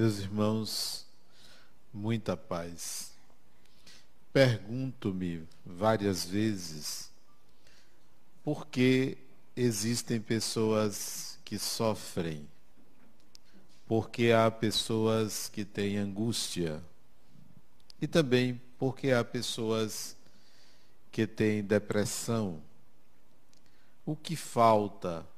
Meus 0.00 0.18
irmãos, 0.18 1.06
muita 1.92 2.34
paz. 2.34 3.12
Pergunto-me 4.32 5.46
várias 5.62 6.24
vezes 6.24 7.10
por 8.42 8.66
que 8.68 9.18
existem 9.54 10.18
pessoas 10.18 11.38
que 11.44 11.58
sofrem, 11.58 12.48
porque 13.86 14.32
há 14.32 14.50
pessoas 14.50 15.50
que 15.50 15.66
têm 15.66 15.98
angústia 15.98 16.82
e 18.00 18.06
também 18.06 18.58
porque 18.78 19.10
há 19.10 19.22
pessoas 19.22 20.16
que 21.12 21.26
têm 21.26 21.62
depressão. 21.62 22.62
O 24.06 24.16
que 24.16 24.34
falta? 24.34 25.28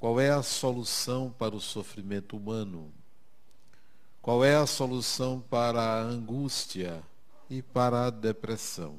Qual 0.00 0.18
é 0.18 0.30
a 0.30 0.42
solução 0.42 1.30
para 1.30 1.54
o 1.54 1.60
sofrimento 1.60 2.34
humano? 2.34 2.90
Qual 4.20 4.44
é 4.44 4.56
a 4.56 4.66
solução 4.66 5.40
para 5.40 5.80
a 5.80 6.00
angústia 6.00 7.02
e 7.48 7.62
para 7.62 8.06
a 8.06 8.10
depressão? 8.10 8.98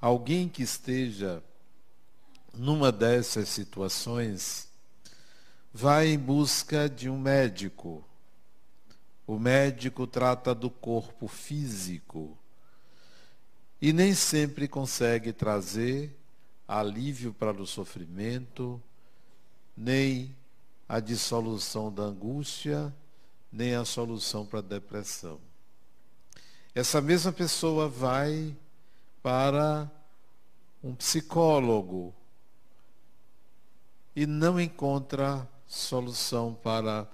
Alguém 0.00 0.48
que 0.48 0.62
esteja 0.62 1.42
numa 2.54 2.90
dessas 2.90 3.48
situações 3.48 4.68
vai 5.72 6.08
em 6.08 6.18
busca 6.18 6.88
de 6.88 7.10
um 7.10 7.18
médico. 7.18 8.04
O 9.26 9.38
médico 9.38 10.06
trata 10.06 10.54
do 10.54 10.70
corpo 10.70 11.28
físico 11.28 12.36
e 13.80 13.92
nem 13.92 14.14
sempre 14.14 14.66
consegue 14.66 15.32
trazer 15.32 16.16
alívio 16.66 17.32
para 17.32 17.60
o 17.60 17.66
sofrimento, 17.66 18.80
nem 19.76 20.34
a 20.88 21.00
dissolução 21.00 21.92
da 21.92 22.02
angústia, 22.02 22.94
nem 23.52 23.74
a 23.74 23.84
solução 23.84 24.46
para 24.46 24.60
a 24.60 24.62
depressão. 24.62 25.40
Essa 26.74 27.00
mesma 27.00 27.32
pessoa 27.32 27.88
vai 27.88 28.56
para 29.22 29.90
um 30.82 30.94
psicólogo 30.94 32.14
e 34.14 34.26
não 34.26 34.60
encontra 34.60 35.48
solução 35.66 36.54
para 36.54 37.08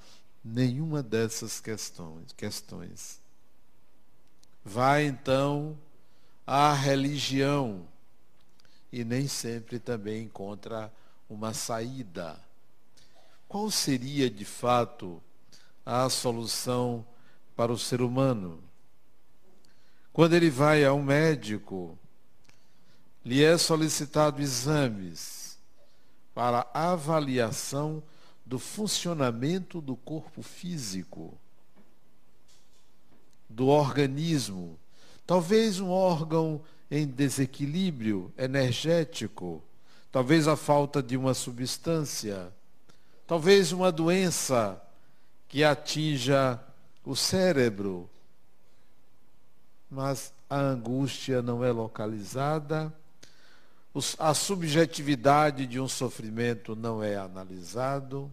nenhuma 0.45 1.03
dessas 1.03 1.61
questões. 1.61 2.33
questões. 2.33 3.21
Vai 4.65 5.07
então 5.07 5.79
à 6.47 6.73
religião 6.73 7.87
e 8.93 9.05
nem 9.05 9.27
sempre 9.27 9.79
também 9.79 10.25
encontra 10.25 10.93
uma 11.29 11.53
saída. 11.53 12.39
Qual 13.49 13.71
seria 13.71 14.31
de 14.31 14.45
fato 14.45 15.23
a 15.87 16.11
solução 16.11 17.07
para 17.55 17.73
o 17.73 17.79
ser 17.79 18.03
humano? 18.03 18.61
Quando 20.13 20.35
ele 20.35 20.51
vai 20.51 20.85
a 20.85 20.93
um 20.93 21.03
médico, 21.03 21.97
lhe 23.25 23.45
é 23.45 23.57
solicitado 23.57 24.43
exames 24.43 25.59
para 26.35 26.69
avaliação 26.75 28.03
do 28.45 28.59
funcionamento 28.59 29.81
do 29.81 29.97
corpo 29.97 30.43
físico, 30.43 31.39
do 33.49 33.67
organismo. 33.69 34.79
Talvez 35.27 35.81
um 35.81 35.91
órgão 35.91 36.63
em 36.91 37.07
desequilíbrio 37.07 38.33
energético, 38.39 39.63
talvez 40.13 40.47
a 40.47 40.57
falta 40.57 41.03
de 41.03 41.17
uma 41.17 41.35
substância, 41.35 42.53
talvez 43.27 43.73
uma 43.73 43.91
doença 43.91 44.81
que 45.57 45.65
atinja 45.65 46.63
o 47.03 47.17
cérebro. 47.17 48.11
Mas 49.91 50.31
a 50.51 50.59
angústia 50.59 51.41
não 51.41 51.65
é 51.65 51.73
localizada, 51.73 52.93
a 54.19 54.35
subjetividade 54.35 55.67
de 55.67 55.81
um 55.81 55.89
sofrimento 55.89 56.77
não 56.77 57.03
é 57.03 57.17
analisado, 57.17 58.31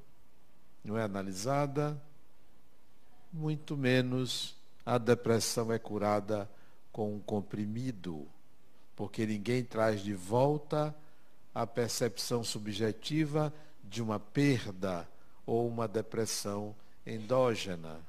não 0.83 0.97
é 0.97 1.03
analisada, 1.03 1.97
muito 3.31 3.77
menos 3.77 4.53
a 4.85 4.97
depressão 4.97 5.71
é 5.71 5.79
curada 5.79 6.49
com 6.91 7.15
um 7.15 7.21
comprimido, 7.21 8.27
porque 8.97 9.25
ninguém 9.25 9.63
traz 9.63 10.01
de 10.01 10.13
volta 10.13 10.93
a 11.55 11.65
percepção 11.65 12.43
subjetiva 12.43 13.53
de 13.81 14.01
uma 14.01 14.19
perda 14.19 15.07
ou 15.45 15.65
uma 15.65 15.87
depressão 15.87 16.75
endógena. 17.05 17.99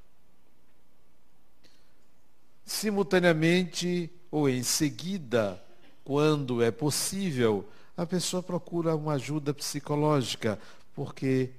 Simultaneamente 2.64 4.10
ou 4.30 4.48
em 4.48 4.62
seguida, 4.62 5.62
quando 6.04 6.62
é 6.62 6.70
possível, 6.70 7.68
a 7.96 8.04
pessoa 8.04 8.42
procura 8.42 8.96
uma 8.96 9.14
ajuda 9.14 9.54
psicológica, 9.54 10.58
porque 10.94 11.50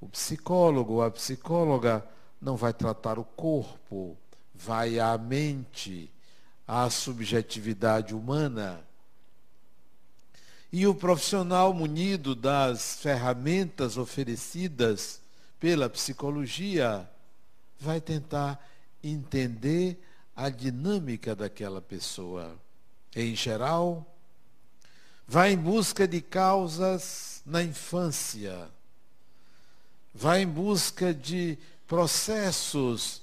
o 0.00 0.08
psicólogo 0.08 0.94
ou 0.94 1.02
a 1.02 1.10
psicóloga 1.10 2.06
não 2.40 2.56
vai 2.56 2.72
tratar 2.72 3.18
o 3.18 3.24
corpo, 3.24 4.16
vai 4.54 4.98
à 4.98 5.16
mente, 5.18 6.10
à 6.66 6.88
subjetividade 6.88 8.14
humana. 8.14 8.80
E 10.72 10.86
o 10.86 10.94
profissional 10.94 11.72
munido 11.72 12.34
das 12.34 12.96
ferramentas 13.00 13.96
oferecidas 13.96 15.20
pela 15.58 15.88
psicologia 15.88 17.08
vai 17.78 18.00
tentar 18.00 18.64
entender 19.02 20.00
a 20.34 20.48
dinâmica 20.48 21.34
daquela 21.34 21.80
pessoa. 21.80 22.56
Em 23.14 23.34
geral, 23.34 24.06
vai 25.26 25.52
em 25.52 25.56
busca 25.56 26.06
de 26.06 26.20
causas 26.20 27.42
na 27.44 27.62
infância, 27.62 28.68
vai 30.14 30.42
em 30.42 30.46
busca 30.46 31.12
de 31.12 31.58
processos 31.86 33.22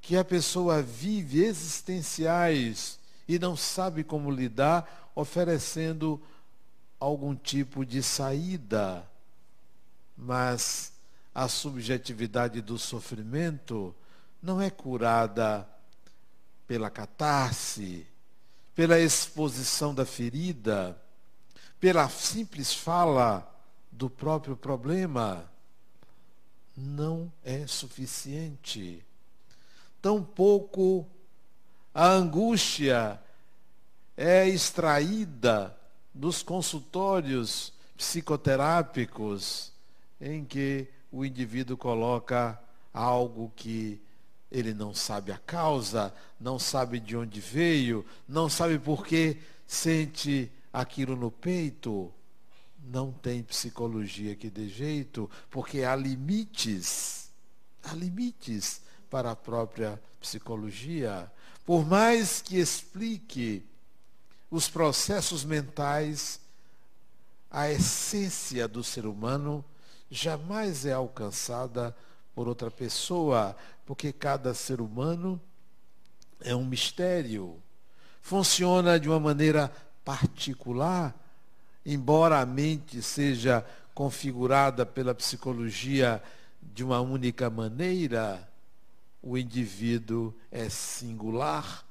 que 0.00 0.16
a 0.16 0.24
pessoa 0.24 0.82
vive 0.82 1.44
existenciais 1.44 2.98
e 3.26 3.38
não 3.38 3.56
sabe 3.56 4.04
como 4.04 4.30
lidar, 4.30 5.10
oferecendo 5.14 6.20
algum 7.00 7.34
tipo 7.34 7.86
de 7.86 8.02
saída. 8.02 9.06
Mas 10.16 10.92
a 11.34 11.48
subjetividade 11.48 12.60
do 12.60 12.78
sofrimento 12.78 13.94
não 14.40 14.60
é 14.60 14.70
curada 14.70 15.68
pela 16.66 16.88
catarse, 16.88 18.06
pela 18.74 18.98
exposição 19.00 19.94
da 19.94 20.06
ferida, 20.06 20.96
pela 21.80 22.08
simples 22.08 22.72
fala 22.72 23.50
do 23.90 24.08
próprio 24.08 24.56
problema. 24.56 25.50
Não 26.76 27.32
é 27.42 27.66
suficiente. 27.66 29.04
Tampouco 30.00 31.06
a 31.94 32.08
angústia 32.08 33.20
é 34.16 34.48
extraída 34.48 35.76
dos 36.12 36.42
consultórios 36.42 37.72
psicoterápicos 37.96 39.72
em 40.20 40.44
que 40.44 40.88
o 41.14 41.24
indivíduo 41.24 41.76
coloca 41.76 42.60
algo 42.92 43.52
que 43.54 44.00
ele 44.50 44.74
não 44.74 44.92
sabe 44.92 45.30
a 45.30 45.38
causa, 45.38 46.12
não 46.40 46.58
sabe 46.58 46.98
de 46.98 47.16
onde 47.16 47.40
veio, 47.40 48.04
não 48.28 48.48
sabe 48.48 48.80
por 48.80 49.06
que 49.06 49.36
sente 49.64 50.50
aquilo 50.72 51.14
no 51.14 51.30
peito. 51.30 52.12
Não 52.86 53.12
tem 53.12 53.44
psicologia 53.44 54.34
que 54.34 54.50
dê 54.50 54.68
jeito, 54.68 55.30
porque 55.50 55.84
há 55.84 55.94
limites, 55.94 57.30
há 57.84 57.94
limites 57.94 58.82
para 59.08 59.30
a 59.30 59.36
própria 59.36 60.02
psicologia. 60.20 61.30
Por 61.64 61.86
mais 61.86 62.42
que 62.42 62.58
explique 62.58 63.64
os 64.50 64.68
processos 64.68 65.44
mentais, 65.44 66.40
a 67.48 67.70
essência 67.70 68.66
do 68.66 68.82
ser 68.82 69.06
humano 69.06 69.64
jamais 70.10 70.86
é 70.86 70.92
alcançada 70.92 71.94
por 72.34 72.48
outra 72.48 72.70
pessoa, 72.70 73.56
porque 73.86 74.12
cada 74.12 74.54
ser 74.54 74.80
humano 74.80 75.40
é 76.40 76.54
um 76.54 76.64
mistério. 76.64 77.62
Funciona 78.20 78.98
de 78.98 79.08
uma 79.08 79.20
maneira 79.20 79.72
particular, 80.04 81.14
embora 81.84 82.40
a 82.40 82.46
mente 82.46 83.02
seja 83.02 83.64
configurada 83.94 84.84
pela 84.84 85.14
psicologia 85.14 86.22
de 86.60 86.82
uma 86.82 87.00
única 87.00 87.48
maneira, 87.48 88.48
o 89.22 89.38
indivíduo 89.38 90.34
é 90.50 90.68
singular, 90.68 91.84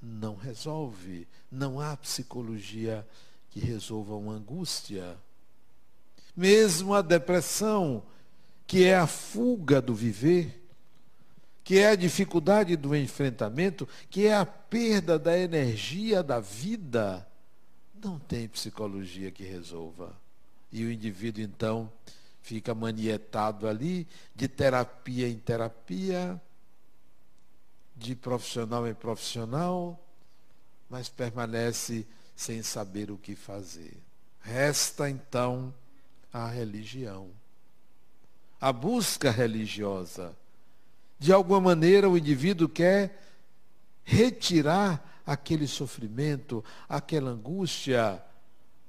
não 0.00 0.34
resolve. 0.34 1.26
Não 1.50 1.80
há 1.80 1.96
psicologia 1.96 3.06
que 3.50 3.60
resolva 3.60 4.14
uma 4.14 4.34
angústia. 4.34 5.18
Mesmo 6.40 6.94
a 6.94 7.02
depressão, 7.02 8.02
que 8.66 8.84
é 8.86 8.96
a 8.96 9.06
fuga 9.06 9.78
do 9.78 9.94
viver, 9.94 10.66
que 11.62 11.76
é 11.76 11.88
a 11.88 11.94
dificuldade 11.94 12.76
do 12.76 12.96
enfrentamento, 12.96 13.86
que 14.08 14.26
é 14.26 14.34
a 14.34 14.46
perda 14.46 15.18
da 15.18 15.38
energia 15.38 16.22
da 16.22 16.40
vida, 16.40 17.28
não 18.02 18.18
tem 18.18 18.48
psicologia 18.48 19.30
que 19.30 19.44
resolva. 19.44 20.18
E 20.72 20.82
o 20.82 20.90
indivíduo, 20.90 21.42
então, 21.42 21.92
fica 22.40 22.74
manietado 22.74 23.68
ali, 23.68 24.08
de 24.34 24.48
terapia 24.48 25.28
em 25.28 25.36
terapia, 25.36 26.40
de 27.94 28.16
profissional 28.16 28.88
em 28.88 28.94
profissional, 28.94 30.02
mas 30.88 31.06
permanece 31.06 32.06
sem 32.34 32.62
saber 32.62 33.10
o 33.10 33.18
que 33.18 33.36
fazer. 33.36 33.94
Resta, 34.40 35.10
então, 35.10 35.74
a 36.32 36.48
religião. 36.48 37.30
A 38.60 38.72
busca 38.72 39.30
religiosa. 39.30 40.36
De 41.18 41.32
alguma 41.32 41.60
maneira, 41.60 42.08
o 42.08 42.16
indivíduo 42.16 42.68
quer 42.68 43.20
retirar 44.04 45.22
aquele 45.26 45.66
sofrimento, 45.66 46.64
aquela 46.88 47.30
angústia, 47.30 48.22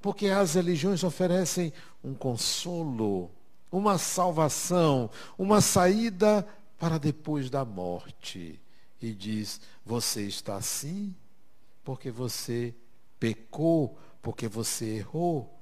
porque 0.02 0.28
as 0.28 0.56
religiões 0.56 1.04
oferecem 1.04 1.72
um 2.04 2.14
consolo, 2.14 3.30
uma 3.72 3.98
salvação, 3.98 5.10
uma 5.38 5.62
saída 5.62 6.48
para 6.80 6.98
depois 6.98 7.50
da 7.50 7.64
morte. 7.64 8.60
E 9.02 9.14
diz: 9.14 9.62
Você 9.86 10.24
está 10.24 10.56
assim 10.56 11.16
porque 11.84 12.12
você 12.12 12.74
pecou, 13.20 13.98
porque 14.22 14.48
você 14.48 14.98
errou. 14.98 15.61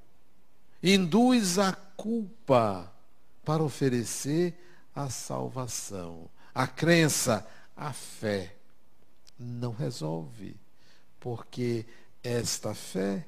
Induz 0.82 1.60
a 1.60 1.74
culpa 1.74 2.92
para 3.44 3.62
oferecer 3.62 4.58
a 4.96 5.10
salvação. 5.10 6.30
A 6.54 6.66
crença, 6.66 7.46
a 7.76 7.92
fé, 7.92 8.56
não 9.38 9.72
resolve, 9.72 10.56
porque 11.20 11.86
esta 12.24 12.74
fé 12.74 13.26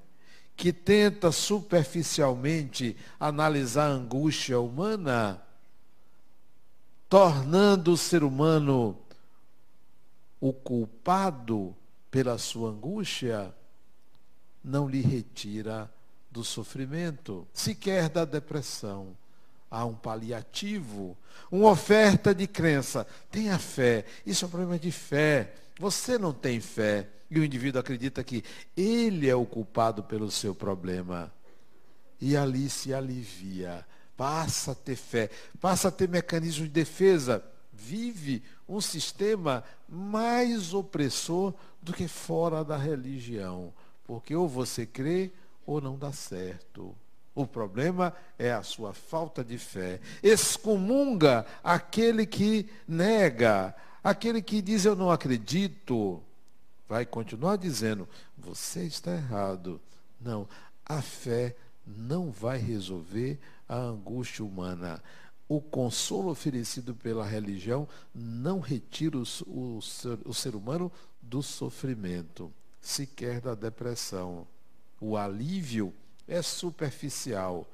que 0.55 0.71
tenta 0.71 1.31
superficialmente 1.31 2.95
analisar 3.19 3.87
a 3.87 3.93
angústia 3.93 4.59
humana, 4.59 5.41
tornando 7.09 7.93
o 7.93 7.97
ser 7.97 8.23
humano 8.23 8.97
o 10.39 10.53
culpado 10.53 11.75
pela 12.09 12.37
sua 12.37 12.69
angústia, 12.69 13.53
não 14.63 14.87
lhe 14.87 15.01
retira 15.01 15.91
do 16.31 16.43
sofrimento, 16.43 17.45
sequer 17.53 18.09
da 18.09 18.23
depressão. 18.23 19.15
Há 19.69 19.85
um 19.85 19.93
paliativo, 19.93 21.17
uma 21.51 21.69
oferta 21.69 22.33
de 22.33 22.47
crença. 22.47 23.05
Tenha 23.29 23.57
fé. 23.59 24.05
Isso 24.25 24.43
é 24.43 24.47
um 24.47 24.51
problema 24.51 24.79
de 24.79 24.91
fé. 24.91 25.53
Você 25.79 26.17
não 26.17 26.33
tem 26.33 26.59
fé 26.59 27.07
e 27.29 27.39
o 27.39 27.45
indivíduo 27.45 27.79
acredita 27.79 28.23
que 28.23 28.43
ele 28.75 29.29
é 29.29 29.35
o 29.35 29.45
culpado 29.45 30.03
pelo 30.03 30.29
seu 30.29 30.53
problema. 30.53 31.31
E 32.19 32.35
ali 32.35 32.69
se 32.69 32.93
alivia. 32.93 33.85
Passa 34.17 34.73
a 34.73 34.75
ter 34.75 34.97
fé, 34.97 35.29
passa 35.59 35.87
a 35.87 35.91
ter 35.91 36.09
mecanismos 36.09 36.67
de 36.67 36.73
defesa. 36.73 37.43
Vive 37.71 38.43
um 38.67 38.81
sistema 38.81 39.63
mais 39.87 40.73
opressor 40.73 41.53
do 41.81 41.93
que 41.93 42.07
fora 42.07 42.63
da 42.63 42.77
religião. 42.77 43.73
Porque 44.05 44.35
ou 44.35 44.47
você 44.47 44.85
crê 44.85 45.31
ou 45.65 45.81
não 45.81 45.97
dá 45.97 46.11
certo. 46.11 46.95
O 47.33 47.47
problema 47.47 48.13
é 48.37 48.51
a 48.51 48.61
sua 48.61 48.93
falta 48.93 49.43
de 49.43 49.57
fé. 49.57 49.99
Excomunga 50.21 51.45
aquele 51.63 52.25
que 52.25 52.69
nega, 52.87 53.73
aquele 54.03 54.41
que 54.41 54.61
diz 54.61 54.85
eu 54.85 54.95
não 54.95 55.09
acredito 55.09 56.21
vai 56.91 57.05
continuar 57.05 57.55
dizendo: 57.55 58.07
você 58.37 58.83
está 58.83 59.13
errado. 59.13 59.79
Não, 60.19 60.45
a 60.85 61.01
fé 61.01 61.55
não 61.87 62.29
vai 62.29 62.57
resolver 62.57 63.39
a 63.67 63.77
angústia 63.77 64.43
humana. 64.43 65.01
O 65.47 65.61
consolo 65.61 66.29
oferecido 66.29 66.93
pela 66.93 67.25
religião 67.25 67.87
não 68.13 68.59
retira 68.59 69.17
o, 69.17 69.23
o, 69.47 69.79
o 70.25 70.33
ser 70.33 70.53
humano 70.53 70.91
do 71.21 71.41
sofrimento, 71.41 72.51
sequer 72.81 73.39
da 73.39 73.55
depressão. 73.55 74.45
O 75.01 75.17
alívio 75.17 75.93
é 76.25 76.41
superficial. 76.41 77.67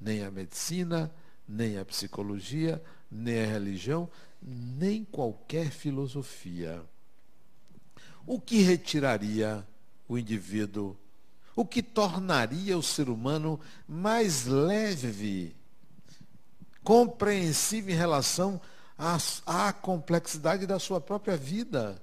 Nem 0.00 0.24
a 0.24 0.30
medicina, 0.30 1.14
nem 1.46 1.78
a 1.78 1.84
psicologia, 1.84 2.82
nem 3.08 3.42
a 3.42 3.46
religião, 3.46 4.08
nem 4.42 5.04
qualquer 5.04 5.70
filosofia 5.70 6.82
o 8.26 8.40
que 8.40 8.62
retiraria 8.62 9.66
o 10.08 10.16
indivíduo? 10.16 10.96
O 11.56 11.64
que 11.64 11.82
tornaria 11.82 12.78
o 12.78 12.82
ser 12.82 13.08
humano 13.08 13.58
mais 13.88 14.46
leve, 14.46 15.56
compreensível 16.84 17.92
em 17.92 17.98
relação 17.98 18.60
à, 18.96 19.18
à 19.44 19.72
complexidade 19.72 20.64
da 20.64 20.78
sua 20.78 21.00
própria 21.00 21.36
vida? 21.36 22.00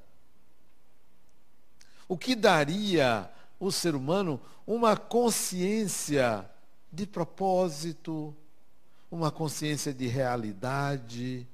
O 2.10 2.18
que 2.18 2.36
daria 2.36 3.32
o 3.60 3.72
ser 3.72 3.96
humano 3.96 4.40
uma 4.66 4.98
consciência 4.98 6.50
de 6.92 7.06
propósito, 7.06 8.36
uma 9.10 9.32
consciência 9.32 9.94
de 9.94 10.08
realidade, 10.08 11.48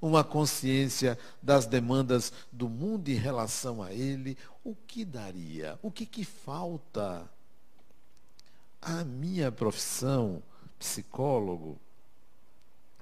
uma 0.00 0.22
consciência 0.22 1.18
das 1.42 1.66
demandas 1.66 2.32
do 2.52 2.68
mundo 2.68 3.08
em 3.08 3.14
relação 3.14 3.82
a 3.82 3.92
ele, 3.92 4.38
o 4.64 4.74
que 4.74 5.04
daria? 5.04 5.78
O 5.82 5.90
que, 5.90 6.06
que 6.06 6.24
falta? 6.24 7.28
A 8.80 9.04
minha 9.04 9.50
profissão, 9.50 10.42
psicólogo, 10.78 11.78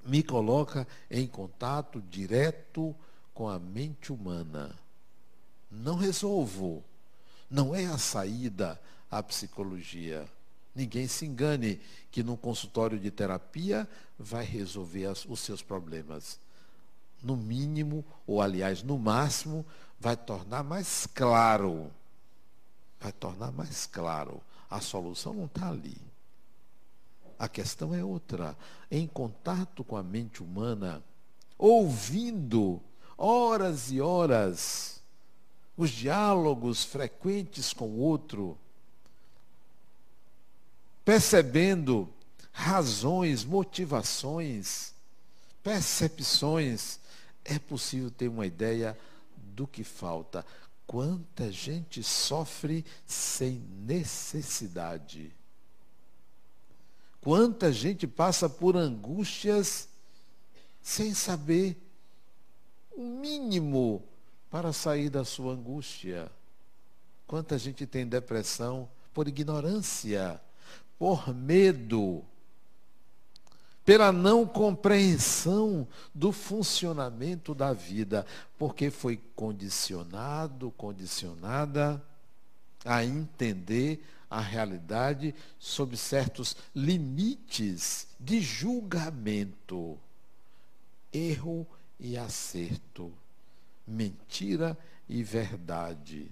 me 0.04 0.22
coloca 0.22 0.86
em 1.10 1.26
contato 1.26 2.00
direto 2.00 2.94
com 3.34 3.48
a 3.48 3.58
mente 3.58 4.12
humana. 4.12 4.74
Não 5.70 5.96
resolvo. 5.96 6.82
Não 7.50 7.74
é 7.74 7.86
a 7.86 7.98
saída 7.98 8.80
à 9.10 9.22
psicologia. 9.22 10.26
Ninguém 10.74 11.06
se 11.08 11.24
engane 11.24 11.80
que 12.10 12.22
num 12.22 12.36
consultório 12.36 12.98
de 12.98 13.10
terapia 13.10 13.88
vai 14.18 14.44
resolver 14.44 15.06
as, 15.06 15.24
os 15.24 15.40
seus 15.40 15.62
problemas 15.62 16.38
no 17.22 17.36
mínimo, 17.36 18.04
ou 18.26 18.40
aliás, 18.40 18.82
no 18.82 18.98
máximo, 18.98 19.64
vai 19.98 20.16
tornar 20.16 20.62
mais 20.62 21.06
claro. 21.06 21.90
Vai 23.00 23.12
tornar 23.12 23.50
mais 23.52 23.86
claro. 23.86 24.40
A 24.70 24.80
solução 24.80 25.32
não 25.34 25.46
está 25.46 25.68
ali. 25.68 25.96
A 27.38 27.48
questão 27.48 27.94
é 27.94 28.04
outra. 28.04 28.56
Em 28.90 29.06
contato 29.06 29.82
com 29.82 29.96
a 29.96 30.02
mente 30.02 30.42
humana, 30.42 31.02
ouvindo 31.58 32.80
horas 33.16 33.90
e 33.90 34.00
horas 34.00 34.95
os 35.76 35.90
diálogos 35.90 36.84
frequentes 36.84 37.72
com 37.72 37.88
o 37.88 37.98
outro, 37.98 38.56
percebendo 41.04 42.08
razões, 42.50 43.44
motivações, 43.44 44.94
percepções 45.62 46.98
é 47.44 47.58
possível 47.58 48.10
ter 48.10 48.28
uma 48.28 48.46
ideia 48.46 48.98
do 49.36 49.66
que 49.66 49.84
falta. 49.84 50.44
Quanta 50.86 51.50
gente 51.52 52.02
sofre 52.02 52.84
sem 53.04 53.62
necessidade. 53.84 55.32
Quanta 57.20 57.72
gente 57.72 58.06
passa 58.06 58.48
por 58.48 58.76
angústias 58.76 59.88
sem 60.80 61.12
saber 61.12 61.76
o 62.92 63.02
mínimo 63.02 64.02
para 64.56 64.72
sair 64.72 65.10
da 65.10 65.22
sua 65.22 65.52
angústia. 65.52 66.32
Quanta 67.26 67.58
gente 67.58 67.84
tem 67.84 68.06
depressão 68.06 68.88
por 69.12 69.28
ignorância, 69.28 70.40
por 70.98 71.34
medo 71.34 72.24
pela 73.84 74.10
não 74.10 74.46
compreensão 74.46 75.86
do 76.14 76.32
funcionamento 76.32 77.54
da 77.54 77.74
vida, 77.74 78.24
porque 78.56 78.90
foi 78.90 79.20
condicionado, 79.36 80.70
condicionada 80.70 82.02
a 82.82 83.04
entender 83.04 84.02
a 84.30 84.40
realidade 84.40 85.34
sob 85.58 85.98
certos 85.98 86.56
limites 86.74 88.06
de 88.18 88.40
julgamento, 88.40 89.98
erro 91.12 91.66
e 92.00 92.16
acerto, 92.16 93.12
mentira 93.86 94.76
e 95.08 95.22
verdade, 95.22 96.28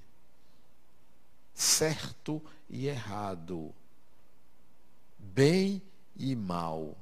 certo 1.55 2.43
e 2.69 2.87
errado, 2.89 3.73
bem 5.19 5.81
e 6.17 6.35
mal 6.35 6.97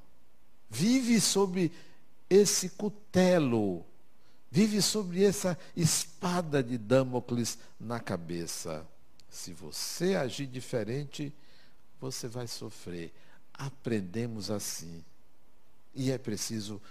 vive 0.71 1.21
sob 1.21 1.71
esse 2.31 2.71
cutelo 2.71 3.85
Vive 4.55 4.83
sobre 4.83 5.25
essa 5.25 5.59
espada 5.75 6.63
de 6.63 6.77
Damocles 6.77 7.57
na 7.81 7.99
cabeça. 7.99 8.87
Se 9.31 9.51
você 9.51 10.15
agir 10.15 10.47
diferente, 10.47 11.33
você 11.99 12.29
vai 12.29 12.47
sofrer. 12.47 13.11
Aprendemos 13.55 14.51
assim. 14.51 15.03
E 15.95 16.11
é 16.11 16.19
preciso 16.19 16.83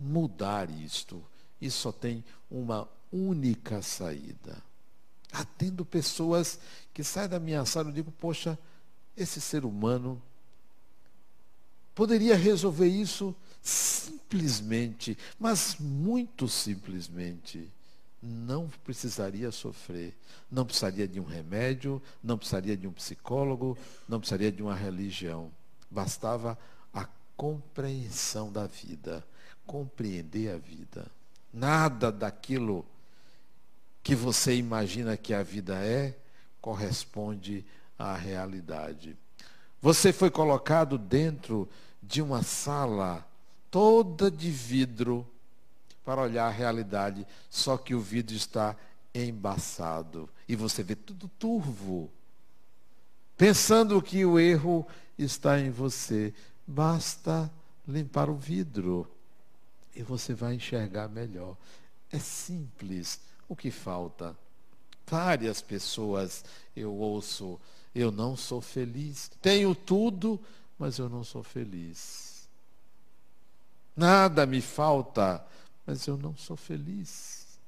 mudar 0.00 0.70
isto. 0.70 1.22
E 1.60 1.70
só 1.70 1.92
tem 1.92 2.24
uma 2.50 2.88
única 3.12 3.82
saída. 3.82 4.62
Atendo 5.30 5.84
pessoas 5.84 6.58
que 6.92 7.04
saem 7.04 7.28
da 7.28 7.38
minha 7.38 7.64
sala 7.64 7.90
e 7.90 7.92
digo, 7.92 8.10
poxa, 8.12 8.58
esse 9.16 9.40
ser 9.40 9.64
humano 9.64 10.20
poderia 11.94 12.36
resolver 12.36 12.88
isso 12.88 13.34
simplesmente, 13.60 15.16
mas 15.38 15.76
muito 15.78 16.48
simplesmente. 16.48 17.70
Não 18.24 18.68
precisaria 18.84 19.50
sofrer, 19.50 20.16
não 20.50 20.64
precisaria 20.64 21.08
de 21.08 21.18
um 21.18 21.24
remédio, 21.24 22.00
não 22.22 22.38
precisaria 22.38 22.76
de 22.76 22.86
um 22.86 22.92
psicólogo, 22.92 23.76
não 24.08 24.20
precisaria 24.20 24.52
de 24.52 24.62
uma 24.62 24.76
religião. 24.76 25.50
Bastava 25.90 26.56
a 26.94 27.08
compreensão 27.36 28.52
da 28.52 28.66
vida, 28.66 29.26
compreender 29.66 30.54
a 30.54 30.58
vida. 30.58 31.10
Nada 31.52 32.12
daquilo 32.12 32.86
que 34.02 34.14
você 34.14 34.56
imagina 34.56 35.16
que 35.16 35.32
a 35.32 35.42
vida 35.42 35.76
é 35.76 36.16
corresponde 36.60 37.64
à 37.98 38.14
realidade. 38.14 39.16
Você 39.80 40.12
foi 40.12 40.30
colocado 40.30 40.96
dentro 40.98 41.68
de 42.02 42.20
uma 42.22 42.42
sala 42.42 43.26
toda 43.70 44.30
de 44.30 44.50
vidro 44.50 45.26
para 46.04 46.20
olhar 46.20 46.46
a 46.46 46.50
realidade, 46.50 47.26
só 47.48 47.76
que 47.76 47.94
o 47.94 48.00
vidro 48.00 48.34
está 48.34 48.76
embaçado 49.14 50.28
e 50.48 50.56
você 50.56 50.82
vê 50.82 50.94
tudo 50.94 51.28
turvo. 51.38 52.10
Pensando 53.36 54.00
que 54.02 54.24
o 54.24 54.38
erro 54.38 54.86
está 55.18 55.58
em 55.58 55.70
você, 55.70 56.34
basta 56.66 57.50
limpar 57.86 58.30
o 58.30 58.36
vidro 58.36 59.08
e 59.94 60.02
você 60.02 60.34
vai 60.34 60.54
enxergar 60.54 61.08
melhor. 61.08 61.56
É 62.10 62.18
simples. 62.18 63.20
O 63.52 63.54
que 63.54 63.70
falta? 63.70 64.34
Várias 65.06 65.60
pessoas 65.60 66.42
eu 66.74 66.90
ouço, 66.90 67.60
eu 67.94 68.10
não 68.10 68.34
sou 68.34 68.62
feliz. 68.62 69.30
Tenho 69.42 69.74
tudo, 69.74 70.40
mas 70.78 70.96
eu 70.96 71.06
não 71.06 71.22
sou 71.22 71.42
feliz. 71.42 72.48
Nada 73.94 74.46
me 74.46 74.62
falta, 74.62 75.44
mas 75.86 76.06
eu 76.06 76.16
não 76.16 76.34
sou 76.34 76.56
feliz. 76.56 77.58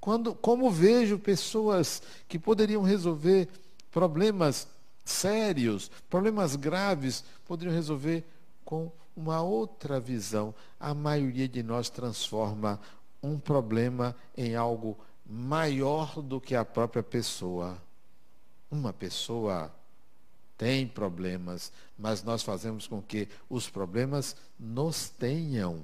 Quando, 0.00 0.32
como 0.32 0.70
vejo 0.70 1.18
pessoas 1.18 2.00
que 2.28 2.38
poderiam 2.38 2.84
resolver 2.84 3.48
problemas 3.90 4.68
sérios, 5.04 5.90
problemas 6.08 6.54
graves, 6.54 7.24
poderiam 7.48 7.74
resolver 7.74 8.24
com 8.64 8.92
uma 9.16 9.42
outra 9.42 9.98
visão. 9.98 10.54
A 10.78 10.94
maioria 10.94 11.48
de 11.48 11.64
nós 11.64 11.90
transforma 11.90 12.80
um 13.22 13.38
problema 13.38 14.14
em 14.36 14.54
algo 14.54 14.98
maior 15.26 16.22
do 16.22 16.40
que 16.40 16.54
a 16.54 16.64
própria 16.64 17.02
pessoa. 17.02 17.80
Uma 18.70 18.92
pessoa 18.92 19.72
tem 20.56 20.86
problemas, 20.86 21.72
mas 21.98 22.22
nós 22.22 22.42
fazemos 22.42 22.86
com 22.86 23.00
que 23.00 23.28
os 23.48 23.68
problemas 23.68 24.36
nos 24.58 25.08
tenham 25.08 25.82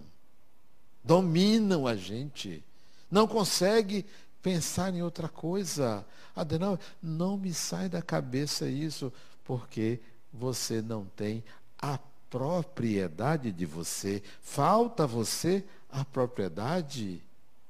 dominam 1.07 1.87
a 1.87 1.95
gente. 1.95 2.63
Não 3.09 3.29
consegue 3.29 4.05
pensar 4.43 4.93
em 4.93 5.03
outra 5.03 5.29
coisa. 5.29 6.05
Adenal, 6.35 6.79
não 7.01 7.39
me 7.39 7.55
sai 7.55 7.89
da 7.89 8.03
cabeça 8.03 8.69
isso, 8.69 9.13
porque 9.45 10.01
você 10.33 10.83
não 10.83 11.05
tem 11.05 11.45
a 11.79 11.99
propriedade 12.29 13.53
de 13.53 13.65
você. 13.65 14.23
Falta 14.43 15.07
você 15.07 15.65
a 15.89 16.05
propriedade. 16.05 17.23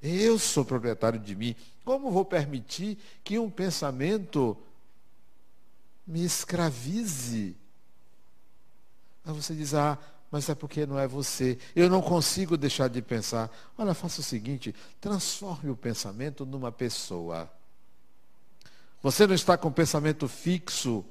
Eu 0.03 0.39
sou 0.39 0.65
proprietário 0.65 1.19
de 1.19 1.35
mim. 1.35 1.57
Como 1.85 2.11
vou 2.11 2.25
permitir 2.25 2.99
que 3.25 3.39
um 3.39 3.51
pensamento 3.51 4.57
me 6.07 6.25
escravize? 6.25 7.57
Aí 9.25 9.33
você 9.33 9.55
diz, 9.55 9.75
ah, 9.75 9.99
mas 10.31 10.49
é 10.49 10.55
porque 10.55 10.87
não 10.87 10.99
é 10.99 11.07
você. 11.07 11.59
Eu 11.75 11.89
não 11.89 12.03
consigo 12.03 12.57
deixar 12.57 12.89
de 12.89 13.01
pensar. 13.01 13.51
Olha, 13.79 13.95
faça 13.95 14.21
o 14.21 14.25
seguinte: 14.25 14.75
transforme 15.01 15.71
o 15.71 15.77
pensamento 15.77 16.45
numa 16.45 16.73
pessoa. 16.73 17.51
Você 19.03 19.27
não 19.27 19.35
está 19.35 19.57
com 19.57 19.71
pensamento 19.71 20.27
fixo 20.27 21.05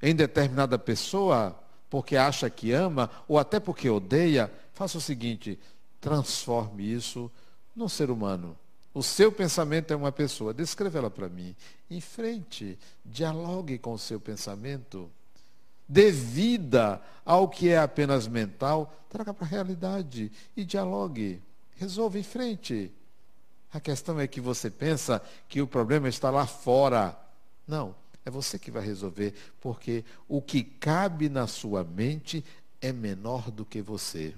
em 0.00 0.14
determinada 0.14 0.78
pessoa, 0.78 1.56
porque 1.88 2.16
acha 2.16 2.50
que 2.50 2.72
ama, 2.72 3.08
ou 3.28 3.38
até 3.38 3.60
porque 3.60 3.88
odeia. 3.88 4.52
Faça 4.74 4.98
o 4.98 5.00
seguinte: 5.00 5.58
transforme 6.00 6.92
isso 6.92 7.30
num 7.74 7.88
ser 7.88 8.10
humano. 8.10 8.56
O 8.94 9.02
seu 9.02 9.32
pensamento 9.32 9.92
é 9.92 9.96
uma 9.96 10.12
pessoa. 10.12 10.52
Descreva 10.52 10.98
ela 10.98 11.10
para 11.10 11.28
mim. 11.28 11.56
Em 11.90 12.00
frente, 12.00 12.78
dialogue 13.04 13.78
com 13.78 13.94
o 13.94 13.98
seu 13.98 14.20
pensamento 14.20 15.10
dê 15.92 16.10
vida 16.10 17.02
ao 17.22 17.46
que 17.48 17.68
é 17.68 17.78
apenas 17.78 18.26
mental, 18.26 18.94
traga 19.10 19.34
para 19.34 19.46
a 19.46 19.50
realidade 19.50 20.32
e 20.56 20.64
dialogue. 20.64 21.38
Resolva 21.76 22.18
em 22.18 22.22
frente. 22.22 22.90
A 23.70 23.78
questão 23.78 24.18
é 24.18 24.26
que 24.26 24.40
você 24.40 24.70
pensa 24.70 25.22
que 25.48 25.60
o 25.60 25.66
problema 25.66 26.08
está 26.08 26.30
lá 26.30 26.46
fora. 26.46 27.14
Não, 27.68 27.94
é 28.24 28.30
você 28.30 28.58
que 28.58 28.70
vai 28.70 28.82
resolver, 28.82 29.34
porque 29.60 30.02
o 30.26 30.40
que 30.40 30.62
cabe 30.62 31.28
na 31.28 31.46
sua 31.46 31.84
mente 31.84 32.42
é 32.80 32.90
menor 32.90 33.50
do 33.50 33.64
que 33.64 33.82
você. 33.82 34.34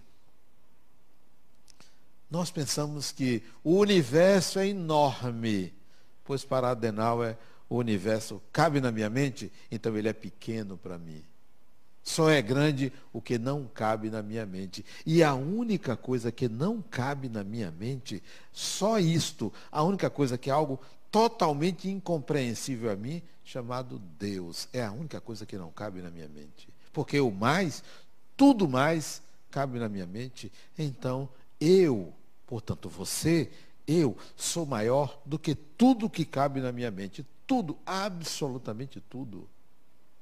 Nós 2.34 2.50
pensamos 2.50 3.12
que 3.12 3.44
o 3.62 3.78
universo 3.78 4.58
é 4.58 4.66
enorme, 4.66 5.72
pois 6.24 6.44
para 6.44 6.70
Adenauer 6.70 7.38
o 7.68 7.76
universo 7.76 8.42
cabe 8.52 8.80
na 8.80 8.90
minha 8.90 9.08
mente, 9.08 9.52
então 9.70 9.96
ele 9.96 10.08
é 10.08 10.12
pequeno 10.12 10.76
para 10.76 10.98
mim. 10.98 11.22
Só 12.02 12.28
é 12.28 12.42
grande 12.42 12.92
o 13.12 13.22
que 13.22 13.38
não 13.38 13.70
cabe 13.72 14.10
na 14.10 14.20
minha 14.20 14.44
mente. 14.44 14.84
E 15.06 15.22
a 15.22 15.32
única 15.32 15.96
coisa 15.96 16.32
que 16.32 16.48
não 16.48 16.82
cabe 16.82 17.28
na 17.28 17.44
minha 17.44 17.70
mente, 17.70 18.20
só 18.52 18.98
isto, 18.98 19.52
a 19.70 19.84
única 19.84 20.10
coisa 20.10 20.36
que 20.36 20.50
é 20.50 20.52
algo 20.52 20.80
totalmente 21.12 21.88
incompreensível 21.88 22.90
a 22.90 22.96
mim, 22.96 23.22
chamado 23.44 24.02
Deus. 24.18 24.68
É 24.72 24.82
a 24.82 24.90
única 24.90 25.20
coisa 25.20 25.46
que 25.46 25.56
não 25.56 25.70
cabe 25.70 26.02
na 26.02 26.10
minha 26.10 26.28
mente. 26.28 26.68
Porque 26.92 27.20
o 27.20 27.30
mais, 27.30 27.84
tudo 28.36 28.68
mais, 28.68 29.22
cabe 29.52 29.78
na 29.78 29.88
minha 29.88 30.04
mente. 30.04 30.50
Então, 30.76 31.28
eu, 31.60 32.12
portanto, 32.46 32.88
você, 32.88 33.50
eu 33.86 34.16
sou 34.36 34.64
maior 34.64 35.20
do 35.24 35.38
que 35.38 35.54
tudo 35.54 36.10
que 36.10 36.24
cabe 36.24 36.60
na 36.60 36.72
minha 36.72 36.90
mente. 36.90 37.24
Tudo, 37.46 37.78
absolutamente 37.84 39.00
tudo. 39.00 39.48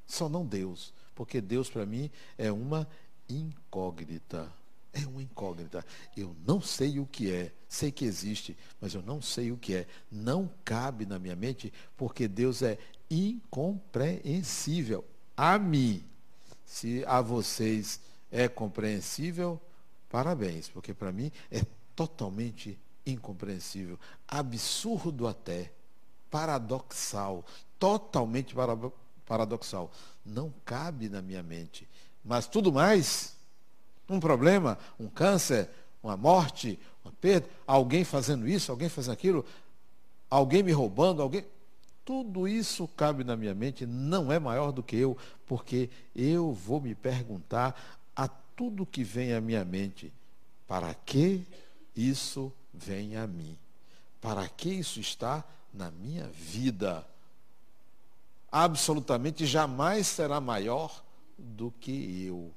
Só 0.07 0.29
não 0.29 0.45
Deus. 0.45 0.93
Porque 1.15 1.41
Deus, 1.41 1.71
para 1.71 1.87
mim, 1.87 2.11
é 2.37 2.51
uma 2.51 2.89
incógnita. 3.29 4.53
É 4.93 5.07
uma 5.07 5.23
incógnita. 5.23 5.85
Eu 6.17 6.37
não 6.47 6.61
sei 6.61 6.99
o 6.99 7.07
que 7.07 7.33
é. 7.33 7.53
Sei 7.69 7.91
que 7.91 8.05
existe, 8.05 8.55
mas 8.81 8.93
eu 8.95 9.01
não 9.03 9.23
sei 9.23 9.51
o 9.51 9.57
que 9.57 9.75
é. 9.75 9.87
Não 10.11 10.51
cabe 10.65 11.07
na 11.07 11.19
minha 11.19 11.35
mente, 11.35 11.73
porque 11.97 12.29
Deus 12.29 12.61
é 12.61 12.77
incompreensível 13.11 15.03
a 15.37 15.59
mim. 15.59 16.05
Se 16.67 17.05
a 17.07 17.23
vocês 17.23 18.01
é 18.31 18.49
compreensível, 18.49 19.61
parabéns, 20.11 20.69
porque 20.69 20.93
para 20.93 21.11
mim 21.13 21.33
é 21.51 21.65
totalmente 22.03 22.77
incompreensível, 23.07 23.99
absurdo 24.27 25.29
até, 25.29 25.71
paradoxal, 26.29 27.45
totalmente 27.79 28.55
paradoxal. 29.25 29.91
Não 30.27 30.53
cabe 30.65 31.09
na 31.09 31.23
minha 31.23 31.45
mente. 31.45 31.89
Mas 32.25 32.49
tudo 32.49 32.73
mais, 32.73 33.37
um 34.09 34.19
problema, 34.19 34.79
um 34.99 35.09
câncer, 35.09 35.71
uma 36.03 36.17
morte, 36.17 36.77
uma 37.05 37.13
perda, 37.13 37.49
alguém 37.65 38.03
fazendo 38.03 38.49
isso, 38.49 38.73
alguém 38.73 38.89
fazendo 38.89 39.13
aquilo, 39.13 39.45
alguém 40.29 40.63
me 40.65 40.73
roubando, 40.73 41.23
alguém. 41.23 41.45
Tudo 42.05 42.49
isso 42.49 42.89
cabe 42.97 43.23
na 43.23 43.37
minha 43.37 43.55
mente, 43.55 43.87
não 43.87 44.33
é 44.33 44.41
maior 44.41 44.73
do 44.73 44.83
que 44.83 44.97
eu, 44.97 45.17
porque 45.47 45.89
eu 46.17 46.53
vou 46.53 46.81
me 46.81 46.97
perguntar 46.97 47.81
a 48.17 48.27
tudo 48.27 48.85
que 48.85 49.05
vem 49.05 49.35
à 49.35 49.41
minha 49.41 49.65
mente: 49.65 50.13
para 50.67 50.93
que 50.95 51.47
isso 51.97 52.53
vem 52.73 53.17
a 53.17 53.27
mim? 53.27 53.57
Para 54.21 54.49
que 54.49 54.71
isso 54.71 55.01
está 55.01 55.45
na 55.73 55.91
minha 55.91 56.29
vida? 56.29 57.07
absolutamente 58.53 59.47
jamais 59.47 60.07
será 60.07 60.39
maior 60.39 61.03
do 61.39 61.73
que 61.81 62.27
eu. 62.27 62.53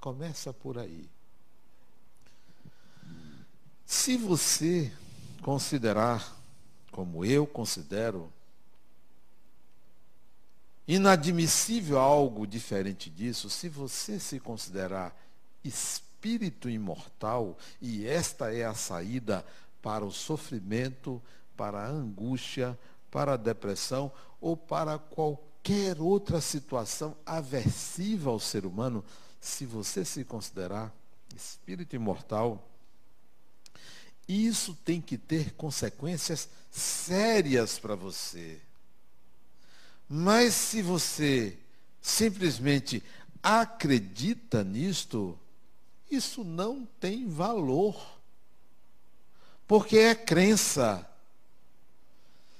Começa 0.00 0.52
por 0.52 0.78
aí. 0.78 1.08
Se 3.84 4.16
você 4.16 4.92
considerar, 5.42 6.40
como 6.92 7.24
eu 7.24 7.46
considero, 7.46 8.32
inadmissível 10.86 11.98
algo 11.98 12.46
diferente 12.46 13.10
disso, 13.10 13.50
se 13.50 13.68
você 13.68 14.20
se 14.20 14.38
considerar 14.38 15.14
espírito 15.64 16.13
imortal, 16.64 17.58
e 17.80 18.06
esta 18.06 18.52
é 18.52 18.64
a 18.64 18.74
saída 18.74 19.44
para 19.82 20.04
o 20.04 20.12
sofrimento, 20.12 21.22
para 21.56 21.84
a 21.84 21.88
angústia, 21.88 22.78
para 23.10 23.34
a 23.34 23.36
depressão 23.36 24.10
ou 24.40 24.56
para 24.56 24.98
qualquer 24.98 26.00
outra 26.00 26.40
situação 26.40 27.16
aversiva 27.24 28.30
ao 28.30 28.40
ser 28.40 28.66
humano, 28.66 29.04
se 29.40 29.66
você 29.66 30.04
se 30.04 30.24
considerar 30.24 30.92
espírito 31.36 31.94
imortal, 31.94 32.66
isso 34.26 34.74
tem 34.84 35.00
que 35.00 35.18
ter 35.18 35.52
consequências 35.52 36.48
sérias 36.70 37.78
para 37.78 37.94
você. 37.94 38.60
Mas 40.08 40.54
se 40.54 40.80
você 40.82 41.58
simplesmente 42.00 43.02
acredita 43.42 44.64
nisto, 44.64 45.38
isso 46.10 46.44
não 46.44 46.86
tem 47.00 47.26
valor. 47.26 48.00
Porque 49.66 49.98
é 49.98 50.14
crença. 50.14 51.08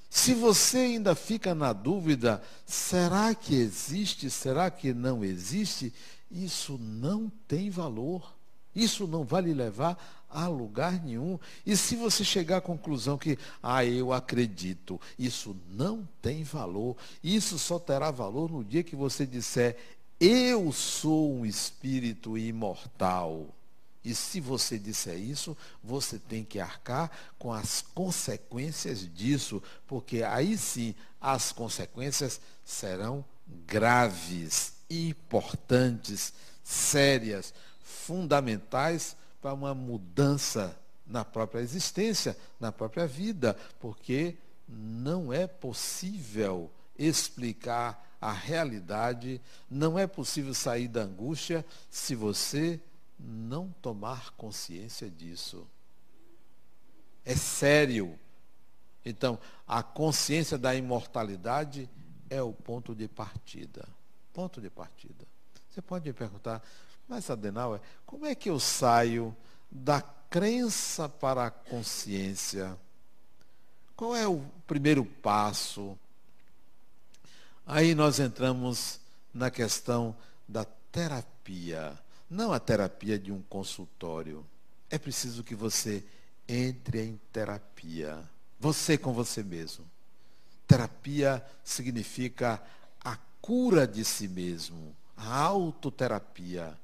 Se 0.08 0.32
você 0.32 0.78
ainda 0.78 1.14
fica 1.14 1.54
na 1.54 1.72
dúvida, 1.72 2.42
será 2.64 3.34
que 3.34 3.54
existe, 3.54 4.30
será 4.30 4.70
que 4.70 4.94
não 4.94 5.24
existe? 5.24 5.92
Isso 6.30 6.78
não 6.78 7.30
tem 7.48 7.68
valor. 7.68 8.32
Isso 8.74 9.06
não 9.06 9.24
vai 9.24 9.42
lhe 9.42 9.54
levar 9.54 10.24
a 10.34 10.48
lugar 10.48 11.00
nenhum. 11.04 11.38
E 11.64 11.76
se 11.76 11.94
você 11.94 12.24
chegar 12.24 12.56
à 12.56 12.60
conclusão 12.60 13.16
que, 13.16 13.38
ah, 13.62 13.84
eu 13.84 14.12
acredito, 14.12 15.00
isso 15.16 15.56
não 15.70 16.06
tem 16.20 16.42
valor. 16.42 16.96
Isso 17.22 17.58
só 17.58 17.78
terá 17.78 18.10
valor 18.10 18.50
no 18.50 18.64
dia 18.64 18.82
que 18.82 18.96
você 18.96 19.24
disser, 19.24 19.76
eu 20.20 20.72
sou 20.72 21.34
um 21.34 21.46
espírito 21.46 22.38
imortal. 22.38 23.48
E 24.04 24.14
se 24.14 24.38
você 24.38 24.78
disser 24.78 25.18
isso, 25.18 25.56
você 25.82 26.18
tem 26.18 26.44
que 26.44 26.60
arcar 26.60 27.10
com 27.38 27.52
as 27.52 27.80
consequências 27.80 29.00
disso, 29.14 29.62
porque 29.86 30.22
aí 30.22 30.58
sim 30.58 30.94
as 31.18 31.52
consequências 31.52 32.38
serão 32.62 33.24
graves, 33.66 34.74
importantes, 34.90 36.34
sérias, 36.62 37.54
fundamentais 37.82 39.16
para 39.40 39.54
uma 39.54 39.74
mudança 39.74 40.78
na 41.06 41.24
própria 41.24 41.60
existência, 41.60 42.36
na 42.60 42.70
própria 42.70 43.06
vida, 43.06 43.56
porque 43.80 44.36
não 44.68 45.32
é 45.32 45.46
possível 45.46 46.70
explicar 46.98 48.13
a 48.24 48.32
realidade, 48.32 49.38
não 49.68 49.98
é 49.98 50.06
possível 50.06 50.54
sair 50.54 50.88
da 50.88 51.02
angústia 51.02 51.62
se 51.90 52.14
você 52.14 52.80
não 53.18 53.68
tomar 53.82 54.30
consciência 54.30 55.10
disso. 55.10 55.66
É 57.22 57.36
sério. 57.36 58.18
Então, 59.04 59.38
a 59.68 59.82
consciência 59.82 60.56
da 60.56 60.74
imortalidade 60.74 61.86
é 62.30 62.40
o 62.40 62.50
ponto 62.50 62.94
de 62.94 63.06
partida. 63.08 63.86
Ponto 64.32 64.58
de 64.58 64.70
partida. 64.70 65.26
Você 65.70 65.82
pode 65.82 66.06
me 66.06 66.14
perguntar, 66.14 66.62
mas 67.06 67.28
Adenauer, 67.28 67.82
como 68.06 68.24
é 68.24 68.34
que 68.34 68.48
eu 68.48 68.58
saio 68.58 69.36
da 69.70 70.00
crença 70.00 71.10
para 71.10 71.44
a 71.44 71.50
consciência? 71.50 72.74
Qual 73.94 74.16
é 74.16 74.26
o 74.26 74.40
primeiro 74.66 75.04
passo? 75.04 75.98
Aí 77.66 77.94
nós 77.94 78.20
entramos 78.20 79.00
na 79.32 79.50
questão 79.50 80.14
da 80.46 80.64
terapia. 80.92 81.98
Não 82.28 82.52
a 82.52 82.60
terapia 82.60 83.18
de 83.18 83.32
um 83.32 83.40
consultório. 83.42 84.44
É 84.90 84.98
preciso 84.98 85.42
que 85.42 85.54
você 85.54 86.04
entre 86.46 87.02
em 87.02 87.20
terapia. 87.32 88.22
Você 88.60 88.98
com 88.98 89.12
você 89.12 89.42
mesmo. 89.42 89.84
Terapia 90.66 91.44
significa 91.62 92.62
a 93.02 93.16
cura 93.40 93.86
de 93.86 94.04
si 94.04 94.26
mesmo, 94.28 94.94
a 95.16 95.36
autoterapia, 95.36 96.78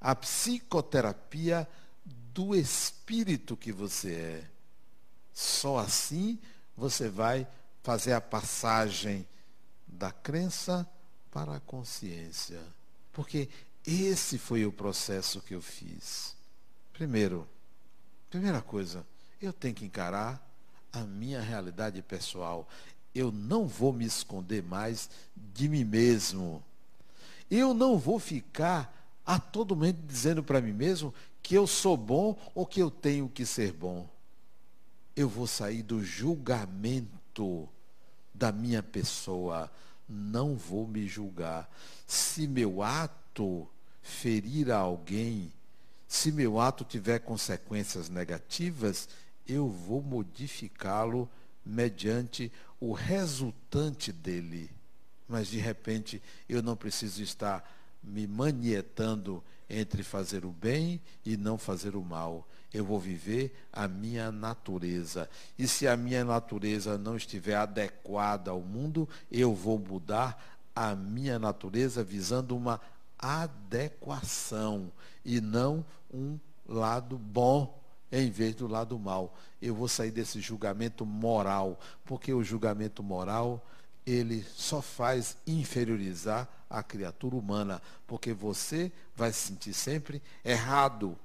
a 0.00 0.14
psicoterapia 0.14 1.68
do 2.32 2.54
espírito 2.54 3.56
que 3.56 3.72
você 3.72 4.12
é. 4.12 4.44
Só 5.32 5.78
assim 5.78 6.38
você 6.76 7.08
vai 7.08 7.46
fazer 7.82 8.12
a 8.12 8.20
passagem 8.20 9.26
da 9.86 10.10
crença 10.10 10.88
para 11.30 11.56
a 11.56 11.60
consciência. 11.60 12.60
Porque 13.12 13.48
esse 13.86 14.38
foi 14.38 14.66
o 14.66 14.72
processo 14.72 15.40
que 15.40 15.54
eu 15.54 15.62
fiz. 15.62 16.34
Primeiro, 16.92 17.46
primeira 18.30 18.60
coisa, 18.60 19.06
eu 19.40 19.52
tenho 19.52 19.74
que 19.74 19.84
encarar 19.84 20.42
a 20.92 21.00
minha 21.00 21.40
realidade 21.40 22.00
pessoal. 22.02 22.68
Eu 23.14 23.30
não 23.30 23.66
vou 23.66 23.92
me 23.92 24.04
esconder 24.04 24.62
mais 24.62 25.08
de 25.36 25.68
mim 25.68 25.84
mesmo. 25.84 26.64
Eu 27.50 27.72
não 27.72 27.98
vou 27.98 28.18
ficar 28.18 28.92
a 29.24 29.38
todo 29.38 29.76
momento 29.76 30.00
dizendo 30.06 30.42
para 30.42 30.60
mim 30.60 30.72
mesmo 30.72 31.12
que 31.42 31.54
eu 31.54 31.66
sou 31.66 31.96
bom 31.96 32.36
ou 32.54 32.66
que 32.66 32.80
eu 32.80 32.90
tenho 32.90 33.28
que 33.28 33.46
ser 33.46 33.72
bom. 33.72 34.08
Eu 35.14 35.28
vou 35.28 35.46
sair 35.46 35.82
do 35.82 36.02
julgamento 36.02 37.68
da 38.36 38.52
minha 38.52 38.82
pessoa. 38.82 39.70
Não 40.08 40.56
vou 40.56 40.86
me 40.86 41.06
julgar. 41.06 41.68
Se 42.06 42.46
meu 42.46 42.82
ato 42.82 43.68
ferir 44.02 44.70
a 44.70 44.76
alguém, 44.76 45.52
se 46.06 46.30
meu 46.30 46.60
ato 46.60 46.84
tiver 46.84 47.18
consequências 47.20 48.08
negativas, 48.08 49.08
eu 49.46 49.68
vou 49.68 50.02
modificá-lo 50.02 51.28
mediante 51.64 52.52
o 52.78 52.92
resultante 52.92 54.12
dele. 54.12 54.70
Mas 55.28 55.48
de 55.48 55.58
repente 55.58 56.22
eu 56.48 56.62
não 56.62 56.76
preciso 56.76 57.22
estar 57.22 57.68
me 58.02 58.26
manietando 58.26 59.42
entre 59.68 60.02
fazer 60.02 60.44
o 60.44 60.50
bem 60.50 61.00
e 61.24 61.36
não 61.36 61.58
fazer 61.58 61.96
o 61.96 62.02
mal. 62.02 62.46
Eu 62.72 62.84
vou 62.84 63.00
viver 63.00 63.54
a 63.72 63.88
minha 63.88 64.30
natureza. 64.30 65.28
E 65.58 65.66
se 65.66 65.88
a 65.88 65.96
minha 65.96 66.24
natureza 66.24 66.96
não 66.98 67.16
estiver 67.16 67.56
adequada 67.56 68.50
ao 68.50 68.60
mundo, 68.60 69.08
eu 69.30 69.54
vou 69.54 69.78
mudar 69.78 70.60
a 70.74 70.94
minha 70.94 71.38
natureza 71.38 72.04
visando 72.04 72.56
uma 72.56 72.80
adequação 73.18 74.92
e 75.24 75.40
não 75.40 75.84
um 76.12 76.38
lado 76.68 77.16
bom 77.16 77.82
em 78.12 78.30
vez 78.30 78.54
do 78.54 78.66
lado 78.66 78.98
mal. 78.98 79.36
Eu 79.60 79.74
vou 79.74 79.88
sair 79.88 80.10
desse 80.10 80.40
julgamento 80.40 81.04
moral, 81.04 81.80
porque 82.04 82.32
o 82.32 82.44
julgamento 82.44 83.02
moral 83.02 83.66
ele 84.06 84.44
só 84.54 84.80
faz 84.80 85.36
inferiorizar 85.46 86.48
a 86.68 86.82
criatura 86.82 87.36
humana, 87.36 87.80
porque 88.06 88.32
você 88.32 88.90
vai 89.14 89.32
se 89.32 89.48
sentir 89.48 89.74
sempre 89.74 90.22
errado, 90.44 91.16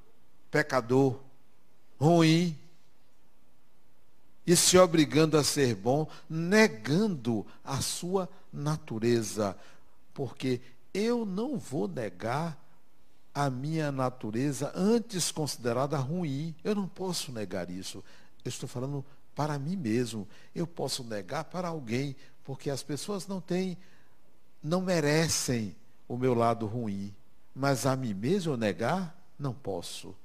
pecador, 0.49 1.19
ruim, 1.99 2.57
e 4.45 4.55
se 4.55 4.77
obrigando 4.77 5.37
a 5.37 5.43
ser 5.43 5.75
bom, 5.75 6.09
negando 6.29 7.45
a 7.63 7.79
sua 7.79 8.27
natureza, 8.51 9.55
porque 10.13 10.61
eu 10.93 11.25
não 11.25 11.57
vou 11.57 11.87
negar 11.87 12.57
a 13.33 13.49
minha 13.49 13.91
natureza 13.91 14.71
antes 14.75 15.31
considerada 15.31 15.97
ruim. 15.97 16.53
Eu 16.63 16.75
não 16.75 16.87
posso 16.87 17.31
negar 17.31 17.69
isso. 17.69 18.03
Eu 18.43 18.49
estou 18.49 18.67
falando 18.67 19.05
para 19.33 19.57
mim 19.57 19.77
mesmo. 19.77 20.27
Eu 20.53 20.67
posso 20.67 21.03
negar 21.03 21.45
para 21.45 21.69
alguém, 21.69 22.15
porque 22.43 22.69
as 22.69 22.83
pessoas 22.83 23.27
não 23.27 23.39
têm, 23.39 23.77
não 24.63 24.81
merecem 24.81 25.75
o 26.07 26.17
meu 26.17 26.33
lado 26.33 26.65
ruim. 26.65 27.13
Mas 27.53 27.85
a 27.85 27.95
mim 27.95 28.13
mesmo 28.13 28.55
negar, 28.55 29.15
não 29.37 29.53
posso. 29.53 30.15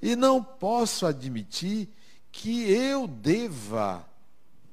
E 0.00 0.14
não 0.14 0.42
posso 0.42 1.06
admitir 1.06 1.88
que 2.30 2.70
eu 2.70 3.06
deva 3.06 4.04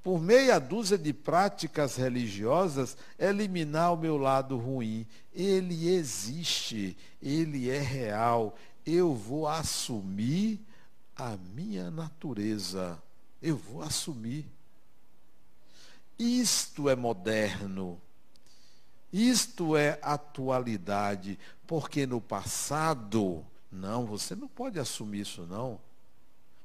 por 0.03 0.19
meia 0.19 0.59
dúzia 0.59 0.97
de 0.97 1.13
práticas 1.13 1.95
religiosas, 1.95 2.97
eliminar 3.17 3.93
o 3.93 3.97
meu 3.97 4.17
lado 4.17 4.57
ruim. 4.57 5.07
Ele 5.33 5.87
existe, 5.87 6.97
ele 7.21 7.69
é 7.69 7.79
real. 7.79 8.57
Eu 8.85 9.15
vou 9.15 9.47
assumir 9.47 10.59
a 11.15 11.37
minha 11.55 11.89
natureza. 11.89 13.01
Eu 13.41 13.55
vou 13.55 13.81
assumir. 13.81 14.45
Isto 16.19 16.89
é 16.89 16.95
moderno. 16.97 17.99
Isto 19.13 19.77
é 19.77 19.99
atualidade. 20.01 21.37
Porque 21.67 22.05
no 22.07 22.19
passado, 22.19 23.45
não, 23.71 24.05
você 24.05 24.35
não 24.35 24.47
pode 24.47 24.79
assumir 24.79 25.21
isso, 25.21 25.45
não. 25.47 25.79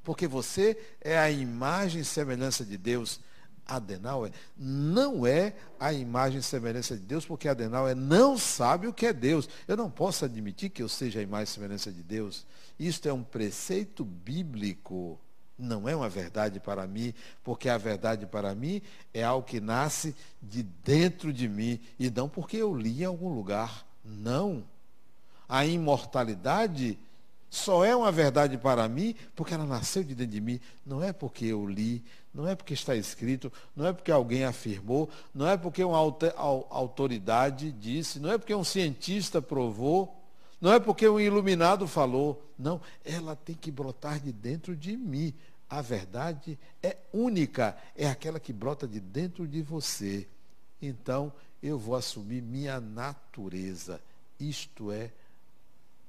porque 0.03 0.27
você 0.27 0.77
é 1.01 1.19
a 1.19 1.31
imagem 1.31 2.01
e 2.01 2.05
semelhança 2.05 2.65
de 2.65 2.79
Deus. 2.79 3.21
Adenauer 3.67 4.33
não 4.57 5.27
é 5.27 5.55
a 5.79 5.93
imagem 5.93 6.39
e 6.39 6.43
semelhança 6.43 6.97
de 6.97 7.03
Deus, 7.03 7.27
porque 7.27 7.47
Adenauer 7.47 7.95
não 7.95 8.39
sabe 8.39 8.87
o 8.87 8.95
que 8.95 9.05
é 9.05 9.13
Deus. 9.13 9.47
Eu 9.69 9.77
não 9.77 9.91
posso 9.91 10.25
admitir 10.25 10.71
que 10.71 10.83
eu 10.83 10.89
seja 10.89 11.21
a 11.21 11.23
imagem 11.23 11.45
e 11.45 11.55
semelhança 11.55 11.93
de 11.93 12.03
Deus. 12.03 12.47
Isto 12.79 13.07
é 13.09 13.13
um 13.13 13.23
preceito 13.23 14.07
bíblico. 14.07 15.21
Não 15.59 15.89
é 15.89 15.97
uma 15.97 16.09
verdade 16.09 16.61
para 16.61 16.87
mim, 16.87 17.13
porque 17.43 17.69
a 17.69 17.77
verdade 17.77 18.27
para 18.27 18.55
mim 18.55 18.81
é 19.13 19.25
algo 19.25 19.47
que 19.47 19.61
nasce 19.61 20.15
de 20.41 20.63
dentro 20.63 21.33
de 21.33 21.49
mim 21.49 21.81
e 21.99 22.09
não 22.11 22.29
porque 22.29 22.59
eu 22.59 22.75
li 22.75 23.03
em 23.03 23.07
algum 23.07 23.29
lugar. 23.29 23.85
Não. 24.05 24.63
A 25.49 25.67
imortalidade 25.67 26.99
só 27.51 27.85
é 27.85 27.97
uma 27.97 28.13
verdade 28.13 28.57
para 28.57 28.89
mim 28.89 29.15
porque 29.35 29.55
ela 29.55 29.65
nasceu 29.65 30.05
de 30.05 30.15
dentro 30.15 30.33
de 30.33 30.41
mim. 30.41 30.61
Não 30.87 31.03
é 31.03 31.13
porque 31.13 31.47
eu 31.47 31.67
li, 31.67 32.05
não 32.33 32.47
é 32.47 32.55
porque 32.55 32.75
está 32.75 32.95
escrito, 32.95 33.53
não 33.75 33.87
é 33.87 33.93
porque 33.93 34.13
alguém 34.13 34.45
afirmou, 34.45 35.09
não 35.35 35.49
é 35.49 35.57
porque 35.57 35.83
uma 35.83 35.99
autoridade 35.99 37.73
disse, 37.73 38.21
não 38.21 38.31
é 38.31 38.39
porque 38.39 38.55
um 38.55 38.63
cientista 38.63 39.43
provou, 39.43 40.15
não 40.61 40.73
é 40.73 40.81
porque 40.81 41.09
um 41.09 41.21
iluminado 41.21 41.87
falou. 41.87 42.45
Não, 42.59 42.81
ela 43.05 43.37
tem 43.37 43.55
que 43.55 43.71
brotar 43.71 44.19
de 44.21 44.33
dentro 44.33 44.75
de 44.75 44.97
mim. 44.97 45.33
A 45.71 45.81
verdade 45.81 46.59
é 46.83 46.97
única, 47.13 47.77
é 47.95 48.09
aquela 48.09 48.41
que 48.41 48.53
brota 48.53 48.87
de 48.89 48.99
dentro 48.99 49.47
de 49.47 49.63
você. 49.63 50.27
Então, 50.81 51.33
eu 51.63 51.79
vou 51.79 51.95
assumir 51.95 52.43
minha 52.43 52.81
natureza. 52.81 54.01
Isto 54.41 54.91
é 54.91 55.11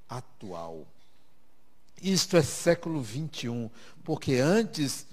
atual. 0.08 0.86
Isto 2.02 2.36
é 2.36 2.42
século 2.42 3.00
21, 3.00 3.70
porque 4.02 4.36
antes 4.36 5.06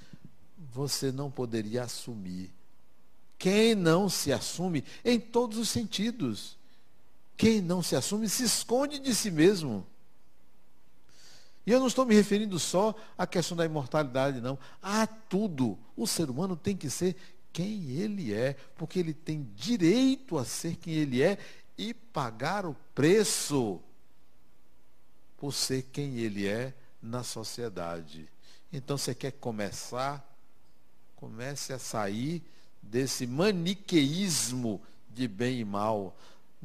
você 0.71 1.11
não 1.11 1.29
poderia 1.29 1.83
assumir. 1.83 2.49
Quem 3.37 3.75
não 3.75 4.09
se 4.09 4.31
assume 4.31 4.83
em 5.03 5.19
todos 5.19 5.57
os 5.57 5.69
sentidos, 5.69 6.56
quem 7.37 7.61
não 7.61 7.83
se 7.83 7.95
assume 7.95 8.27
se 8.27 8.43
esconde 8.43 8.97
de 8.99 9.13
si 9.13 9.29
mesmo. 9.29 9.85
E 11.65 11.71
eu 11.71 11.79
não 11.79 11.87
estou 11.87 12.05
me 12.05 12.15
referindo 12.15 12.57
só 12.57 12.95
à 13.17 13.27
questão 13.27 13.55
da 13.55 13.65
imortalidade, 13.65 14.41
não. 14.41 14.57
A 14.81 15.05
tudo. 15.05 15.77
O 15.95 16.07
ser 16.07 16.29
humano 16.29 16.55
tem 16.55 16.75
que 16.75 16.89
ser 16.89 17.15
quem 17.53 17.91
ele 17.91 18.33
é, 18.33 18.53
porque 18.75 18.99
ele 18.99 19.13
tem 19.13 19.47
direito 19.55 20.37
a 20.37 20.45
ser 20.45 20.77
quem 20.77 20.93
ele 20.93 21.21
é 21.21 21.37
e 21.77 21.93
pagar 21.93 22.65
o 22.65 22.75
preço 22.95 23.79
por 25.37 25.53
ser 25.53 25.83
quem 25.83 26.17
ele 26.17 26.47
é 26.47 26.73
na 27.01 27.21
sociedade. 27.21 28.27
Então 28.71 28.97
você 28.97 29.13
quer 29.13 29.31
começar? 29.31 30.25
Comece 31.15 31.73
a 31.73 31.79
sair 31.79 32.43
desse 32.81 33.27
maniqueísmo 33.27 34.81
de 35.09 35.27
bem 35.27 35.59
e 35.59 35.65
mal, 35.65 36.17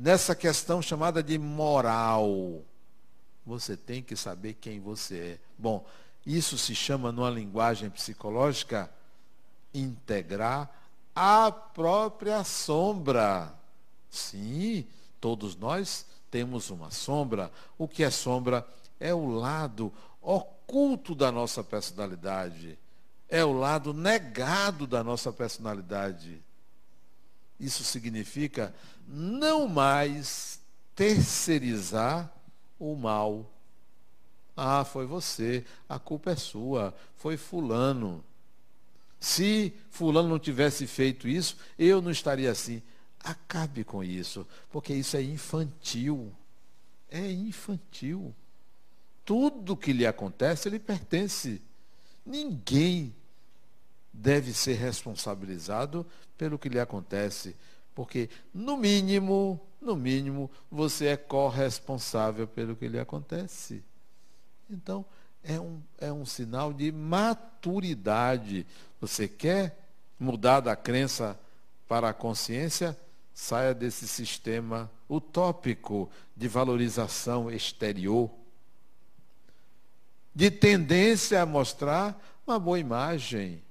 nessa 0.02 0.34
questão 0.34 0.82
chamada 0.82 1.22
de 1.22 1.38
moral. 1.38 2.60
Você 3.46 3.76
tem 3.76 4.02
que 4.02 4.16
saber 4.16 4.54
quem 4.54 4.80
você 4.80 5.16
é. 5.16 5.38
Bom, 5.56 5.86
isso 6.26 6.58
se 6.58 6.74
chama, 6.74 7.12
numa 7.12 7.30
linguagem 7.30 7.88
psicológica, 7.88 8.90
integrar 9.72 10.68
a 11.14 11.52
própria 11.52 12.42
sombra. 12.42 13.54
Sim, 14.10 14.84
todos 15.20 15.54
nós 15.54 16.04
temos 16.32 16.68
uma 16.70 16.90
sombra. 16.90 17.52
O 17.78 17.86
que 17.86 18.02
é 18.02 18.10
sombra? 18.10 18.66
É 18.98 19.14
o 19.14 19.26
lado 19.28 19.92
oculto 20.20 21.14
da 21.14 21.30
nossa 21.30 21.62
personalidade. 21.62 22.76
É 23.28 23.44
o 23.44 23.52
lado 23.52 23.94
negado 23.94 24.84
da 24.84 25.04
nossa 25.04 25.32
personalidade. 25.32 26.42
Isso 27.62 27.84
significa 27.84 28.74
não 29.06 29.68
mais 29.68 30.60
terceirizar 30.94 32.32
o 32.78 32.94
mal. 32.94 33.50
Ah, 34.56 34.84
foi 34.84 35.06
você, 35.06 35.64
a 35.88 35.98
culpa 35.98 36.32
é 36.32 36.36
sua, 36.36 36.94
foi 37.16 37.36
fulano. 37.36 38.24
Se 39.18 39.72
fulano 39.90 40.28
não 40.28 40.38
tivesse 40.38 40.86
feito 40.86 41.28
isso, 41.28 41.56
eu 41.78 42.02
não 42.02 42.10
estaria 42.10 42.50
assim. 42.50 42.82
Acabe 43.20 43.84
com 43.84 44.02
isso, 44.02 44.46
porque 44.70 44.92
isso 44.92 45.16
é 45.16 45.22
infantil. 45.22 46.32
É 47.08 47.30
infantil. 47.30 48.34
Tudo 49.24 49.76
que 49.76 49.92
lhe 49.92 50.06
acontece, 50.06 50.68
lhe 50.68 50.78
pertence. 50.78 51.62
Ninguém 52.26 53.14
deve 54.12 54.52
ser 54.52 54.74
responsabilizado 54.74 56.06
pelo 56.36 56.58
que 56.58 56.68
lhe 56.68 56.80
acontece, 56.80 57.56
porque 57.94 58.28
no 58.52 58.76
mínimo, 58.76 59.60
no 59.80 59.96
mínimo, 59.96 60.50
você 60.70 61.06
é 61.06 61.16
corresponsável 61.16 62.46
pelo 62.46 62.76
que 62.76 62.88
lhe 62.88 62.98
acontece. 62.98 63.82
Então, 64.70 65.04
é 65.42 65.58
um, 65.58 65.80
é 65.98 66.12
um 66.12 66.24
sinal 66.24 66.72
de 66.72 66.92
maturidade. 66.92 68.66
Você 69.00 69.26
quer 69.26 69.76
mudar 70.18 70.60
da 70.60 70.76
crença 70.76 71.38
para 71.88 72.10
a 72.10 72.14
consciência? 72.14 72.96
Saia 73.34 73.74
desse 73.74 74.06
sistema 74.06 74.90
utópico 75.08 76.10
de 76.36 76.48
valorização 76.48 77.50
exterior, 77.50 78.30
de 80.34 80.50
tendência 80.50 81.42
a 81.42 81.46
mostrar 81.46 82.18
uma 82.46 82.58
boa 82.58 82.78
imagem. 82.78 83.62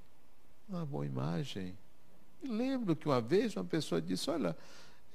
Uma 0.68 0.86
boa 0.86 1.06
imagem. 1.06 1.78
Lembro 2.44 2.96
que 2.96 3.08
uma 3.08 3.22
vez 3.22 3.56
uma 3.56 3.66
pessoa 3.66 4.02
disse: 4.02 4.30
Olha, 4.30 4.56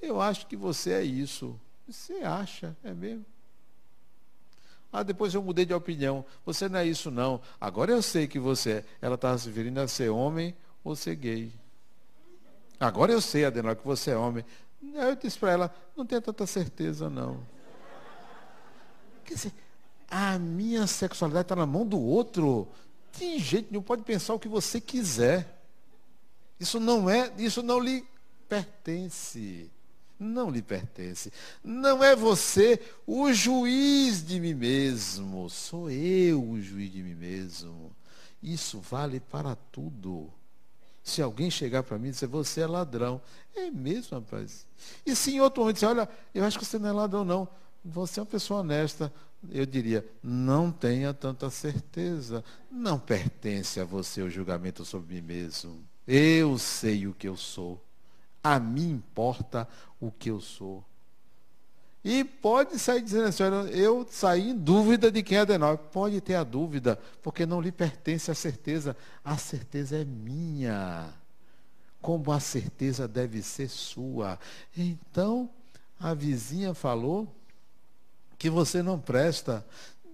eu 0.00 0.20
acho 0.20 0.46
que 0.46 0.56
você 0.56 0.92
é 0.92 1.02
isso. 1.02 1.58
Você 1.88 2.14
acha, 2.14 2.76
é 2.82 2.92
mesmo? 2.92 3.24
Ah, 4.92 5.02
depois 5.02 5.34
eu 5.34 5.42
mudei 5.42 5.64
de 5.64 5.74
opinião. 5.74 6.24
Você 6.44 6.68
não 6.68 6.78
é 6.78 6.86
isso, 6.86 7.10
não. 7.10 7.40
Agora 7.60 7.92
eu 7.92 8.00
sei 8.00 8.26
que 8.26 8.38
você 8.38 8.70
é. 8.70 8.84
Ela 9.00 9.16
estava 9.16 9.36
se 9.36 9.46
referindo 9.48 9.80
a 9.80 9.88
ser 9.88 10.08
homem 10.08 10.54
ou 10.82 10.96
ser 10.96 11.14
gay. 11.16 11.52
Agora 12.78 13.12
eu 13.12 13.20
sei, 13.20 13.44
Adenor, 13.44 13.76
que 13.76 13.84
você 13.84 14.12
é 14.12 14.16
homem. 14.16 14.44
Eu 14.94 15.14
disse 15.16 15.38
para 15.38 15.50
ela, 15.50 15.74
não 15.96 16.06
tenha 16.06 16.20
tanta 16.20 16.46
certeza, 16.46 17.10
não. 17.10 17.40
Quer 19.24 19.34
dizer, 19.34 19.52
a 20.08 20.38
minha 20.38 20.86
sexualidade 20.86 21.44
está 21.44 21.56
na 21.56 21.66
mão 21.66 21.86
do 21.86 22.00
outro. 22.00 22.68
De 23.18 23.38
jeito 23.38 23.68
nenhum, 23.70 23.82
pode 23.82 24.02
pensar 24.02 24.34
o 24.34 24.38
que 24.38 24.48
você 24.48 24.80
quiser. 24.80 25.55
Isso 26.58 26.80
não 26.80 27.08
é, 27.08 27.32
isso 27.38 27.62
não 27.62 27.78
lhe 27.78 28.04
pertence 28.48 29.70
não 30.18 30.50
lhe 30.50 30.62
pertence. 30.62 31.32
Não 31.62 32.02
é 32.02 32.16
você 32.16 32.80
o 33.06 33.32
juiz 33.32 34.24
de 34.24 34.40
mim 34.40 34.54
mesmo, 34.54 35.48
sou 35.50 35.90
eu 35.90 36.42
o 36.42 36.60
juiz 36.60 36.90
de 36.90 37.02
mim 37.02 37.14
mesmo. 37.14 37.94
Isso 38.42 38.80
vale 38.80 39.20
para 39.20 39.54
tudo. 39.54 40.32
Se 41.02 41.22
alguém 41.22 41.50
chegar 41.50 41.82
para 41.82 41.98
mim 41.98 42.08
e 42.08 42.10
dizer, 42.12 42.26
você 42.26 42.62
é 42.62 42.66
ladrão, 42.66 43.20
é 43.54 43.70
mesmo, 43.70 44.18
rapaz. 44.18 44.66
E 45.04 45.14
se 45.14 45.32
em 45.32 45.40
outro 45.40 45.60
momento 45.60 45.76
dizer, 45.76 45.86
olha, 45.86 46.08
eu 46.34 46.44
acho 46.44 46.58
que 46.58 46.64
você 46.64 46.78
não 46.78 46.88
é 46.88 46.92
ladrão, 46.92 47.24
não. 47.24 47.48
Você 47.84 48.18
é 48.18 48.22
uma 48.22 48.28
pessoa 48.28 48.60
honesta. 48.60 49.12
Eu 49.48 49.64
diria, 49.64 50.04
não 50.22 50.72
tenha 50.72 51.14
tanta 51.14 51.48
certeza. 51.48 52.44
Não 52.70 52.98
pertence 52.98 53.78
a 53.78 53.84
você 53.84 54.20
o 54.22 54.30
julgamento 54.30 54.84
sobre 54.84 55.14
mim 55.14 55.22
mesmo. 55.22 55.86
Eu 56.06 56.58
sei 56.58 57.06
o 57.06 57.14
que 57.14 57.28
eu 57.28 57.36
sou. 57.36 57.82
A 58.42 58.60
mim 58.60 58.90
importa 58.90 59.68
o 60.00 60.10
que 60.10 60.30
eu 60.30 60.40
sou. 60.40 60.84
E 62.04 62.22
pode 62.22 62.78
sair 62.78 63.02
dizendo 63.02 63.26
assim, 63.26 63.42
eu 63.72 64.06
saí 64.08 64.50
em 64.50 64.56
dúvida 64.56 65.10
de 65.10 65.24
quem 65.24 65.38
é 65.38 65.40
Adenauer. 65.40 65.76
Pode 65.76 66.20
ter 66.20 66.36
a 66.36 66.44
dúvida, 66.44 66.96
porque 67.20 67.44
não 67.44 67.60
lhe 67.60 67.72
pertence 67.72 68.30
a 68.30 68.34
certeza. 68.34 68.96
A 69.24 69.36
certeza 69.36 69.96
é 69.96 70.04
minha. 70.04 71.12
Como 72.00 72.30
a 72.30 72.38
certeza 72.38 73.08
deve 73.08 73.42
ser 73.42 73.68
sua. 73.68 74.38
Então, 74.76 75.50
a 75.98 76.14
vizinha 76.14 76.72
falou 76.74 77.26
que 78.38 78.48
você 78.48 78.84
não 78.84 79.00
presta. 79.00 79.66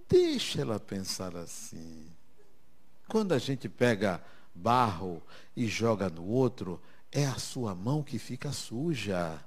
Deixa 0.09 0.61
ela 0.61 0.79
pensar 0.79 1.35
assim. 1.35 2.07
Quando 3.07 3.33
a 3.33 3.37
gente 3.37 3.69
pega 3.69 4.19
barro 4.53 5.21
e 5.55 5.67
joga 5.67 6.09
no 6.09 6.25
outro, 6.25 6.81
é 7.11 7.25
a 7.25 7.35
sua 7.35 7.75
mão 7.75 8.03
que 8.03 8.17
fica 8.19 8.51
suja. 8.51 9.39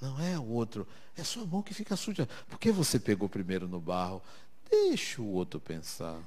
Não 0.00 0.18
é 0.20 0.38
o 0.38 0.46
outro, 0.46 0.86
é 1.16 1.20
a 1.20 1.24
sua 1.24 1.44
mão 1.44 1.62
que 1.62 1.74
fica 1.74 1.96
suja. 1.96 2.28
Por 2.48 2.58
que 2.58 2.72
você 2.72 2.98
pegou 2.98 3.28
primeiro 3.28 3.68
no 3.68 3.80
barro? 3.80 4.22
Deixa 4.70 5.20
o 5.20 5.32
outro 5.32 5.60
pensar. 5.60 6.18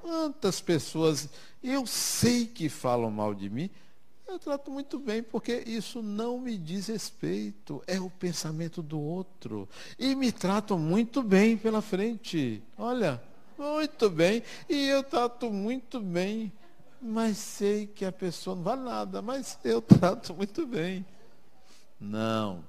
Quantas 0.00 0.60
pessoas 0.60 1.28
eu 1.62 1.86
sei 1.86 2.46
que 2.46 2.68
falam 2.68 3.10
mal 3.10 3.34
de 3.34 3.50
mim, 3.50 3.70
eu 4.26 4.38
trato 4.38 4.70
muito 4.70 4.98
bem, 4.98 5.22
porque 5.22 5.62
isso 5.66 6.02
não 6.02 6.38
me 6.40 6.56
diz 6.56 6.86
respeito, 6.86 7.82
é 7.86 8.00
o 8.00 8.08
pensamento 8.08 8.82
do 8.82 8.98
outro. 8.98 9.68
E 9.98 10.14
me 10.14 10.32
tratam 10.32 10.78
muito 10.78 11.22
bem 11.22 11.56
pela 11.56 11.82
frente. 11.82 12.62
Olha, 12.76 13.22
Muito 13.58 14.10
bem. 14.10 14.42
E 14.68 14.88
eu 14.88 15.02
trato 15.02 15.50
muito 15.50 16.00
bem. 16.00 16.52
Mas 17.00 17.36
sei 17.36 17.86
que 17.86 18.04
a 18.04 18.10
pessoa 18.10 18.56
não 18.56 18.62
vale 18.62 18.82
nada, 18.82 19.20
mas 19.20 19.58
eu 19.62 19.80
trato 19.82 20.32
muito 20.32 20.66
bem. 20.66 21.04
Não. 22.00 22.64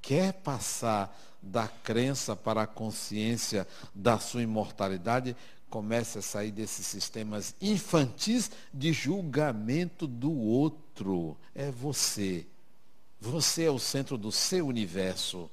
Quer 0.00 0.32
passar 0.32 1.14
da 1.42 1.68
crença 1.68 2.34
para 2.34 2.62
a 2.62 2.66
consciência 2.66 3.66
da 3.94 4.18
sua 4.18 4.42
imortalidade? 4.42 5.36
Comece 5.68 6.18
a 6.18 6.22
sair 6.22 6.50
desses 6.50 6.86
sistemas 6.86 7.54
infantis 7.60 8.50
de 8.72 8.92
julgamento 8.92 10.06
do 10.06 10.32
outro. 10.32 11.36
É 11.54 11.70
você. 11.70 12.46
Você 13.20 13.64
é 13.64 13.70
o 13.70 13.78
centro 13.78 14.16
do 14.16 14.32
seu 14.32 14.66
universo. 14.66 15.50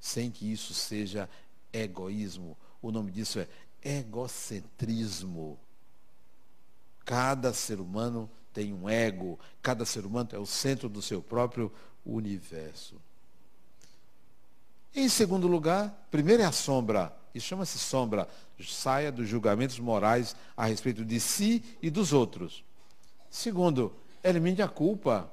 Sem 0.00 0.30
que 0.30 0.50
isso 0.50 0.72
seja 0.72 1.28
egoísmo. 1.72 2.56
O 2.80 2.90
nome 2.90 3.10
disso 3.10 3.38
é 3.38 3.48
egocentrismo. 3.82 5.58
Cada 7.04 7.52
ser 7.52 7.80
humano 7.80 8.30
tem 8.52 8.72
um 8.72 8.88
ego, 8.88 9.38
cada 9.62 9.84
ser 9.84 10.04
humano 10.04 10.30
é 10.32 10.38
o 10.38 10.46
centro 10.46 10.88
do 10.88 11.00
seu 11.00 11.22
próprio 11.22 11.72
universo. 12.04 13.00
Em 14.94 15.08
segundo 15.08 15.46
lugar, 15.46 16.08
primeiro 16.10 16.42
é 16.42 16.46
a 16.46 16.52
sombra, 16.52 17.14
e 17.34 17.40
chama-se 17.40 17.78
sombra, 17.78 18.28
saia 18.60 19.12
dos 19.12 19.28
julgamentos 19.28 19.78
morais 19.78 20.34
a 20.56 20.66
respeito 20.66 21.04
de 21.04 21.20
si 21.20 21.62
e 21.80 21.88
dos 21.88 22.12
outros. 22.12 22.64
Segundo, 23.30 23.94
elimine 24.24 24.62
a 24.62 24.68
culpa. 24.68 25.30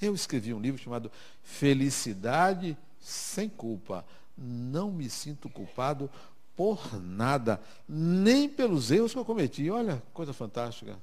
Eu 0.00 0.14
escrevi 0.14 0.52
um 0.52 0.60
livro 0.60 0.82
chamado 0.82 1.10
Felicidade 1.42 2.76
sem 3.00 3.48
culpa. 3.48 4.04
Não 4.36 4.90
me 4.90 5.08
sinto 5.08 5.48
culpado 5.48 6.10
por 6.56 6.98
nada, 7.00 7.60
nem 7.86 8.48
pelos 8.48 8.90
erros 8.90 9.12
que 9.12 9.18
eu 9.18 9.24
cometi. 9.24 9.70
Olha, 9.70 10.02
coisa 10.14 10.32
fantástica. 10.32 10.98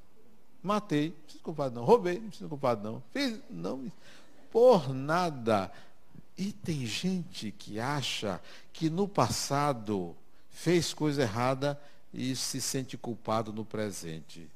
Matei, 0.61 1.09
não 1.09 1.29
sinto 1.29 1.43
culpado 1.43 1.75
não. 1.75 1.85
Roubei, 1.85 2.19
não 2.19 2.31
sinto 2.31 2.49
culpado 2.49 2.83
não. 2.83 3.03
Fiz, 3.11 3.39
não, 3.49 3.91
por 4.51 4.93
nada. 4.93 5.71
E 6.37 6.51
tem 6.51 6.85
gente 6.85 7.51
que 7.51 7.79
acha 7.79 8.41
que 8.71 8.89
no 8.89 9.07
passado 9.07 10.15
fez 10.49 10.93
coisa 10.93 11.21
errada 11.21 11.79
e 12.13 12.35
se 12.35 12.59
sente 12.59 12.97
culpado 12.97 13.53
no 13.53 13.63
presente. 13.63 14.49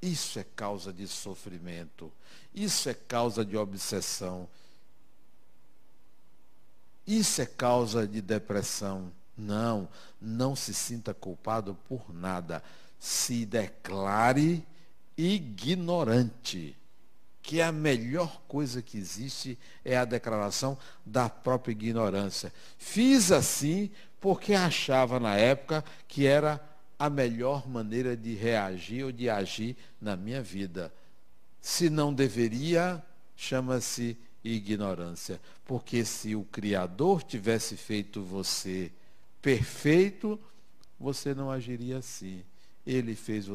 Isso 0.00 0.38
é 0.38 0.44
causa 0.56 0.92
de 0.92 1.06
sofrimento. 1.06 2.10
Isso 2.54 2.88
é 2.88 2.94
causa 2.94 3.44
de 3.44 3.56
obsessão. 3.56 4.48
Isso 7.06 7.40
é 7.42 7.46
causa 7.46 8.06
de 8.06 8.20
depressão. 8.20 9.12
Não, 9.38 9.88
não 10.20 10.56
se 10.56 10.74
sinta 10.74 11.14
culpado 11.14 11.76
por 11.88 12.12
nada. 12.12 12.62
Se 12.98 13.46
declare 13.46 14.66
ignorante. 15.16 16.76
Que 17.40 17.62
a 17.62 17.72
melhor 17.72 18.42
coisa 18.46 18.82
que 18.82 18.98
existe 18.98 19.58
é 19.82 19.96
a 19.96 20.04
declaração 20.04 20.76
da 21.06 21.30
própria 21.30 21.72
ignorância. 21.72 22.52
Fiz 22.76 23.32
assim 23.32 23.90
porque 24.20 24.52
achava 24.52 25.18
na 25.18 25.34
época 25.36 25.82
que 26.06 26.26
era 26.26 26.60
a 26.98 27.08
melhor 27.08 27.68
maneira 27.68 28.16
de 28.16 28.34
reagir 28.34 29.04
ou 29.04 29.12
de 29.12 29.30
agir 29.30 29.76
na 30.00 30.16
minha 30.16 30.42
vida. 30.42 30.92
Se 31.60 31.88
não 31.88 32.12
deveria, 32.12 33.02
chama-se 33.36 34.18
ignorância. 34.42 35.40
Porque 35.64 36.04
se 36.04 36.34
o 36.34 36.44
Criador 36.44 37.22
tivesse 37.22 37.76
feito 37.76 38.22
você 38.22 38.90
perfeito, 39.40 40.38
você 40.98 41.34
não 41.34 41.50
agiria 41.50 41.98
assim. 41.98 42.44
Ele 42.86 43.14
fez 43.14 43.46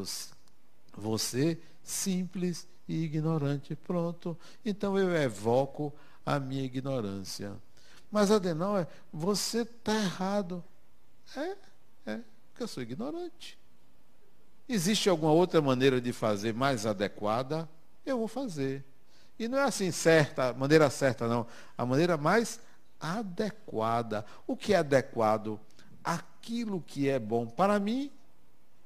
você, 0.96 1.58
simples 1.82 2.66
e 2.88 3.04
ignorante. 3.04 3.74
Pronto. 3.74 4.38
Então 4.64 4.98
eu 4.98 5.14
evoco 5.14 5.92
a 6.24 6.38
minha 6.38 6.64
ignorância. 6.64 7.52
Mas 8.10 8.30
Adenauer, 8.30 8.86
você 9.12 9.62
está 9.62 9.94
errado. 9.94 10.62
É, 11.36 11.56
é, 12.06 12.20
porque 12.48 12.62
eu 12.62 12.68
sou 12.68 12.82
ignorante. 12.82 13.58
Existe 14.68 15.08
alguma 15.08 15.32
outra 15.32 15.60
maneira 15.60 16.00
de 16.00 16.12
fazer 16.12 16.54
mais 16.54 16.86
adequada? 16.86 17.68
Eu 18.06 18.18
vou 18.18 18.28
fazer. 18.28 18.84
E 19.38 19.48
não 19.48 19.58
é 19.58 19.64
assim 19.64 19.90
certa, 19.90 20.52
maneira 20.52 20.88
certa 20.88 21.26
não. 21.26 21.46
A 21.76 21.84
maneira 21.84 22.16
mais 22.16 22.60
adequada. 23.00 24.24
O 24.46 24.56
que 24.56 24.72
é 24.72 24.76
adequado? 24.76 25.60
Aquilo 26.44 26.84
que 26.86 27.08
é 27.08 27.18
bom 27.18 27.46
para 27.46 27.80
mim, 27.80 28.10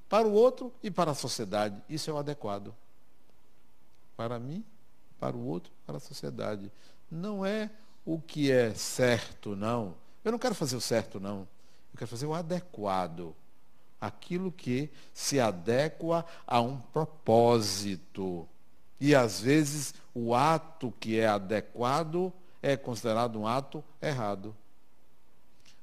para 0.09 0.29
o 0.29 0.33
outro 0.33 0.73
e 0.81 0.93
para 0.93 1.11
a 1.11 1.15
sociedade. 1.15 1.75
Isso 1.89 2.09
é 2.09 2.13
o 2.13 2.17
adequado. 2.17 2.73
Para 4.17 4.39
mim, 4.39 4.65
para 5.19 5.37
o 5.37 5.45
outro, 5.45 5.73
para 5.85 5.97
a 5.97 6.01
sociedade. 6.01 6.71
Não 7.11 7.45
é 7.45 7.69
o 8.07 8.21
que 8.21 8.53
é 8.53 8.73
certo, 8.75 9.57
não. 9.57 9.97
Eu 10.25 10.31
não 10.31 10.39
quero 10.39 10.55
fazer 10.55 10.77
o 10.77 10.81
certo, 10.81 11.19
não. 11.19 11.41
Eu 11.93 11.99
quero 11.99 12.09
fazer 12.09 12.27
o 12.27 12.35
adequado. 12.35 13.35
Aquilo 14.01 14.53
que 14.53 14.89
se 15.13 15.41
adequa 15.41 16.25
a 16.47 16.61
um 16.61 16.79
propósito. 16.79 18.49
E 19.01 19.17
às 19.17 19.41
vezes 19.41 19.95
o 20.15 20.33
ato 20.33 20.95
que 21.01 21.19
é 21.19 21.27
adequado 21.27 22.33
é 22.63 22.77
considerado 22.77 23.37
um 23.37 23.49
ato 23.49 23.83
errado. 24.01 24.55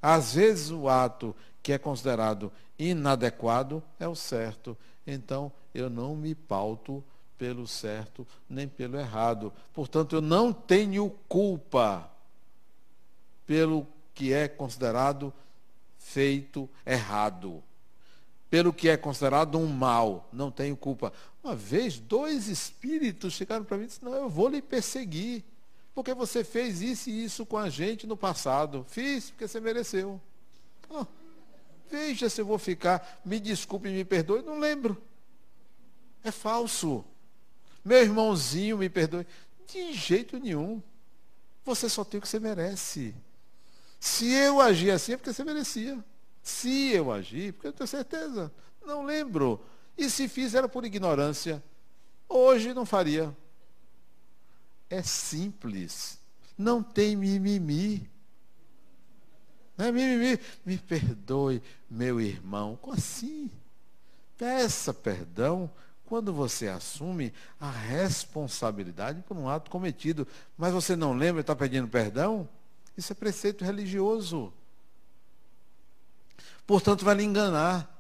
Às 0.02 0.36
vezes 0.36 0.72
o 0.72 0.88
ato 0.88 1.36
que 1.66 1.74
é 1.74 1.80
considerado 1.80 2.52
inadequado 2.78 3.82
é 4.00 4.08
o 4.08 4.14
certo. 4.14 4.78
Então 5.08 5.52
eu 5.74 5.90
não 5.90 6.16
me 6.16 6.36
pauto 6.36 7.04
pelo 7.40 7.66
certo 7.66 8.28
nem 8.48 8.68
pelo 8.68 9.00
errado. 9.00 9.52
Portanto, 9.74 10.16
eu 10.16 10.22
não 10.22 10.54
tenho 10.54 11.10
culpa 11.28 12.08
pelo 13.48 13.88
que 14.14 14.32
é 14.32 14.48
considerado 14.48 15.34
feito 15.98 16.70
errado, 16.86 17.64
pelo 18.48 18.72
que 18.72 18.88
é 18.88 18.96
considerado 18.96 19.58
um 19.58 19.66
mal, 19.66 20.30
não 20.32 20.52
tenho 20.52 20.78
culpa. 20.78 21.12
Uma 21.44 21.56
vez, 21.56 21.98
dois 21.98 22.48
espíritos 22.48 23.34
chegaram 23.34 23.66
para 23.66 23.76
mim 23.76 23.86
e 23.86 23.88
disseram, 23.88 24.12
não, 24.12 24.20
eu 24.20 24.30
vou 24.30 24.50
lhe 24.50 24.62
perseguir, 24.62 25.44
porque 25.96 26.14
você 26.14 26.44
fez 26.44 26.80
isso 26.84 27.10
e 27.10 27.24
isso 27.24 27.44
com 27.44 27.58
a 27.58 27.70
gente 27.70 28.06
no 28.06 28.16
passado. 28.16 28.86
Fiz, 28.88 29.32
porque 29.32 29.48
você 29.48 29.60
mereceu. 29.60 30.22
Oh, 30.88 31.08
veja 31.90 32.30
se 32.30 32.42
eu 32.42 32.46
vou 32.46 32.58
ficar, 32.58 33.22
me 33.24 33.40
desculpe, 33.40 33.90
me 33.90 34.06
perdoe, 34.06 34.42
não 34.42 34.60
lembro. 34.60 35.02
É 36.24 36.32
falso. 36.32 37.06
Meu 37.84 38.02
irmãozinho, 38.02 38.78
me 38.78 38.90
perdoe. 38.90 39.28
De 39.68 39.94
jeito 39.94 40.40
nenhum. 40.40 40.82
Você 41.64 41.90
só 41.90 42.04
tem 42.04 42.18
o 42.18 42.22
que 42.22 42.28
você 42.28 42.40
merece. 42.40 43.16
Se 44.00 44.32
eu 44.32 44.62
agir 44.62 44.92
assim 44.92 45.14
é 45.14 45.18
porque 45.18 45.34
você 45.34 45.44
merecia. 45.44 46.04
Se 46.42 46.92
eu 46.92 47.12
agir, 47.12 47.54
porque 47.54 47.68
eu 47.68 47.74
tenho 47.74 47.88
certeza. 47.88 48.52
Não 48.86 49.04
lembro. 49.04 49.60
E 49.98 50.10
se 50.10 50.28
fiz 50.28 50.54
era 50.54 50.68
por 50.68 50.86
ignorância. 50.86 51.64
Hoje 52.28 52.74
não 52.74 52.86
faria. 52.86 53.36
É 54.90 55.02
simples. 55.02 56.20
Não 56.58 56.84
tem 56.84 57.16
mimimi. 57.16 58.10
Não 59.78 59.86
é 59.86 59.92
mimimi. 59.92 60.40
Me 60.66 60.78
perdoe, 60.78 61.62
meu 61.90 62.22
irmão. 62.22 62.78
Como 62.82 62.96
assim? 62.96 63.52
Peça 64.38 64.94
perdão 64.94 65.70
quando 66.06 66.34
você 66.34 66.68
assume 66.68 67.34
a 67.60 67.70
responsabilidade 67.70 69.22
por 69.24 69.36
um 69.36 69.50
ato 69.50 69.72
cometido. 69.72 70.28
Mas 70.58 70.74
você 70.74 70.96
não 70.96 71.14
lembra 71.14 71.40
e 71.40 71.42
está 71.42 71.56
pedindo 71.56 71.88
perdão? 71.88 72.48
Isso 72.98 73.12
é 73.12 73.16
preceito 73.16 73.66
religioso. 73.66 74.54
Portanto, 76.66 77.04
vai 77.04 77.16
lhe 77.16 77.24
enganar. 77.24 77.92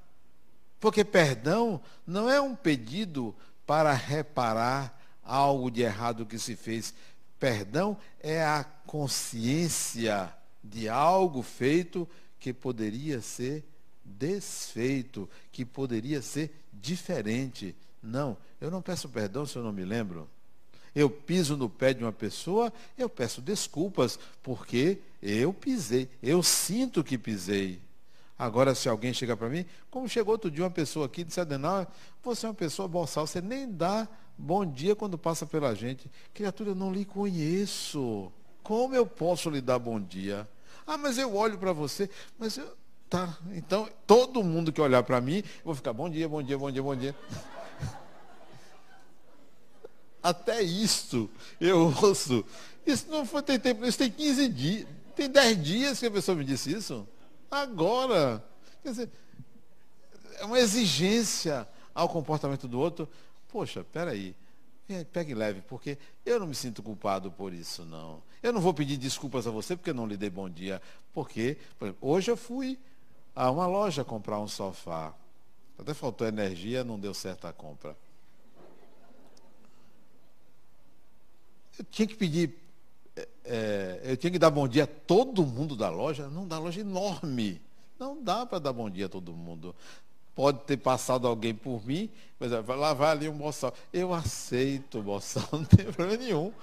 Porque 0.79 1.03
perdão 1.03 1.81
não 2.05 2.29
é 2.29 2.39
um 2.39 2.55
pedido 2.55 3.35
para 3.65 3.91
reparar 3.91 5.01
algo 5.23 5.71
de 5.71 5.81
errado 5.81 6.25
que 6.25 6.37
se 6.37 6.55
fez. 6.55 6.93
Perdão 7.39 7.97
é 8.21 8.43
a 8.43 8.63
consciência 8.63 10.31
de 10.65 10.89
algo 10.89 11.41
feito 11.41 12.07
que 12.39 12.53
poderia 12.53 13.21
ser 13.21 13.63
desfeito, 14.03 15.29
que 15.51 15.65
poderia 15.65 16.21
ser 16.21 16.51
diferente. 16.73 17.75
Não, 18.01 18.37
eu 18.59 18.69
não 18.69 18.81
peço 18.81 19.09
perdão 19.09 19.45
se 19.45 19.55
eu 19.55 19.63
não 19.63 19.71
me 19.71 19.85
lembro 19.85 20.27
eu 20.95 21.09
piso 21.09 21.57
no 21.57 21.69
pé 21.69 21.93
de 21.93 22.03
uma 22.03 22.13
pessoa, 22.13 22.71
eu 22.97 23.09
peço 23.09 23.41
desculpas, 23.41 24.17
porque 24.41 24.99
eu 25.21 25.53
pisei, 25.53 26.09
eu 26.23 26.41
sinto 26.41 27.03
que 27.03 27.17
pisei. 27.17 27.81
Agora, 28.39 28.73
se 28.73 28.87
alguém 28.87 29.13
chega 29.13 29.35
para 29.35 29.49
mim, 29.49 29.65
como 29.91 30.07
chegou 30.07 30.33
outro 30.33 30.49
dia 30.49 30.63
uma 30.63 30.71
pessoa 30.71 31.05
aqui 31.05 31.21
e 31.21 31.23
disse, 31.25 31.39
Adenal, 31.39 31.85
você 32.23 32.45
é 32.45 32.49
uma 32.49 32.55
pessoa 32.55 32.87
boçal, 32.87 33.27
você 33.27 33.41
nem 33.41 33.69
dá 33.69 34.07
bom 34.37 34.65
dia 34.65 34.95
quando 34.95 35.17
passa 35.17 35.45
pela 35.45 35.75
gente. 35.75 36.09
Criatura, 36.33 36.71
eu 36.71 36.75
não 36.75 36.93
lhe 36.93 37.05
conheço. 37.05 38.31
Como 38.63 38.95
eu 38.95 39.05
posso 39.05 39.49
lhe 39.49 39.61
dar 39.61 39.79
bom 39.79 39.99
dia? 39.99 40.47
Ah, 40.85 40.97
mas 40.97 41.17
eu 41.17 41.35
olho 41.35 41.57
para 41.57 41.73
você, 41.73 42.09
mas 42.37 42.57
eu, 42.57 42.75
Tá, 43.09 43.37
então 43.53 43.87
todo 44.07 44.43
mundo 44.43 44.73
que 44.73 44.81
olhar 44.81 45.03
para 45.03 45.21
mim, 45.21 45.37
eu 45.37 45.65
vou 45.65 45.75
ficar 45.75 45.93
bom 45.93 46.09
dia, 46.09 46.27
bom 46.27 46.41
dia, 46.41 46.57
bom 46.57 46.71
dia, 46.71 46.81
bom 46.81 46.95
dia. 46.95 47.15
Até 50.23 50.61
isso 50.63 51.29
eu 51.61 51.93
ouço. 52.01 52.43
Isso 52.85 53.07
não 53.09 53.25
foi 53.25 53.43
tem 53.43 53.59
tempo, 53.59 53.85
isso 53.85 53.97
tem 53.97 54.09
15 54.09 54.49
dias, 54.49 54.87
tem 55.15 55.29
10 55.29 55.63
dias 55.63 55.99
que 55.99 56.07
a 56.07 56.11
pessoa 56.11 56.35
me 56.35 56.43
disse 56.43 56.71
isso. 56.71 57.07
Agora. 57.49 58.43
Quer 58.81 58.89
dizer, 58.89 59.09
é 60.39 60.45
uma 60.45 60.59
exigência 60.59 61.67
ao 61.93 62.09
comportamento 62.09 62.67
do 62.67 62.79
outro. 62.79 63.07
Poxa, 63.47 63.83
peraí. 63.83 64.35
Pegue 65.11 65.33
leve, 65.33 65.61
porque 65.61 65.97
eu 66.23 66.39
não 66.39 66.45
me 66.45 66.53
sinto 66.53 66.83
culpado 66.83 67.31
por 67.31 67.51
isso, 67.53 67.83
não. 67.83 68.21
Eu 68.43 68.53
não 68.53 68.61
vou 68.61 68.73
pedir 68.73 68.97
desculpas 68.97 69.47
a 69.47 69.51
você 69.51 69.75
porque 69.75 69.89
eu 69.89 69.95
não 69.95 70.05
lhe 70.05 70.15
dei 70.15 70.29
bom 70.29 70.47
dia. 70.47 70.79
Porque, 71.11 71.57
por 71.79 71.85
exemplo, 71.85 72.07
hoje 72.07 72.29
eu 72.29 72.37
fui 72.37 72.77
a 73.35 73.49
uma 73.49 73.65
loja 73.65 74.03
comprar 74.03 74.39
um 74.39 74.47
sofá. 74.47 75.13
Até 75.77 75.93
faltou 75.93 76.27
energia, 76.27 76.83
não 76.83 76.99
deu 76.99 77.13
certo 77.13 77.47
a 77.47 77.53
compra. 77.53 77.97
Eu 81.77 81.85
tinha 81.85 82.07
que 82.07 82.15
pedir, 82.15 82.55
é, 83.15 83.27
é 83.43 84.01
eu 84.11 84.17
tinha 84.17 84.31
que 84.31 84.39
dar 84.39 84.51
bom 84.51 84.67
dia 84.67 84.83
a 84.83 84.87
todo 84.87 85.45
mundo 85.45 85.75
da 85.75 85.89
loja. 85.89 86.29
Não, 86.29 86.47
da 86.47 86.59
loja 86.59 86.81
enorme. 86.81 87.59
Não 87.97 88.21
dá 88.21 88.45
para 88.45 88.59
dar 88.59 88.73
bom 88.73 88.89
dia 88.89 89.07
a 89.07 89.09
todo 89.09 89.33
mundo. 89.33 89.75
Pode 90.35 90.59
ter 90.65 90.77
passado 90.77 91.27
alguém 91.27 91.55
por 91.55 91.85
mim, 91.85 92.09
mas 92.37 92.51
vai 92.51 92.75
lavar 92.77 93.11
ali 93.15 93.29
um 93.29 93.37
boçal. 93.37 93.73
Eu 93.93 94.13
aceito 94.13 94.99
o 94.99 95.03
boçal, 95.03 95.47
não 95.53 95.63
tem 95.63 95.85
problema 95.85 96.21
nenhum. 96.21 96.53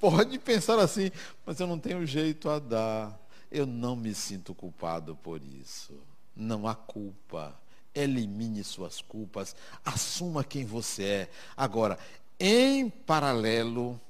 Pode 0.00 0.36
pensar 0.40 0.80
assim, 0.80 1.12
mas 1.46 1.60
eu 1.60 1.66
não 1.68 1.78
tenho 1.78 2.04
jeito 2.04 2.50
a 2.50 2.58
dar. 2.58 3.16
Eu 3.50 3.64
não 3.64 3.94
me 3.94 4.12
sinto 4.14 4.52
culpado 4.52 5.16
por 5.22 5.40
isso. 5.40 5.92
Não 6.34 6.66
há 6.66 6.74
culpa. 6.74 7.54
Elimine 7.94 8.64
suas 8.64 9.00
culpas. 9.00 9.54
Assuma 9.84 10.42
quem 10.42 10.64
você 10.64 11.04
é. 11.04 11.30
Agora, 11.56 11.98
em 12.40 12.90
paralelo 12.90 14.00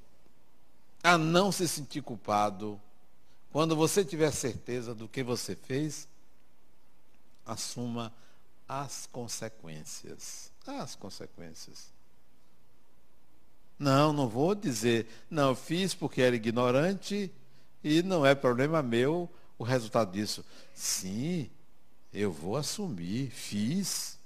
a 1.02 1.18
não 1.18 1.52
se 1.52 1.66
sentir 1.68 2.00
culpado, 2.00 2.80
quando 3.50 3.74
você 3.76 4.04
tiver 4.04 4.30
certeza 4.30 4.94
do 4.94 5.08
que 5.08 5.22
você 5.22 5.54
fez, 5.54 6.08
assuma 7.44 8.12
as 8.80 9.06
consequências. 9.06 10.50
As 10.66 10.94
consequências. 10.94 11.92
Não, 13.78 14.12
não 14.14 14.28
vou 14.28 14.54
dizer, 14.54 15.06
não, 15.28 15.54
fiz 15.54 15.92
porque 15.92 16.22
era 16.22 16.34
ignorante 16.34 17.30
e 17.84 18.02
não 18.02 18.24
é 18.24 18.34
problema 18.34 18.82
meu 18.82 19.30
o 19.58 19.64
resultado 19.64 20.12
disso. 20.12 20.42
Sim, 20.72 21.50
eu 22.12 22.32
vou 22.32 22.56
assumir, 22.56 23.30
fiz. 23.30 24.18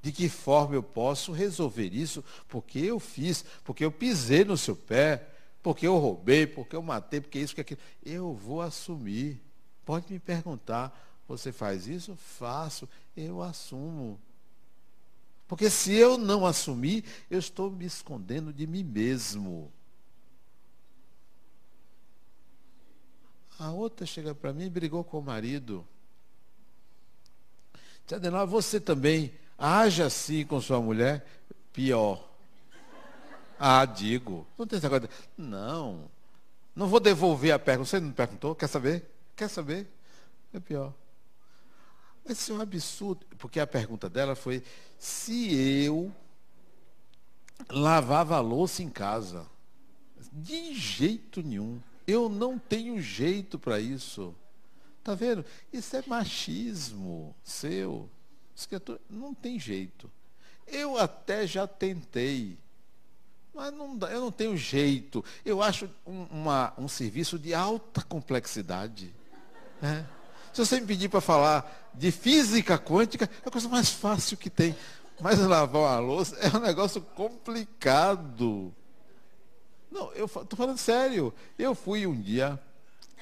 De 0.00 0.12
que 0.12 0.28
forma 0.28 0.76
eu 0.76 0.82
posso 0.82 1.32
resolver 1.32 1.92
isso? 1.92 2.24
Porque 2.46 2.78
eu 2.78 3.00
fiz, 3.00 3.44
porque 3.64 3.84
eu 3.84 3.90
pisei 3.90 4.44
no 4.44 4.56
seu 4.56 4.76
pé, 4.76 5.26
porque 5.60 5.86
eu 5.86 5.96
roubei, 5.98 6.46
porque 6.46 6.76
eu 6.76 6.82
matei, 6.82 7.20
porque 7.20 7.40
isso, 7.40 7.54
que 7.54 7.60
aquilo. 7.60 7.80
Eu 8.04 8.32
vou 8.32 8.62
assumir. 8.62 9.42
Pode 9.84 10.12
me 10.12 10.20
perguntar, 10.20 11.07
você 11.28 11.52
faz 11.52 11.86
isso? 11.86 12.16
Faço, 12.16 12.88
eu 13.14 13.42
assumo. 13.42 14.18
Porque 15.46 15.68
se 15.68 15.92
eu 15.92 16.16
não 16.16 16.46
assumir, 16.46 17.04
eu 17.30 17.38
estou 17.38 17.70
me 17.70 17.84
escondendo 17.84 18.52
de 18.52 18.66
mim 18.66 18.82
mesmo. 18.82 19.70
A 23.58 23.70
outra 23.70 24.06
chega 24.06 24.34
para 24.34 24.52
mim 24.52 24.64
e 24.64 24.70
brigou 24.70 25.04
com 25.04 25.18
o 25.18 25.22
marido. 25.22 25.86
Adenal, 28.10 28.46
você 28.46 28.80
também 28.80 29.34
age 29.58 30.02
assim 30.02 30.46
com 30.46 30.60
sua 30.62 30.80
mulher? 30.80 31.26
Pior. 31.74 32.26
Ah, 33.58 33.84
digo. 33.84 34.46
Não 34.56 34.66
tem 34.66 34.78
essa 34.78 34.88
coisa. 34.88 35.10
Não. 35.36 36.08
Não 36.74 36.86
vou 36.86 37.00
devolver 37.00 37.52
a 37.52 37.58
pergunta. 37.58 37.90
Você 37.90 38.00
não 38.00 38.12
perguntou? 38.12 38.54
Quer 38.54 38.68
saber? 38.68 39.04
Quer 39.36 39.48
saber? 39.48 39.86
É 40.54 40.60
pior. 40.60 40.94
Isso 42.28 42.52
é 42.52 42.54
um 42.54 42.60
absurdo, 42.60 43.26
porque 43.38 43.58
a 43.58 43.66
pergunta 43.66 44.08
dela 44.08 44.36
foi 44.36 44.62
se 44.98 45.54
eu 45.84 46.12
lavava 47.70 48.38
louça 48.40 48.82
em 48.82 48.90
casa. 48.90 49.46
De 50.32 50.74
jeito 50.74 51.42
nenhum. 51.42 51.80
Eu 52.06 52.28
não 52.28 52.58
tenho 52.58 53.00
jeito 53.00 53.58
para 53.58 53.80
isso. 53.80 54.34
Tá 55.02 55.14
vendo? 55.14 55.44
Isso 55.72 55.96
é 55.96 56.02
machismo 56.06 57.34
seu. 57.42 58.08
Não 59.08 59.34
tem 59.34 59.58
jeito. 59.58 60.10
Eu 60.66 60.98
até 60.98 61.46
já 61.46 61.66
tentei. 61.66 62.58
Mas 63.54 63.72
não 63.72 63.98
eu 64.08 64.20
não 64.20 64.30
tenho 64.30 64.56
jeito. 64.56 65.24
Eu 65.44 65.62
acho 65.62 65.88
um, 66.06 66.24
uma, 66.24 66.74
um 66.76 66.88
serviço 66.88 67.38
de 67.38 67.54
alta 67.54 68.02
complexidade. 68.02 69.14
É. 69.82 70.17
Se 70.52 70.64
você 70.64 70.80
me 70.80 70.86
pedir 70.86 71.08
para 71.08 71.20
falar 71.20 71.90
de 71.94 72.10
física 72.10 72.78
quântica, 72.78 73.28
é 73.44 73.48
a 73.48 73.50
coisa 73.50 73.68
mais 73.68 73.90
fácil 73.90 74.36
que 74.36 74.50
tem. 74.50 74.74
Mas 75.20 75.38
lavar 75.38 75.82
uma 75.82 75.98
louça 75.98 76.36
é 76.36 76.56
um 76.56 76.60
negócio 76.60 77.00
complicado. 77.00 78.72
Não, 79.90 80.12
eu 80.12 80.26
estou 80.26 80.56
falando 80.56 80.78
sério. 80.78 81.32
Eu 81.58 81.74
fui 81.74 82.06
um 82.06 82.20
dia, 82.20 82.60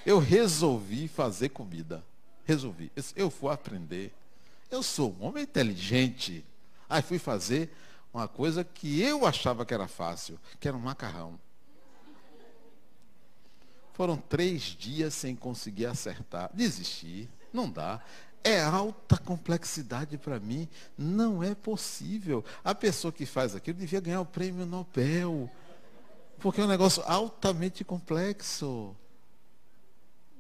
eu 0.05 0.19
resolvi 0.19 1.09
fazer 1.09 1.51
comida. 1.51 2.05
Resolvi. 2.45 2.93
Eu 3.15 3.31
fui 3.31 3.53
aprender. 3.53 4.13
Eu 4.71 4.83
sou 4.83 5.17
um 5.19 5.27
homem 5.27 5.43
inteligente. 5.45 6.45
Aí 6.89 7.03
fui 7.03 7.19
fazer 7.19 7.75
uma 8.13 8.29
coisa 8.29 8.63
que 8.63 9.01
eu 9.01 9.27
achava 9.27 9.65
que 9.65 9.75
era 9.75 9.89
fácil, 9.89 10.39
que 10.61 10.69
era 10.69 10.77
um 10.77 10.81
macarrão. 10.81 11.39
Foram 13.97 14.19
três 14.19 14.61
dias 14.61 15.15
sem 15.15 15.35
conseguir 15.35 15.87
acertar. 15.87 16.51
Desisti. 16.53 17.31
Não 17.51 17.71
dá. 17.71 18.03
É 18.45 18.61
alta 18.61 19.17
complexidade 19.17 20.19
para 20.19 20.39
mim. 20.39 20.69
Não 20.99 21.43
é 21.43 21.55
possível. 21.55 22.45
A 22.63 22.75
pessoa 22.75 23.11
que 23.11 23.25
faz 23.25 23.55
aquilo 23.55 23.79
devia 23.79 23.99
ganhar 23.99 24.21
o 24.21 24.27
prêmio 24.27 24.67
Nobel. 24.67 25.51
Porque 26.39 26.61
é 26.61 26.65
um 26.65 26.69
negócio 26.69 27.03
altamente 27.07 27.85
complexo. 27.85 28.95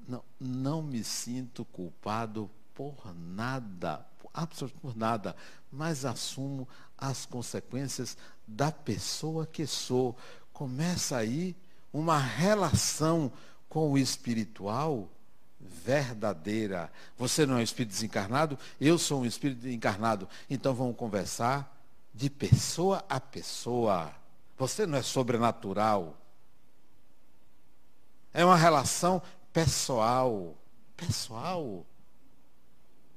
Não, 0.06 0.22
não 0.38 0.82
me 0.82 1.02
sinto 1.02 1.64
culpado 1.64 2.50
por 2.74 2.94
nada, 3.14 4.06
absolutamente 4.34 4.82
por 4.82 4.94
nada, 4.94 5.34
mas 5.72 6.04
assumo 6.04 6.68
as 6.98 7.24
consequências 7.24 8.18
da 8.46 8.70
pessoa 8.70 9.46
que 9.46 9.66
sou. 9.66 10.14
Começa 10.52 11.16
aí 11.16 11.56
uma 11.92 12.18
relação 12.18 13.32
com 13.68 13.92
o 13.92 13.98
espiritual 13.98 15.08
verdadeira. 15.60 16.90
Você 17.16 17.46
não 17.46 17.56
é 17.56 17.58
um 17.58 17.62
espírito 17.62 17.92
desencarnado, 17.92 18.58
eu 18.80 18.98
sou 18.98 19.22
um 19.22 19.26
espírito 19.26 19.68
encarnado. 19.68 20.28
Então 20.48 20.74
vamos 20.74 20.96
conversar 20.96 21.74
de 22.14 22.30
pessoa 22.30 23.04
a 23.08 23.20
pessoa. 23.20 24.12
Você 24.58 24.86
não 24.86 24.98
é 24.98 25.02
sobrenatural. 25.02 26.16
É 28.32 28.44
uma 28.44 28.56
relação 28.56 29.22
pessoal. 29.52 30.56
Pessoal. 30.96 31.84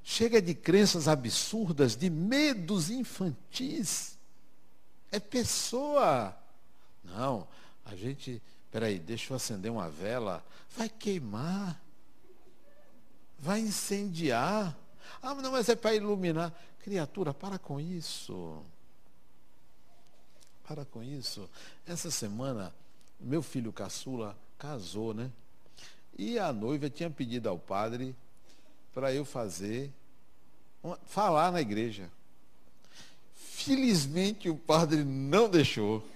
Chega 0.02 0.40
de 0.42 0.54
crenças 0.54 1.08
absurdas, 1.08 1.96
de 1.96 2.10
medos 2.10 2.90
infantis. 2.90 4.18
É 5.10 5.18
pessoa. 5.18 6.36
Não, 7.04 7.48
a 7.84 7.94
gente 7.94 8.42
Peraí, 8.70 8.98
deixa 8.98 9.32
eu 9.32 9.36
acender 9.36 9.70
uma 9.70 9.88
vela. 9.88 10.44
Vai 10.76 10.88
queimar. 10.88 11.80
Vai 13.38 13.60
incendiar. 13.60 14.76
Ah, 15.22 15.34
não, 15.34 15.52
mas 15.52 15.68
é 15.68 15.74
para 15.74 15.94
iluminar. 15.94 16.52
Criatura, 16.82 17.34
para 17.34 17.58
com 17.58 17.80
isso. 17.80 18.62
Para 20.66 20.84
com 20.84 21.02
isso. 21.02 21.48
Essa 21.86 22.10
semana, 22.10 22.72
meu 23.18 23.42
filho 23.42 23.72
caçula 23.72 24.36
casou, 24.58 25.12
né? 25.12 25.30
E 26.16 26.38
a 26.38 26.52
noiva 26.52 26.88
tinha 26.88 27.10
pedido 27.10 27.48
ao 27.48 27.58
padre 27.58 28.14
para 28.92 29.12
eu 29.12 29.24
fazer, 29.24 29.90
falar 31.06 31.50
na 31.50 31.60
igreja. 31.60 32.10
Felizmente 33.34 34.48
o 34.48 34.56
padre 34.56 35.04
não 35.04 35.48
deixou. 35.48 36.06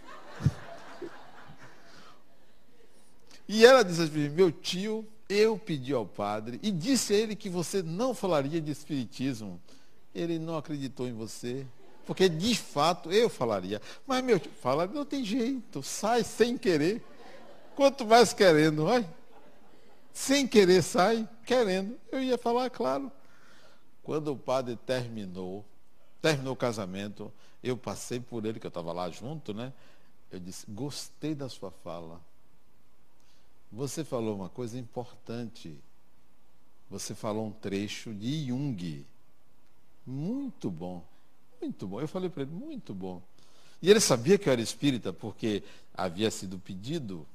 E 3.49 3.65
ela 3.65 3.83
disse 3.83 4.03
assim, 4.03 4.29
meu 4.31 4.51
tio, 4.51 5.07
eu 5.29 5.59
pedi 5.59 5.93
ao 5.93 6.07
padre 6.07 6.59
e 6.63 6.71
disse 6.71 7.13
a 7.13 7.17
ele 7.17 7.37
que 7.37 7.49
você 7.49 7.83
não 7.83 8.15
falaria 8.15 8.61
de 8.61 8.71
espiritismo. 8.71 9.61
Ele 10.15 10.39
não 10.39 10.57
acreditou 10.57 11.07
em 11.07 11.13
você. 11.13 11.67
Porque 12.07 12.29
de 12.29 12.55
fato 12.55 13.11
eu 13.11 13.29
falaria. 13.29 13.81
Mas 14.07 14.23
meu 14.23 14.39
tio, 14.39 14.51
fala, 14.61 14.87
não 14.87 15.05
tem 15.05 15.25
jeito, 15.25 15.83
sai 15.83 16.23
sem 16.23 16.57
querer. 16.57 17.03
Quanto 17.75 18.07
mais 18.07 18.33
querendo, 18.33 18.85
vai. 18.85 19.09
Sem 20.13 20.47
querer 20.47 20.83
sai, 20.83 21.29
querendo. 21.45 21.99
Eu 22.13 22.23
ia 22.23 22.39
falar, 22.39 22.71
claro. 22.71 23.11
Quando 24.03 24.33
o 24.33 24.37
padre 24.37 24.77
terminou, 24.77 25.65
terminou 26.23 26.53
o 26.53 26.57
casamento, 26.57 27.33
eu 27.63 27.77
passei 27.77 28.21
por 28.21 28.45
ele, 28.45 28.61
que 28.61 28.67
eu 28.67 28.69
estava 28.69 28.93
lá 28.93 29.11
junto, 29.11 29.53
né? 29.53 29.73
Eu 30.31 30.39
disse, 30.39 30.67
gostei 30.69 31.35
da 31.35 31.49
sua 31.49 31.71
fala. 31.71 32.21
Você 33.75 34.05
falou 34.05 34.37
uma 34.37 34.49
coisa 34.49 34.79
importante. 34.79 35.77
Você 36.89 37.13
falou 37.13 37.47
um 37.47 37.51
trecho 37.51 38.15
de 38.15 38.47
Jung. 38.47 39.05
Muito 40.07 40.71
bom. 40.71 41.03
Muito 41.61 41.85
bom. 41.85 42.01
Eu 42.01 42.07
falei 42.07 42.31
para 42.31 42.43
ele, 42.43 42.53
muito 42.53 42.95
bom. 42.95 43.21
E 43.83 43.91
ele 43.91 43.99
sabia 43.99 44.39
que 44.39 44.49
eu 44.49 44.53
era 44.53 44.63
espírita, 44.63 45.13
porque 45.13 45.65
havia 45.93 46.31
sido 46.31 46.57
pedido. 46.57 47.27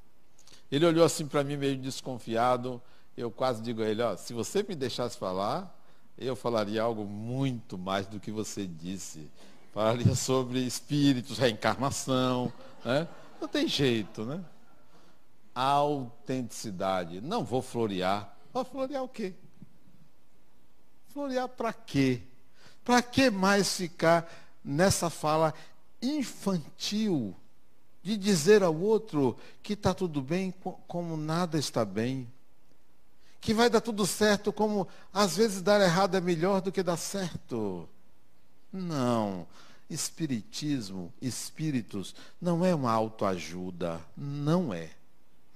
Ele 0.72 0.86
olhou 0.86 1.04
assim 1.04 1.26
para 1.26 1.44
mim 1.44 1.58
meio 1.58 1.76
desconfiado. 1.76 2.80
Eu 3.14 3.30
quase 3.30 3.60
digo 3.60 3.82
a 3.82 3.86
ele, 3.86 4.00
ó, 4.00 4.16
se 4.16 4.32
você 4.32 4.62
me 4.62 4.74
deixasse 4.74 5.18
falar, 5.18 5.78
eu 6.16 6.34
falaria 6.34 6.82
algo 6.82 7.04
muito 7.04 7.76
mais 7.76 8.06
do 8.06 8.18
que 8.18 8.30
você 8.30 8.66
disse. 8.66 9.30
Falaria 9.74 10.14
sobre 10.14 10.60
espíritos, 10.60 11.36
reencarnação. 11.36 12.50
Né? 12.82 13.06
Não 13.38 13.46
tem 13.46 13.68
jeito, 13.68 14.24
né? 14.24 14.42
Autenticidade. 15.54 17.20
Não 17.20 17.44
vou 17.44 17.62
florear. 17.62 18.36
Vou 18.52 18.64
florear 18.64 19.02
o 19.02 19.08
quê? 19.08 19.34
Florear 21.08 21.48
para 21.48 21.72
quê? 21.72 22.22
Para 22.84 23.02
que 23.02 23.30
mais 23.30 23.76
ficar 23.76 24.30
nessa 24.64 25.10
fala 25.10 25.54
infantil 26.00 27.36
de 28.02 28.16
dizer 28.16 28.62
ao 28.62 28.74
outro 28.74 29.36
que 29.62 29.74
está 29.74 29.92
tudo 29.92 30.22
bem 30.22 30.54
como 30.86 31.16
nada 31.16 31.58
está 31.58 31.84
bem? 31.84 32.26
que 33.40 33.54
vai 33.54 33.70
dar 33.70 33.80
tudo 33.80 34.06
certo, 34.06 34.52
como 34.52 34.86
às 35.12 35.36
vezes 35.36 35.62
dar 35.62 35.80
errado 35.80 36.16
é 36.16 36.20
melhor 36.20 36.60
do 36.60 36.70
que 36.70 36.82
dar 36.82 36.98
certo. 36.98 37.88
Não. 38.72 39.46
Espiritismo, 39.88 41.12
espíritos, 41.20 42.14
não 42.40 42.64
é 42.64 42.74
uma 42.74 42.92
autoajuda. 42.92 44.00
Não 44.16 44.72
é. 44.74 44.90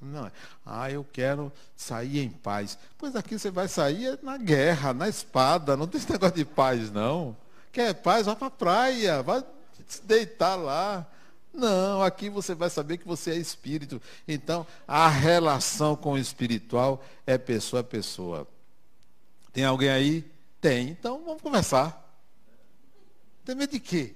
Não 0.05 0.27
é. 0.27 0.33
Ah, 0.65 0.91
eu 0.91 1.05
quero 1.13 1.53
sair 1.77 2.21
em 2.21 2.31
paz. 2.31 2.79
Pois 2.99 3.17
aqui 3.17 3.39
você 3.39 3.51
vai 3.51 3.69
sair 3.69 4.19
na 4.23 4.37
guerra, 4.37 4.93
na 4.93 5.09
espada. 5.09 5.77
Não 5.77 5.87
tem 5.87 6.01
esse 6.01 6.11
negócio 6.11 6.37
de 6.37 6.45
paz, 6.45 6.91
não. 6.91 7.37
Quer 7.73 7.95
paz? 7.95 8.27
Vá 8.27 8.37
para 8.37 8.49
a 8.49 8.51
praia. 8.51 9.23
Vai 9.23 9.43
se 9.89 10.03
deitar 10.03 10.57
lá. 10.57 11.07
Não, 11.53 12.03
aqui 12.03 12.29
você 12.29 12.55
vai 12.55 12.69
saber 12.69 12.99
que 12.99 13.07
você 13.07 13.31
é 13.31 13.37
espírito. 13.37 14.03
Então, 14.27 14.67
a 14.89 15.09
relação 15.09 15.95
com 15.95 16.13
o 16.13 16.19
espiritual 16.19 17.05
é 17.27 17.39
pessoa 17.39 17.81
a 17.81 17.85
pessoa. 17.85 18.47
Tem 19.53 19.65
alguém 19.65 19.89
aí? 19.89 20.31
Tem. 20.61 20.89
Então, 20.89 21.23
vamos 21.25 21.41
conversar. 21.41 22.03
Tem 23.45 23.55
medo 23.55 23.71
de 23.71 23.81
quê? 23.81 24.15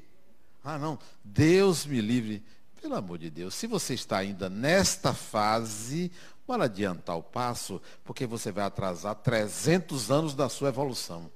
Ah, 0.64 0.78
não. 0.78 0.98
Deus 1.22 1.86
me 1.86 2.00
livre. 2.00 2.42
Pelo 2.80 2.94
amor 2.94 3.18
de 3.18 3.28
Deus, 3.28 3.54
se 3.54 3.66
você 3.66 3.94
está 3.94 4.18
ainda 4.18 4.48
nesta 4.48 5.12
fase, 5.12 6.12
bora 6.46 6.64
adiantar 6.64 7.16
o 7.16 7.22
passo, 7.22 7.80
porque 8.04 8.24
você 8.24 8.52
vai 8.52 8.64
atrasar 8.64 9.14
300 9.16 10.10
anos 10.10 10.34
da 10.34 10.48
sua 10.48 10.68
evolução. 10.68 11.30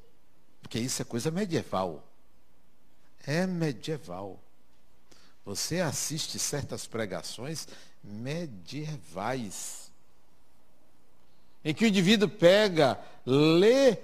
Porque 0.61 0.79
isso 0.79 1.03
é 1.03 1.05
coisa 1.05 1.31
medieval. 1.31 2.07
É 3.27 3.47
medieval. 3.47 4.41
Você 5.45 5.81
assiste 5.81 6.39
certas 6.39 6.87
pregações 6.87 7.67
medievais, 8.03 9.91
em 11.65 11.73
que 11.75 11.85
o 11.85 11.89
indivíduo 11.89 12.29
pega, 12.29 12.99
lê 13.25 13.99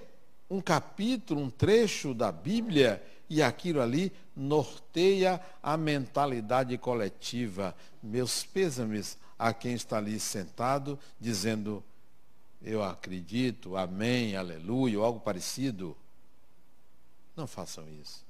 um 0.49 0.61
capítulo, 0.61 1.41
um 1.41 1.49
trecho 1.49 2.13
da 2.13 2.31
Bíblia 2.31 3.03
e 3.29 3.41
aquilo 3.41 3.81
ali 3.81 4.11
norteia 4.39 5.41
a 5.61 5.75
mentalidade 5.75 6.77
coletiva. 6.77 7.75
Meus 8.01 8.43
pêsames 8.43 9.17
a 9.37 9.53
quem 9.53 9.73
está 9.73 9.97
ali 9.97 10.19
sentado 10.19 10.97
dizendo 11.19 11.83
eu 12.61 12.83
acredito, 12.83 13.77
amém, 13.77 14.35
aleluia, 14.35 14.99
ou 14.99 15.05
algo 15.05 15.19
parecido. 15.19 15.95
Não 17.35 17.47
façam 17.47 17.85
isso. 18.01 18.25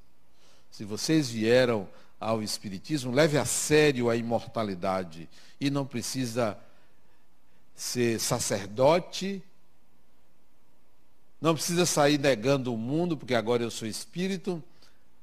Se 0.70 0.84
vocês 0.84 1.30
vieram 1.30 1.88
ao 2.20 2.44
Espiritismo, 2.44 3.12
leve 3.12 3.38
a 3.38 3.46
sério 3.46 4.10
a 4.10 4.16
imortalidade 4.16 5.28
e 5.60 5.70
não 5.72 5.86
precisa 5.86 6.58
ser 7.76 8.20
sacerdote, 8.20 9.42
não 11.42 11.56
precisa 11.56 11.86
sair 11.86 12.20
negando 12.20 12.74
o 12.74 12.78
mundo, 12.78 13.18
porque 13.18 13.34
agora 13.34 13.64
eu 13.64 13.72
sou 13.72 13.88
espírito. 13.88 14.62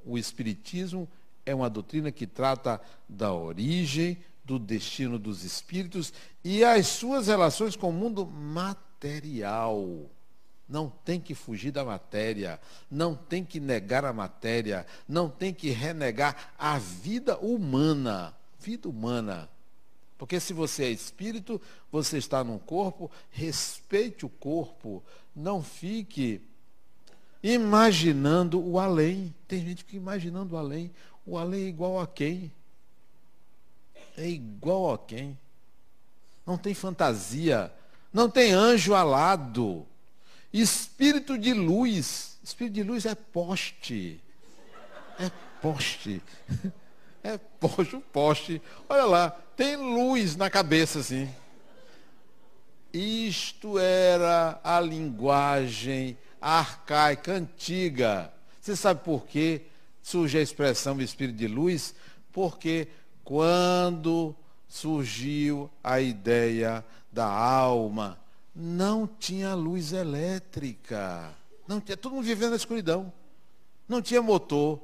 O 0.06 0.16
Espiritismo 0.16 1.08
é 1.44 1.54
uma 1.54 1.68
doutrina 1.68 2.12
que 2.12 2.26
trata 2.26 2.80
da 3.08 3.32
origem, 3.32 4.16
do 4.44 4.58
destino 4.58 5.18
dos 5.18 5.42
espíritos 5.42 6.12
e 6.44 6.62
as 6.64 6.86
suas 6.86 7.26
relações 7.26 7.74
com 7.74 7.90
o 7.90 7.92
mundo 7.92 8.24
material. 8.24 9.84
Não 10.68 10.88
tem 10.88 11.20
que 11.20 11.34
fugir 11.34 11.72
da 11.72 11.84
matéria, 11.84 12.60
não 12.88 13.14
tem 13.14 13.44
que 13.44 13.58
negar 13.58 14.04
a 14.04 14.12
matéria, 14.12 14.86
não 15.08 15.28
tem 15.28 15.52
que 15.52 15.70
renegar 15.70 16.52
a 16.56 16.78
vida 16.78 17.36
humana. 17.38 18.34
Vida 18.60 18.88
humana. 18.88 19.48
Porque 20.16 20.40
se 20.40 20.52
você 20.52 20.84
é 20.84 20.90
espírito, 20.90 21.60
você 21.90 22.18
está 22.18 22.42
num 22.42 22.58
corpo, 22.58 23.10
respeite 23.30 24.24
o 24.24 24.28
corpo, 24.28 25.02
não 25.34 25.62
fique 25.62 26.40
imaginando 27.54 28.60
o 28.60 28.78
além. 28.78 29.34
Tem 29.46 29.64
gente 29.64 29.84
que 29.84 29.96
imaginando 29.96 30.54
o 30.54 30.58
além. 30.58 30.90
O 31.24 31.38
além 31.38 31.64
é 31.64 31.68
igual 31.68 32.00
a 32.00 32.06
quem? 32.06 32.50
É 34.16 34.26
igual 34.28 34.94
a 34.94 34.98
quem? 34.98 35.38
Não 36.44 36.56
tem 36.56 36.74
fantasia, 36.74 37.72
não 38.12 38.30
tem 38.30 38.52
anjo 38.52 38.94
alado. 38.94 39.86
Espírito 40.52 41.36
de 41.36 41.52
luz. 41.52 42.38
Espírito 42.42 42.74
de 42.74 42.82
luz 42.82 43.04
é 43.04 43.14
poste. 43.14 44.20
É 45.18 45.30
poste. 45.60 46.22
É 47.22 47.38
poste, 47.38 48.00
poste. 48.12 48.62
Olha 48.88 49.04
lá, 49.04 49.30
tem 49.56 49.74
luz 49.74 50.36
na 50.36 50.48
cabeça 50.48 51.00
assim. 51.00 51.28
Isto 52.92 53.80
era 53.80 54.60
a 54.62 54.78
linguagem 54.78 56.16
arcaica, 56.40 57.32
antiga. 57.32 58.32
Você 58.60 58.74
sabe 58.74 59.04
por 59.04 59.26
que 59.26 59.62
surge 60.02 60.38
a 60.38 60.42
expressão 60.42 61.00
espírito 61.00 61.36
de 61.36 61.48
luz? 61.48 61.94
Porque 62.32 62.88
quando 63.24 64.34
surgiu 64.68 65.70
a 65.82 66.00
ideia 66.00 66.84
da 67.12 67.26
alma, 67.26 68.18
não 68.54 69.06
tinha 69.06 69.54
luz 69.54 69.92
elétrica. 69.92 71.34
Não 71.66 71.80
tinha, 71.80 71.96
todo 71.96 72.14
mundo 72.14 72.24
vivendo 72.24 72.50
na 72.50 72.56
escuridão. 72.56 73.12
Não 73.88 74.00
tinha 74.02 74.22
motor. 74.22 74.80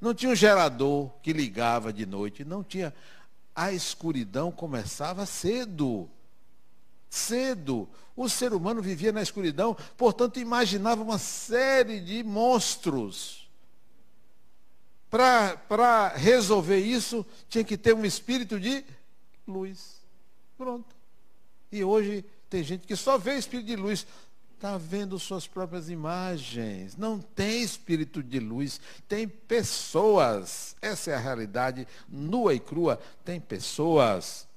Não 0.00 0.14
tinha 0.14 0.32
um 0.32 0.34
gerador 0.34 1.10
que 1.22 1.32
ligava 1.32 1.92
de 1.92 2.06
noite. 2.06 2.44
Não 2.44 2.62
tinha. 2.64 2.94
A 3.54 3.72
escuridão 3.72 4.50
começava 4.50 5.26
cedo. 5.26 6.08
Cedo. 7.12 7.86
O 8.16 8.26
ser 8.26 8.54
humano 8.54 8.80
vivia 8.80 9.12
na 9.12 9.20
escuridão, 9.20 9.76
portanto, 9.98 10.40
imaginava 10.40 11.02
uma 11.02 11.18
série 11.18 12.00
de 12.00 12.24
monstros. 12.24 13.50
Para 15.10 16.08
resolver 16.16 16.78
isso, 16.78 17.24
tinha 17.50 17.62
que 17.62 17.76
ter 17.76 17.94
um 17.94 18.06
espírito 18.06 18.58
de 18.58 18.82
luz. 19.46 20.00
Pronto. 20.56 20.96
E 21.70 21.84
hoje 21.84 22.24
tem 22.48 22.62
gente 22.62 22.86
que 22.86 22.96
só 22.96 23.18
vê 23.18 23.36
espírito 23.36 23.66
de 23.66 23.76
luz. 23.76 24.06
Está 24.54 24.78
vendo 24.78 25.18
suas 25.18 25.46
próprias 25.46 25.90
imagens. 25.90 26.96
Não 26.96 27.18
tem 27.18 27.60
espírito 27.60 28.22
de 28.22 28.40
luz. 28.40 28.80
Tem 29.06 29.28
pessoas. 29.28 30.74
Essa 30.80 31.10
é 31.10 31.14
a 31.14 31.20
realidade 31.20 31.86
nua 32.08 32.54
e 32.54 32.60
crua. 32.60 32.98
Tem 33.22 33.38
pessoas. 33.38 34.50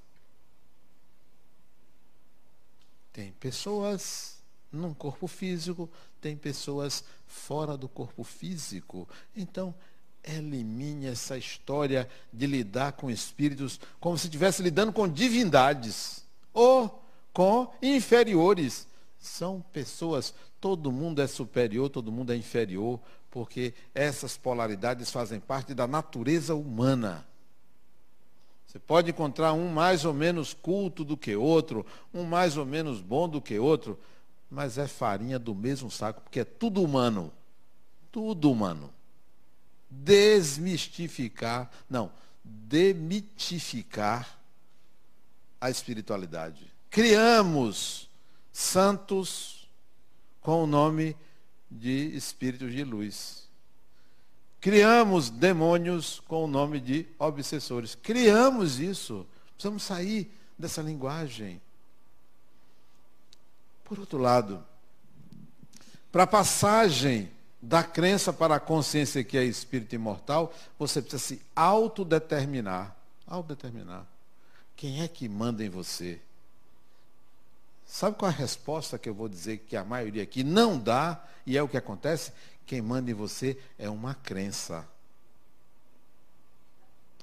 Tem 3.16 3.32
pessoas 3.32 4.44
num 4.70 4.94
corpo 4.94 5.26
físico, 5.26 5.90
tem 6.20 6.36
pessoas 6.36 7.02
fora 7.26 7.78
do 7.78 7.88
corpo 7.88 8.26
físico. 8.26 9.08
Então, 9.34 9.74
elimine 10.22 11.06
essa 11.06 11.38
história 11.38 12.10
de 12.34 12.46
lidar 12.46 12.92
com 12.92 13.10
espíritos 13.10 13.80
como 14.02 14.18
se 14.18 14.28
estivesse 14.28 14.62
lidando 14.62 14.92
com 14.92 15.08
divindades. 15.08 16.26
Ou 16.54 17.02
com 17.32 17.74
inferiores. 17.82 18.86
São 19.18 19.64
pessoas, 19.72 20.34
todo 20.60 20.92
mundo 20.92 21.22
é 21.22 21.28
superior, 21.28 21.88
todo 21.88 22.12
mundo 22.12 22.34
é 22.34 22.36
inferior, 22.36 23.00
porque 23.32 23.74
essas 23.94 24.36
polaridades 24.36 25.10
fazem 25.10 25.40
parte 25.40 25.74
da 25.74 25.88
natureza 25.88 26.54
humana. 26.54 27.26
Você 28.76 28.80
pode 28.80 29.10
encontrar 29.10 29.54
um 29.54 29.70
mais 29.70 30.04
ou 30.04 30.14
menos 30.14 30.54
culto 30.54 31.06
do 31.06 31.16
que 31.16 31.34
outro, 31.34 31.86
um 32.14 32.26
mais 32.26 32.58
ou 32.58 32.66
menos 32.66 33.00
bom 33.00 33.30
do 33.30 33.42
que 33.42 33.58
outro, 33.58 33.98
mas 34.52 34.78
é 34.78 34.86
farinha 34.86 35.40
do 35.40 35.56
mesmo 35.56 35.90
saco, 35.90 36.20
porque 36.20 36.42
é 36.42 36.44
tudo 36.44 36.84
humano. 36.84 37.32
Tudo 38.12 38.52
humano. 38.52 38.94
Desmistificar, 39.90 41.72
não, 41.90 42.12
demitificar 42.44 44.38
a 45.62 45.70
espiritualidade. 45.70 46.70
Criamos 46.90 48.10
santos 48.52 49.70
com 50.42 50.66
o 50.66 50.68
nome 50.68 51.16
de 51.72 52.14
espíritos 52.14 52.74
de 52.74 52.84
luz. 52.84 53.45
Criamos 54.66 55.30
demônios 55.30 56.24
com 56.28 56.44
o 56.44 56.48
nome 56.48 56.80
de 56.80 57.06
obsessores. 57.20 57.94
Criamos 57.94 58.80
isso. 58.80 59.24
Precisamos 59.54 59.84
sair 59.84 60.36
dessa 60.58 60.82
linguagem. 60.82 61.62
Por 63.84 64.00
outro 64.00 64.18
lado, 64.18 64.66
para 66.12 66.24
a 66.24 66.28
passagem 66.28 67.30
da 67.62 67.84
crença 67.84 68.34
para 68.34 68.56
a 68.56 68.60
consciência 68.60 69.24
que 69.24 69.38
é 69.38 69.44
espírito 69.44 69.94
imortal, 69.94 70.52
você 70.80 71.00
precisa 71.00 71.22
se 71.22 71.42
autodeterminar. 71.56 72.96
Autodeterminar. 73.28 74.08
Quem 74.76 75.04
é 75.04 75.08
que 75.08 75.30
manda 75.30 75.64
em 75.64 75.70
você? 75.70 76.20
Sabe 77.86 78.18
qual 78.18 78.32
é 78.32 78.34
a 78.34 78.38
resposta 78.38 78.98
que 78.98 79.08
eu 79.08 79.14
vou 79.14 79.30
dizer 79.30 79.60
que 79.60 79.78
a 79.78 79.84
maioria 79.84 80.24
aqui 80.24 80.44
não 80.44 80.80
dá, 80.80 81.24
e 81.46 81.56
é 81.56 81.62
o 81.62 81.68
que 81.68 81.78
acontece? 81.78 82.32
Quem 82.66 82.82
manda 82.82 83.12
em 83.12 83.14
você 83.14 83.58
é 83.78 83.90
uma 83.90 84.16
crença. 84.16 84.88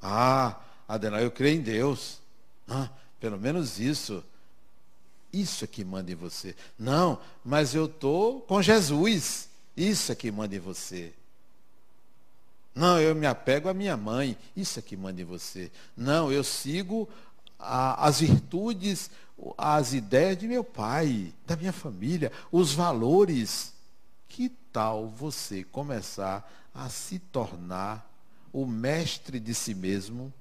Ah, 0.00 0.60
Adenal, 0.88 1.20
eu 1.20 1.30
creio 1.30 1.58
em 1.58 1.62
Deus. 1.62 2.20
Ah, 2.68 2.88
pelo 3.20 3.38
menos 3.38 3.78
isso. 3.78 4.22
Isso 5.32 5.64
é 5.64 5.66
que 5.66 5.84
manda 5.84 6.12
em 6.12 6.14
você. 6.14 6.54
Não, 6.78 7.18
mas 7.44 7.74
eu 7.74 7.86
estou 7.86 8.40
com 8.42 8.60
Jesus. 8.60 9.48
Isso 9.76 10.12
é 10.12 10.14
que 10.14 10.30
manda 10.30 10.54
em 10.54 10.58
você. 10.58 11.12
Não, 12.74 13.00
eu 13.00 13.14
me 13.14 13.26
apego 13.26 13.68
à 13.68 13.74
minha 13.74 13.96
mãe. 13.96 14.36
Isso 14.56 14.78
é 14.78 14.82
que 14.82 14.96
manda 14.96 15.20
em 15.20 15.24
você. 15.24 15.70
Não, 15.96 16.30
eu 16.30 16.44
sigo 16.44 17.08
a, 17.58 18.06
as 18.06 18.20
virtudes, 18.20 19.10
as 19.56 19.92
ideias 19.92 20.36
de 20.36 20.46
meu 20.46 20.62
pai, 20.64 21.32
da 21.46 21.56
minha 21.56 21.72
família, 21.72 22.30
os 22.50 22.72
valores. 22.72 23.71
Que 24.32 24.48
tal 24.48 25.08
você 25.08 25.62
começar 25.62 26.50
a 26.74 26.88
se 26.88 27.18
tornar 27.18 28.10
o 28.50 28.64
mestre 28.64 29.38
de 29.38 29.54
si 29.54 29.74
mesmo? 29.74 30.32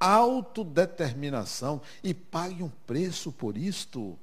autodeterminação 0.00 1.80
e 2.02 2.12
pague 2.12 2.62
um 2.62 2.68
preço 2.68 3.32
por 3.32 3.56
isto. 3.56 4.18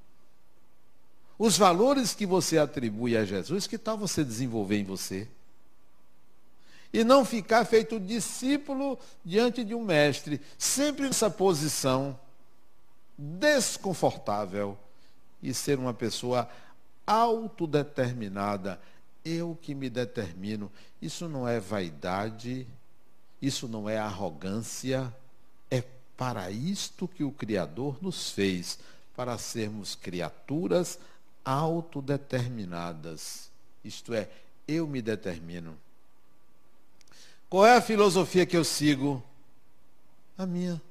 Os 1.39 1.57
valores 1.57 2.13
que 2.13 2.25
você 2.25 2.59
atribui 2.59 3.17
a 3.17 3.25
Jesus, 3.25 3.65
que 3.65 3.77
tal 3.77 3.97
você 3.97 4.23
desenvolver 4.23 4.77
em 4.77 4.83
você? 4.83 5.27
E 6.93 7.03
não 7.03 7.23
ficar 7.23 7.65
feito 7.65 7.99
discípulo 7.99 8.99
diante 9.23 9.63
de 9.63 9.73
um 9.73 9.83
mestre, 9.83 10.41
sempre 10.57 11.07
nessa 11.07 11.31
posição 11.31 12.19
desconfortável 13.17 14.77
e 15.41 15.53
ser 15.53 15.79
uma 15.79 15.93
pessoa 15.93 16.47
autodeterminada. 17.11 18.79
Eu 19.23 19.57
que 19.61 19.75
me 19.75 19.89
determino. 19.89 20.71
Isso 21.01 21.27
não 21.27 21.47
é 21.47 21.59
vaidade, 21.59 22.65
isso 23.41 23.67
não 23.67 23.89
é 23.89 23.97
arrogância, 23.97 25.13
é 25.69 25.83
para 26.15 26.49
isto 26.49 27.07
que 27.07 27.23
o 27.23 27.31
Criador 27.31 27.97
nos 28.01 28.31
fez, 28.31 28.79
para 29.15 29.37
sermos 29.37 29.93
criaturas 29.93 30.97
autodeterminadas. 31.43 33.51
Isto 33.83 34.13
é, 34.13 34.29
eu 34.67 34.87
me 34.87 35.01
determino. 35.01 35.77
Qual 37.49 37.65
é 37.65 37.75
a 37.75 37.81
filosofia 37.81 38.45
que 38.45 38.55
eu 38.55 38.63
sigo? 38.63 39.21
A 40.37 40.45
minha. 40.45 40.81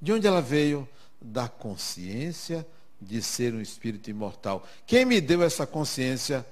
De 0.00 0.12
onde 0.12 0.26
ela 0.26 0.40
veio? 0.40 0.88
Da 1.20 1.48
consciência 1.48 2.66
de 3.00 3.22
ser 3.22 3.54
um 3.54 3.60
espírito 3.60 4.10
imortal. 4.10 4.66
Quem 4.86 5.04
me 5.04 5.20
deu 5.20 5.42
essa 5.42 5.66
consciência? 5.66 6.46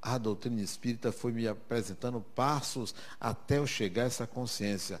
A 0.00 0.16
doutrina 0.16 0.60
espírita 0.60 1.10
foi 1.10 1.32
me 1.32 1.48
apresentando 1.48 2.20
passos 2.34 2.94
até 3.20 3.58
eu 3.58 3.66
chegar 3.66 4.04
a 4.04 4.06
essa 4.06 4.26
consciência 4.26 5.00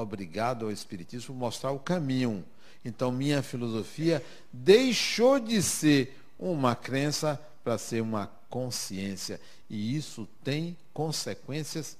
obrigado 0.00 0.66
ao 0.66 0.70
Espiritismo 0.70 1.34
mostrar 1.34 1.72
o 1.72 1.78
caminho. 1.78 2.44
Então, 2.84 3.10
minha 3.10 3.42
filosofia 3.42 4.22
deixou 4.52 5.40
de 5.40 5.60
ser 5.62 6.16
uma 6.38 6.76
crença 6.76 7.40
para 7.64 7.78
ser 7.78 8.00
uma 8.00 8.30
consciência. 8.48 9.40
E 9.68 9.96
isso 9.96 10.28
tem 10.44 10.76
consequências 10.92 11.96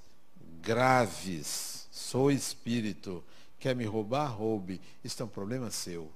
graves. 0.62 1.88
Sou 1.90 2.30
espírito. 2.30 3.24
Quer 3.58 3.74
me 3.74 3.84
roubar? 3.84 4.26
Roube. 4.28 4.80
Isso 5.02 5.20
é 5.20 5.24
um 5.24 5.28
problema 5.28 5.70
seu. 5.70 6.10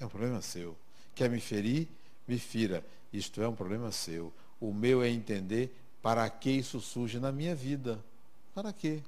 É 0.00 0.06
um 0.06 0.08
problema 0.08 0.40
seu. 0.40 0.76
Quer 1.14 1.30
me 1.30 1.40
ferir? 1.40 1.88
Me 2.26 2.38
fira. 2.38 2.84
Isto 3.12 3.42
é 3.42 3.48
um 3.48 3.54
problema 3.54 3.92
seu. 3.92 4.32
O 4.60 4.72
meu 4.72 5.02
é 5.02 5.08
entender 5.08 5.74
para 6.02 6.28
que 6.28 6.50
isso 6.50 6.80
surge 6.80 7.18
na 7.18 7.30
minha 7.30 7.54
vida. 7.54 7.98
Para 8.54 8.72
quê? 8.72 9.00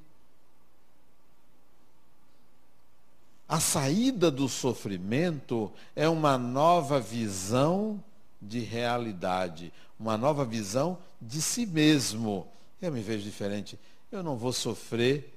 A 3.48 3.60
saída 3.60 4.30
do 4.30 4.48
sofrimento 4.48 5.72
é 5.94 6.08
uma 6.08 6.36
nova 6.36 6.98
visão 6.98 8.02
de 8.42 8.58
realidade, 8.60 9.72
uma 9.98 10.16
nova 10.16 10.44
visão 10.44 10.98
de 11.20 11.40
si 11.40 11.64
mesmo. 11.64 12.46
Eu 12.82 12.90
me 12.90 13.00
vejo 13.00 13.24
diferente. 13.24 13.78
Eu 14.10 14.22
não 14.22 14.36
vou 14.36 14.52
sofrer 14.52 15.32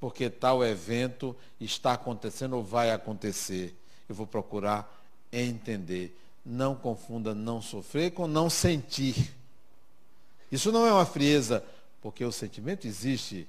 porque 0.00 0.28
tal 0.28 0.64
evento 0.64 1.36
está 1.60 1.92
acontecendo 1.92 2.56
ou 2.56 2.64
vai 2.64 2.90
acontecer. 2.90 3.74
Eu 4.08 4.14
vou 4.14 4.26
procurar 4.26 5.01
entender. 5.32 6.16
Não 6.44 6.74
confunda 6.74 7.34
não 7.34 7.62
sofrer 7.62 8.12
com 8.12 8.26
não 8.26 8.50
sentir. 8.50 9.32
Isso 10.50 10.70
não 10.70 10.86
é 10.86 10.92
uma 10.92 11.06
frieza, 11.06 11.64
porque 12.02 12.24
o 12.24 12.32
sentimento 12.32 12.86
existe. 12.86 13.48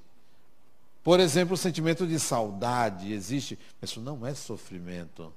Por 1.03 1.19
exemplo, 1.19 1.55
o 1.55 1.57
sentimento 1.57 2.07
de 2.07 2.17
saudade 2.17 3.11
existe, 3.11 3.59
mas 3.81 3.89
isso 3.89 3.99
não 3.99 4.25
é 4.25 4.33
sofrimento. 4.33 5.33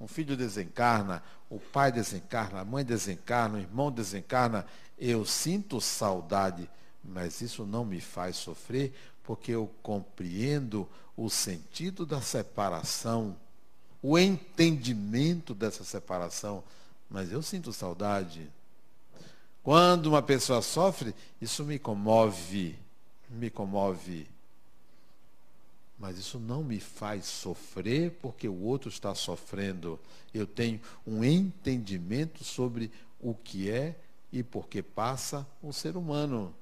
Um 0.00 0.08
filho 0.08 0.34
desencarna, 0.34 1.22
o 1.50 1.58
pai 1.58 1.92
desencarna, 1.92 2.60
a 2.60 2.64
mãe 2.64 2.82
desencarna, 2.82 3.58
o 3.58 3.60
irmão 3.60 3.92
desencarna. 3.92 4.64
Eu 4.98 5.26
sinto 5.26 5.78
saudade, 5.78 6.70
mas 7.04 7.42
isso 7.42 7.66
não 7.66 7.84
me 7.84 8.00
faz 8.00 8.36
sofrer, 8.36 8.94
porque 9.22 9.52
eu 9.52 9.70
compreendo 9.82 10.88
o 11.14 11.28
sentido 11.28 12.06
da 12.06 12.22
separação, 12.22 13.36
o 14.02 14.18
entendimento 14.18 15.54
dessa 15.54 15.84
separação. 15.84 16.62
Mas 17.08 17.32
eu 17.32 17.42
sinto 17.42 17.72
saudade. 17.72 18.48
Quando 19.62 20.06
uma 20.06 20.22
pessoa 20.22 20.62
sofre, 20.62 21.14
isso 21.40 21.64
me 21.64 21.78
comove 21.78 22.78
me 23.30 23.48
comove. 23.48 24.26
Mas 25.98 26.18
isso 26.18 26.38
não 26.38 26.64
me 26.64 26.80
faz 26.80 27.26
sofrer 27.26 28.18
porque 28.22 28.48
o 28.48 28.62
outro 28.62 28.88
está 28.88 29.14
sofrendo. 29.14 30.00
Eu 30.32 30.46
tenho 30.46 30.80
um 31.06 31.22
entendimento 31.22 32.42
sobre 32.42 32.90
o 33.20 33.34
que 33.34 33.70
é 33.70 33.96
e 34.32 34.42
por 34.42 34.66
que 34.66 34.82
passa 34.82 35.46
um 35.62 35.72
ser 35.72 35.96
humano. 35.96 36.54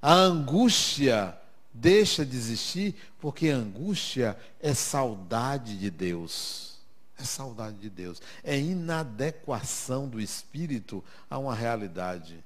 A 0.00 0.12
angústia 0.12 1.36
deixa 1.74 2.24
de 2.24 2.36
existir 2.36 2.94
porque 3.18 3.48
angústia 3.48 4.38
é 4.60 4.72
saudade 4.72 5.76
de 5.76 5.90
Deus. 5.90 6.78
É 7.18 7.24
saudade 7.24 7.76
de 7.78 7.90
Deus. 7.90 8.22
É 8.42 8.58
inadequação 8.58 10.08
do 10.08 10.20
espírito 10.20 11.02
a 11.28 11.38
uma 11.38 11.54
realidade. 11.54 12.42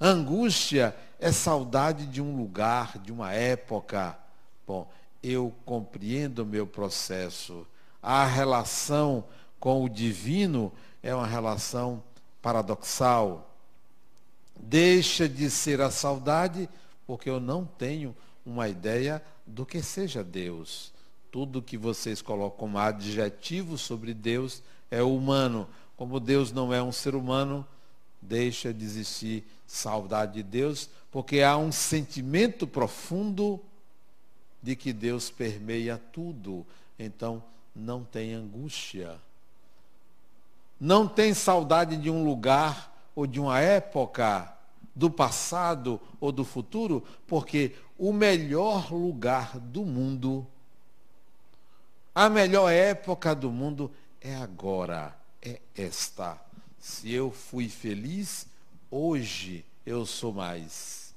Angústia 0.00 0.96
é 1.18 1.30
saudade 1.30 2.06
de 2.06 2.22
um 2.22 2.36
lugar, 2.36 2.98
de 2.98 3.12
uma 3.12 3.32
época. 3.32 4.18
Bom, 4.66 4.90
eu 5.22 5.52
compreendo 5.64 6.40
o 6.40 6.46
meu 6.46 6.66
processo. 6.66 7.66
A 8.02 8.24
relação 8.24 9.24
com 9.58 9.84
o 9.84 9.88
divino 9.88 10.72
é 11.02 11.14
uma 11.14 11.26
relação 11.26 12.02
paradoxal. 12.40 13.50
Deixa 14.56 15.28
de 15.28 15.50
ser 15.50 15.80
a 15.80 15.90
saudade 15.90 16.68
porque 17.06 17.28
eu 17.28 17.40
não 17.40 17.64
tenho 17.64 18.14
uma 18.50 18.68
ideia 18.68 19.22
do 19.46 19.64
que 19.66 19.82
seja 19.82 20.24
Deus. 20.24 20.92
Tudo 21.30 21.62
que 21.62 21.76
vocês 21.76 22.22
colocam 22.22 22.58
como 22.58 22.78
adjetivo 22.78 23.76
sobre 23.76 24.14
Deus 24.14 24.62
é 24.90 25.02
humano. 25.02 25.68
Como 25.96 26.18
Deus 26.18 26.52
não 26.52 26.72
é 26.72 26.82
um 26.82 26.92
ser 26.92 27.14
humano, 27.14 27.66
deixa 28.22 28.72
de 28.72 28.84
existir 28.84 29.44
saudade 29.66 30.34
de 30.34 30.42
Deus, 30.42 30.88
porque 31.10 31.42
há 31.42 31.56
um 31.56 31.70
sentimento 31.72 32.66
profundo 32.66 33.60
de 34.62 34.74
que 34.74 34.92
Deus 34.92 35.30
permeia 35.30 36.00
tudo. 36.12 36.66
Então, 36.98 37.42
não 37.74 38.02
tem 38.02 38.34
angústia. 38.34 39.18
não 40.80 41.08
tem 41.08 41.34
saudade 41.34 41.96
de 41.96 42.08
um 42.08 42.24
lugar 42.24 42.96
ou 43.14 43.26
de 43.26 43.40
uma 43.40 43.58
época 43.58 44.52
do 44.98 45.08
passado 45.08 46.00
ou 46.20 46.32
do 46.32 46.44
futuro, 46.44 47.04
porque 47.24 47.72
o 47.96 48.12
melhor 48.12 48.92
lugar 48.92 49.56
do 49.60 49.86
mundo, 49.86 50.44
a 52.12 52.28
melhor 52.28 52.68
época 52.68 53.32
do 53.32 53.48
mundo 53.48 53.92
é 54.20 54.34
agora, 54.34 55.16
é 55.40 55.60
esta. 55.76 56.36
Se 56.80 57.12
eu 57.12 57.30
fui 57.30 57.68
feliz, 57.68 58.48
hoje 58.90 59.64
eu 59.86 60.04
sou 60.04 60.32
mais. 60.32 61.14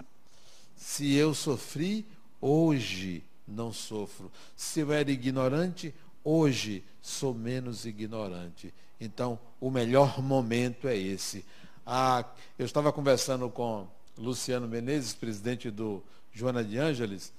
Se 0.76 1.16
eu 1.16 1.34
sofri, 1.34 2.06
hoje 2.40 3.24
não 3.48 3.74
sofro. 3.74 4.32
Se 4.56 4.82
eu 4.82 4.94
era 4.94 5.10
ignorante, 5.10 5.92
hoje 6.24 6.84
sou 7.02 7.34
menos 7.34 7.84
ignorante. 7.84 8.72
Então, 9.00 9.40
o 9.60 9.72
melhor 9.72 10.22
momento 10.22 10.88
é 10.88 10.96
esse. 10.96 11.44
Ah, 11.86 12.26
eu 12.60 12.66
estava 12.66 12.92
conversando 12.92 13.50
com 13.50 13.88
Luciano 14.18 14.68
Menezes, 14.68 15.14
presidente 15.14 15.72
do 15.72 16.04
Joana 16.32 16.64
de 16.64 16.78
Ângeles, 16.78 17.34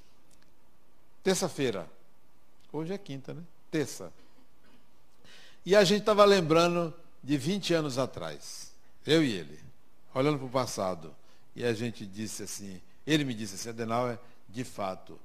terça-feira. 1.22 1.88
Hoje 2.72 2.92
é 2.92 2.98
quinta, 2.98 3.32
né? 3.32 3.42
Terça. 3.70 4.12
E 5.64 5.76
a 5.76 5.84
gente 5.84 6.00
estava 6.00 6.24
lembrando 6.24 6.92
de 7.22 7.36
20 7.36 7.74
anos 7.74 7.98
atrás, 7.98 8.72
eu 9.06 9.22
e 9.22 9.32
ele, 9.32 9.58
olhando 10.14 10.38
para 10.38 10.46
o 10.46 10.50
passado. 10.50 11.14
E 11.54 11.64
a 11.64 11.72
gente 11.72 12.04
disse 12.04 12.42
assim, 12.42 12.80
ele 13.06 13.24
me 13.24 13.34
disse 13.34 13.54
assim, 13.54 13.68
Adenauer, 13.68 14.18
de 14.48 14.64
fato, 14.64 15.18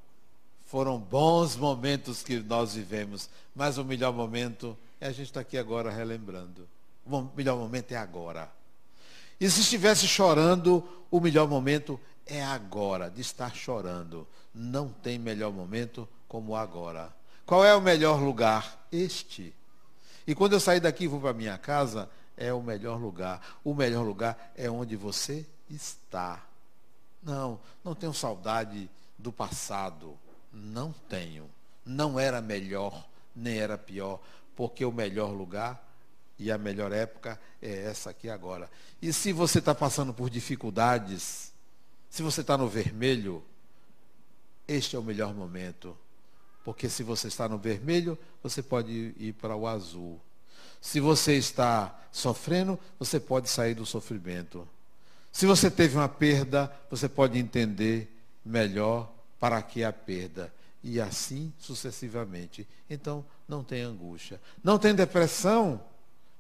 foram 0.65 0.99
bons 0.99 1.55
momentos 1.55 2.22
que 2.22 2.39
nós 2.39 2.76
vivemos, 2.76 3.30
mas 3.55 3.78
o 3.78 3.84
melhor 3.84 4.13
momento 4.13 4.78
é 4.99 5.07
a 5.07 5.11
gente 5.11 5.28
estar 5.28 5.39
tá 5.39 5.41
aqui 5.41 5.57
agora 5.57 5.89
relembrando. 5.89 6.68
O 7.05 7.22
melhor 7.36 7.57
momento 7.57 7.93
é 7.93 7.95
agora. 7.95 8.51
E 9.39 9.49
se 9.49 9.61
estivesse 9.61 10.07
chorando, 10.07 10.83
o 11.11 11.19
melhor 11.19 11.47
momento 11.47 11.99
é 12.25 12.43
agora, 12.43 13.09
de 13.09 13.21
estar 13.21 13.55
chorando. 13.55 14.27
Não 14.53 14.89
tem 14.89 15.19
melhor 15.19 15.51
momento 15.51 16.07
como 16.27 16.55
agora. 16.55 17.13
Qual 17.45 17.63
é 17.63 17.73
o 17.75 17.81
melhor 17.81 18.19
lugar? 18.19 18.88
Este. 18.91 19.53
E 20.25 20.35
quando 20.35 20.53
eu 20.53 20.59
sair 20.59 20.79
daqui 20.79 21.05
e 21.05 21.07
vou 21.07 21.21
para 21.21 21.33
minha 21.33 21.57
casa, 21.57 22.09
é 22.35 22.51
o 22.51 22.61
melhor 22.61 22.99
lugar. 22.99 23.41
O 23.63 23.73
melhor 23.73 24.03
lugar 24.03 24.51
é 24.55 24.69
onde 24.69 24.95
você 24.95 25.45
está. 25.69 26.43
Não, 27.23 27.59
não 27.83 27.95
tenho 27.95 28.13
saudade 28.13 28.89
do 29.17 29.31
passado. 29.31 30.17
Não 30.51 30.93
tenho. 31.07 31.49
Não 31.85 32.19
era 32.19 32.41
melhor, 32.41 33.07
nem 33.35 33.57
era 33.57 33.77
pior, 33.77 34.19
porque 34.55 34.83
o 34.83 34.91
melhor 34.91 35.31
lugar 35.31 35.86
e 36.39 36.51
a 36.51 36.57
melhor 36.57 36.91
época 36.91 37.39
é 37.61 37.83
essa 37.83 38.09
aqui 38.09 38.29
agora. 38.29 38.69
E 39.01 39.11
se 39.11 39.33
você 39.33 39.59
está 39.59 39.73
passando 39.73 40.13
por 40.13 40.29
dificuldades, 40.29 41.51
se 42.09 42.21
você 42.21 42.41
está 42.41 42.57
no 42.57 42.67
vermelho, 42.67 43.43
este 44.67 44.95
é 44.95 44.99
o 44.99 45.03
melhor 45.03 45.33
momento. 45.33 45.97
Porque 46.63 46.89
se 46.89 47.01
você 47.01 47.27
está 47.27 47.47
no 47.47 47.57
vermelho, 47.57 48.17
você 48.43 48.61
pode 48.61 49.13
ir 49.17 49.33
para 49.33 49.55
o 49.55 49.67
azul. 49.67 50.19
Se 50.81 50.99
você 50.99 51.38
está 51.38 51.97
sofrendo, 52.11 52.79
você 52.99 53.19
pode 53.19 53.49
sair 53.49 53.73
do 53.73 53.85
sofrimento. 53.85 54.67
Se 55.31 55.45
você 55.45 55.71
teve 55.71 55.95
uma 55.95 56.09
perda, 56.09 56.71
você 56.89 57.07
pode 57.07 57.38
entender 57.38 58.13
melhor 58.43 59.11
para 59.39 59.61
que 59.61 59.83
a 59.83 59.93
perda. 59.93 60.53
E 60.83 60.99
assim 60.99 61.53
sucessivamente. 61.57 62.67
Então, 62.89 63.25
não 63.47 63.63
tem 63.63 63.81
angústia. 63.81 64.39
Não 64.63 64.77
tem 64.77 64.93
depressão, 64.93 65.81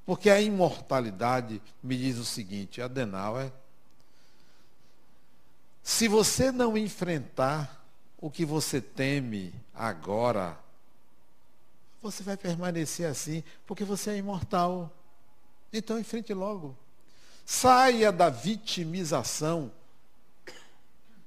porque 0.07 0.29
a 0.29 0.39
imortalidade 0.39 1.61
me 1.83 1.97
diz 1.97 2.17
o 2.17 2.23
seguinte, 2.23 2.81
Adenauer, 2.81 3.51
se 5.83 6.07
você 6.07 6.49
não 6.49 6.77
enfrentar 6.77 7.85
o 8.17 8.31
que 8.31 8.45
você 8.45 8.79
teme 8.79 9.53
agora, 9.75 10.57
você 12.01 12.23
vai 12.23 12.37
permanecer 12.37 13.05
assim, 13.05 13.43
porque 13.65 13.83
você 13.83 14.11
é 14.11 14.17
imortal. 14.17 14.89
Então 15.73 15.99
enfrente 15.99 16.33
logo. 16.33 16.73
Saia 17.45 18.09
da 18.09 18.29
vitimização. 18.29 19.69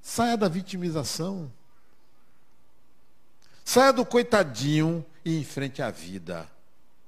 Saia 0.01 0.39
da 0.39 0.49
vitimização. 0.49 1.53
Saia 3.62 3.93
do 3.93 4.07
coitadinho 4.07 5.05
e 5.22 5.39
enfrente 5.39 5.83
a 5.83 5.91
vida. 5.91 6.51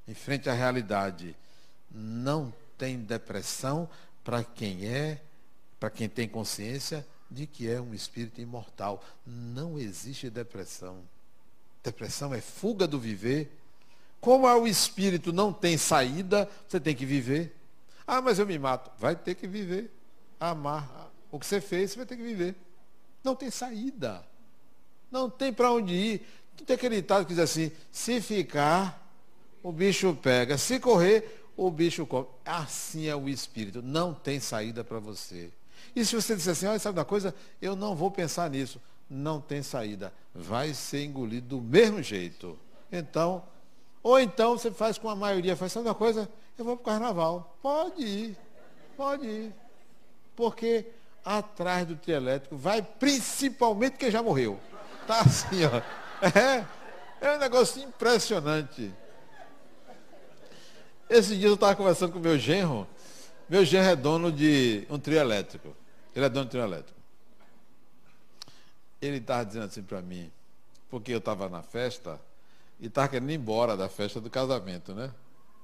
Enfrente 0.06 0.50
a 0.50 0.52
realidade. 0.52 1.34
Não 1.92 2.52
tem 2.78 2.98
depressão 2.98 3.88
para 4.24 4.42
quem 4.42 4.86
é, 4.86 5.20
para 5.78 5.90
quem 5.90 6.08
tem 6.08 6.28
consciência 6.28 7.06
de 7.30 7.46
que 7.46 7.68
é 7.68 7.80
um 7.80 7.94
espírito 7.94 8.40
imortal. 8.40 9.02
Não 9.26 9.78
existe 9.78 10.30
depressão. 10.30 11.02
Depressão 11.82 12.32
é 12.32 12.40
fuga 12.40 12.86
do 12.86 12.98
viver. 12.98 13.58
Como 14.20 14.46
o 14.46 14.66
espírito 14.66 15.32
não 15.32 15.52
tem 15.52 15.76
saída, 15.76 16.48
você 16.68 16.78
tem 16.78 16.94
que 16.94 17.04
viver. 17.04 17.56
Ah, 18.06 18.20
mas 18.20 18.38
eu 18.38 18.46
me 18.46 18.58
mato. 18.58 18.90
Vai 18.98 19.16
ter 19.16 19.34
que 19.34 19.46
viver. 19.46 19.90
Amar. 20.38 21.10
O 21.30 21.38
que 21.38 21.46
você 21.46 21.60
fez, 21.60 21.90
você 21.90 21.96
vai 21.96 22.06
ter 22.06 22.16
que 22.16 22.22
viver. 22.22 22.54
Não 23.24 23.34
tem 23.34 23.50
saída. 23.50 24.24
Não 25.10 25.28
tem 25.28 25.52
para 25.52 25.72
onde 25.72 25.94
ir. 25.94 26.26
Tem 26.66 26.76
aquele 26.76 26.96
ditado 26.96 27.24
que 27.24 27.34
diz 27.34 27.42
assim, 27.42 27.72
se 27.90 28.20
ficar, 28.20 29.02
o 29.62 29.72
bicho 29.72 30.14
pega. 30.22 30.58
Se 30.58 30.78
correr, 30.78 31.41
o 31.56 31.70
bicho 31.70 32.06
come. 32.06 32.26
Assim 32.44 33.06
é 33.06 33.16
o 33.16 33.28
espírito. 33.28 33.82
Não 33.82 34.14
tem 34.14 34.40
saída 34.40 34.82
para 34.82 34.98
você. 34.98 35.50
E 35.94 36.04
se 36.04 36.14
você 36.14 36.34
disser 36.34 36.52
assim, 36.52 36.66
olha, 36.66 36.78
sabe 36.78 36.96
da 36.96 37.04
coisa? 37.04 37.34
Eu 37.60 37.76
não 37.76 37.94
vou 37.94 38.10
pensar 38.10 38.48
nisso. 38.50 38.80
Não 39.08 39.40
tem 39.40 39.62
saída. 39.62 40.12
Vai 40.34 40.72
ser 40.72 41.04
engolido 41.04 41.56
do 41.56 41.60
mesmo 41.60 42.02
jeito. 42.02 42.58
Então, 42.90 43.42
ou 44.02 44.18
então 44.18 44.56
você 44.56 44.70
faz 44.70 44.98
com 44.98 45.08
a 45.08 45.16
maioria, 45.16 45.56
faz, 45.56 45.72
sabe 45.72 45.86
da 45.86 45.94
coisa? 45.94 46.28
Eu 46.58 46.64
vou 46.64 46.76
para 46.76 46.82
o 46.82 46.84
carnaval. 46.84 47.56
Pode 47.62 48.02
ir. 48.02 48.36
Pode 48.96 49.26
ir. 49.26 49.54
Porque 50.34 50.86
atrás 51.24 51.86
do 51.86 51.96
trio 51.96 52.16
elétrico 52.16 52.56
vai 52.56 52.82
principalmente 52.82 53.96
quem 53.96 54.10
já 54.10 54.22
morreu. 54.22 54.58
Tá 55.06 55.20
assim, 55.20 55.64
ó. 55.64 55.82
É, 56.38 56.64
é 57.20 57.36
um 57.36 57.38
negócio 57.38 57.82
impressionante. 57.82 58.92
Esse 61.12 61.36
dia 61.36 61.48
eu 61.48 61.54
estava 61.54 61.76
conversando 61.76 62.10
com 62.10 62.18
meu 62.18 62.38
genro. 62.38 62.88
Meu 63.46 63.66
genro 63.66 63.90
é 63.90 63.94
dono 63.94 64.32
de 64.32 64.86
um 64.88 64.98
trio 64.98 65.18
elétrico. 65.18 65.76
Ele 66.16 66.24
é 66.24 66.28
dono 66.30 66.46
de 66.46 66.52
trio 66.52 66.64
elétrico. 66.64 66.98
Ele 68.98 69.18
estava 69.18 69.44
dizendo 69.44 69.66
assim 69.66 69.82
para 69.82 70.00
mim, 70.00 70.32
porque 70.88 71.12
eu 71.12 71.18
estava 71.18 71.50
na 71.50 71.62
festa 71.62 72.18
e 72.80 72.86
estava 72.86 73.08
querendo 73.08 73.30
ir 73.30 73.34
embora 73.34 73.76
da 73.76 73.90
festa 73.90 74.22
do 74.22 74.30
casamento, 74.30 74.94
né? 74.94 75.12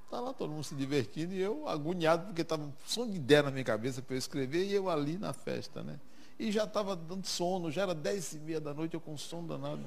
Estava 0.05 0.27
lá 0.27 0.33
todo 0.33 0.51
mundo 0.51 0.63
se 0.63 0.75
divertindo 0.75 1.33
e 1.33 1.41
eu 1.41 1.67
agoniado, 1.67 2.27
porque 2.27 2.43
estava 2.43 2.61
um 2.61 2.73
som 2.85 3.09
de 3.09 3.15
ideia 3.15 3.41
na 3.41 3.49
minha 3.49 3.63
cabeça 3.63 4.03
para 4.03 4.13
eu 4.13 4.19
escrever 4.19 4.65
e 4.65 4.75
eu 4.75 4.87
ali 4.87 5.17
na 5.17 5.33
festa, 5.33 5.81
né? 5.81 5.99
E 6.37 6.51
já 6.51 6.65
estava 6.65 6.95
dando 6.95 7.25
sono, 7.25 7.71
já 7.71 7.81
era 7.81 7.95
dez 7.95 8.33
e 8.33 8.37
meia 8.37 8.61
da 8.61 8.71
noite, 8.71 8.93
eu 8.93 9.01
com 9.01 9.17
sono 9.17 9.47
danado. 9.47 9.81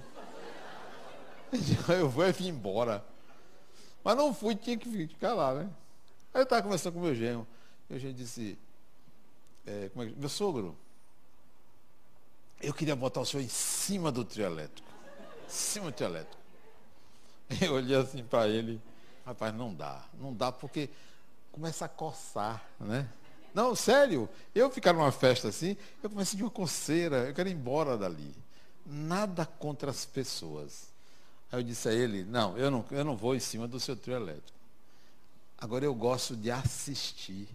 Eu 1.89 2.09
vou 2.09 2.27
e 2.27 2.33
vim 2.33 2.49
embora. 2.49 3.05
Mas 4.05 4.17
não 4.17 4.35
fui, 4.35 4.55
tinha 4.55 4.77
que 4.77 4.89
ficar 5.09 5.35
lá, 5.35 5.55
né? 5.55 5.71
Aí 6.35 6.41
eu 6.41 6.45
estava 6.45 6.63
conversando 6.63 6.95
com 6.95 7.01
meu 7.01 7.15
genro. 7.15 7.47
O 7.89 7.99
genro 7.99 8.15
disse, 8.15 8.59
é, 9.67 9.91
é, 9.95 10.05
meu 10.17 10.29
sogro, 10.29 10.77
eu 12.61 12.73
queria 12.73 12.97
botar 12.97 13.21
o 13.21 13.27
senhor 13.27 13.43
em 13.43 13.49
cima 13.49 14.11
do 14.11 14.25
trio 14.25 14.47
elétrico. 14.47 14.89
Em 15.47 15.51
cima 15.51 15.87
do 15.87 15.93
trio 15.93 16.09
elétrico. 16.09 16.43
Eu 17.61 17.75
olhei 17.75 17.95
assim 17.97 18.25
para 18.25 18.49
ele, 18.49 18.81
rapaz, 19.27 19.55
não 19.55 19.75
dá, 19.75 20.03
não 20.19 20.33
dá 20.33 20.51
porque 20.51 20.89
começa 21.51 21.85
a 21.85 21.89
coçar, 21.89 22.65
né? 22.81 23.07
Não, 23.53 23.75
sério, 23.75 24.27
eu 24.55 24.71
ficar 24.71 24.95
numa 24.95 25.13
festa 25.13 25.49
assim, 25.49 25.77
eu 26.03 26.09
começo 26.09 26.35
de 26.35 26.43
uma 26.43 26.51
coceira, 26.51 27.29
eu 27.29 27.35
quero 27.35 27.51
ir 27.51 27.53
embora 27.53 27.99
dali. 27.99 28.35
Nada 28.87 29.45
contra 29.45 29.91
as 29.91 30.07
pessoas. 30.07 30.92
Aí 31.53 31.59
eu 31.59 31.63
disse 31.63 31.87
a 31.87 31.93
ele, 31.93 32.25
não, 32.25 32.57
eu 32.57 32.71
não, 32.71 32.85
eu 32.91 33.05
não 33.05 33.15
vou 33.15 33.37
em 33.37 33.41
cima 33.41 33.69
do 33.69 33.79
seu 33.79 33.95
trio 33.95 34.17
elétrico. 34.17 34.59
Agora 35.59 35.85
eu 35.85 35.95
gosto 35.95 36.35
de 36.35 36.51
assistir. 36.51 37.47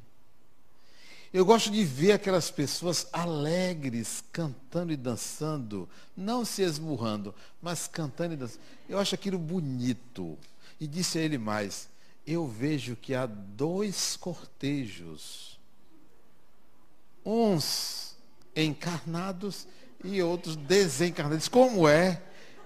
Eu 1.33 1.43
gosto 1.43 1.71
de 1.71 1.83
ver 1.83 2.13
aquelas 2.13 2.49
pessoas 2.49 3.07
alegres, 3.11 4.23
cantando 4.31 4.93
e 4.93 4.95
dançando, 4.95 5.89
não 6.15 6.45
se 6.45 6.61
esmurrando, 6.61 7.33
mas 7.61 7.87
cantando 7.87 8.35
e 8.35 8.37
dançando. 8.37 8.61
Eu 8.87 8.99
acho 8.99 9.15
aquilo 9.15 9.37
bonito. 9.37 10.37
E 10.79 10.87
disse 10.87 11.17
a 11.17 11.21
ele 11.21 11.37
mais: 11.37 11.89
eu 12.25 12.47
vejo 12.47 12.95
que 12.95 13.15
há 13.15 13.25
dois 13.25 14.15
cortejos, 14.15 15.59
uns 17.25 18.15
encarnados 18.55 19.67
e 20.03 20.21
outros 20.21 20.55
desencarnados. 20.55 21.47
Como 21.47 21.87
é? 21.87 22.21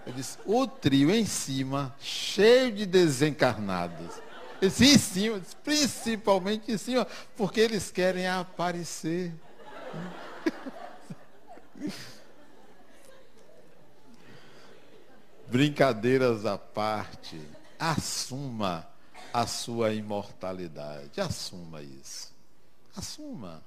Eu 0.05 0.13
disse: 0.13 0.37
o 0.45 0.67
trio 0.67 1.11
em 1.11 1.25
cima, 1.25 1.95
cheio 1.99 2.71
de 2.71 2.85
desencarnados. 2.85 4.21
Sim, 4.71 4.93
em 4.93 4.97
cima, 4.97 5.41
principalmente 5.63 6.71
em 6.71 6.77
cima, 6.77 7.07
porque 7.35 7.59
eles 7.59 7.89
querem 7.89 8.27
aparecer. 8.27 9.33
Brincadeiras 15.47 16.45
à 16.45 16.57
parte, 16.57 17.41
assuma 17.79 18.87
a 19.33 19.47
sua 19.47 19.93
imortalidade. 19.93 21.19
Assuma 21.19 21.81
isso. 21.81 22.31
Assuma. 22.95 23.63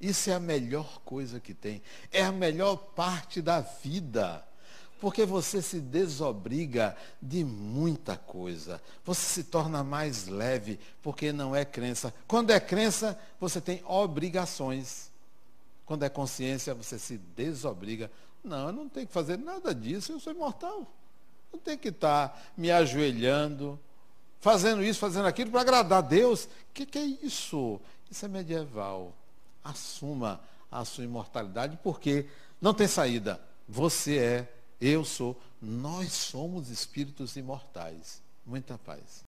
Isso 0.00 0.30
é 0.30 0.34
a 0.34 0.40
melhor 0.40 1.00
coisa 1.04 1.40
que 1.40 1.52
tem. 1.54 1.82
É 2.12 2.22
a 2.22 2.32
melhor 2.32 2.76
parte 2.76 3.42
da 3.42 3.60
vida. 3.60 4.44
Porque 5.00 5.24
você 5.24 5.62
se 5.62 5.80
desobriga 5.80 6.96
de 7.20 7.42
muita 7.42 8.16
coisa. 8.16 8.80
Você 9.04 9.42
se 9.42 9.44
torna 9.44 9.82
mais 9.82 10.26
leve, 10.26 10.78
porque 11.02 11.32
não 11.32 11.56
é 11.56 11.64
crença. 11.64 12.12
Quando 12.28 12.50
é 12.50 12.60
crença, 12.60 13.18
você 13.40 13.60
tem 13.60 13.82
obrigações. 13.86 15.10
Quando 15.86 16.04
é 16.04 16.08
consciência, 16.08 16.74
você 16.74 16.98
se 16.98 17.16
desobriga. 17.16 18.10
Não, 18.44 18.66
eu 18.66 18.72
não 18.72 18.88
tenho 18.88 19.06
que 19.06 19.12
fazer 19.12 19.38
nada 19.38 19.74
disso, 19.74 20.12
eu 20.12 20.20
sou 20.20 20.32
imortal. 20.32 20.86
Não 21.52 21.58
tenho 21.58 21.78
que 21.78 21.88
estar 21.88 22.52
me 22.56 22.70
ajoelhando, 22.70 23.78
fazendo 24.40 24.82
isso, 24.82 25.00
fazendo 25.00 25.26
aquilo 25.26 25.50
para 25.50 25.62
agradar 25.62 25.98
a 25.98 26.06
Deus. 26.06 26.44
O 26.44 26.48
que, 26.74 26.86
que 26.86 26.98
é 26.98 27.04
isso? 27.04 27.80
Isso 28.10 28.24
é 28.24 28.28
medieval. 28.28 29.14
Assuma 29.64 30.40
a 30.70 30.84
sua 30.84 31.04
imortalidade, 31.04 31.78
porque 31.82 32.26
não 32.60 32.72
tem 32.72 32.86
saída. 32.86 33.40
Você 33.68 34.18
é, 34.18 34.59
eu 34.80 35.04
sou, 35.04 35.40
nós 35.60 36.12
somos 36.12 36.70
espíritos 36.70 37.36
imortais. 37.36 38.22
Muita 38.46 38.78
paz. 38.78 39.29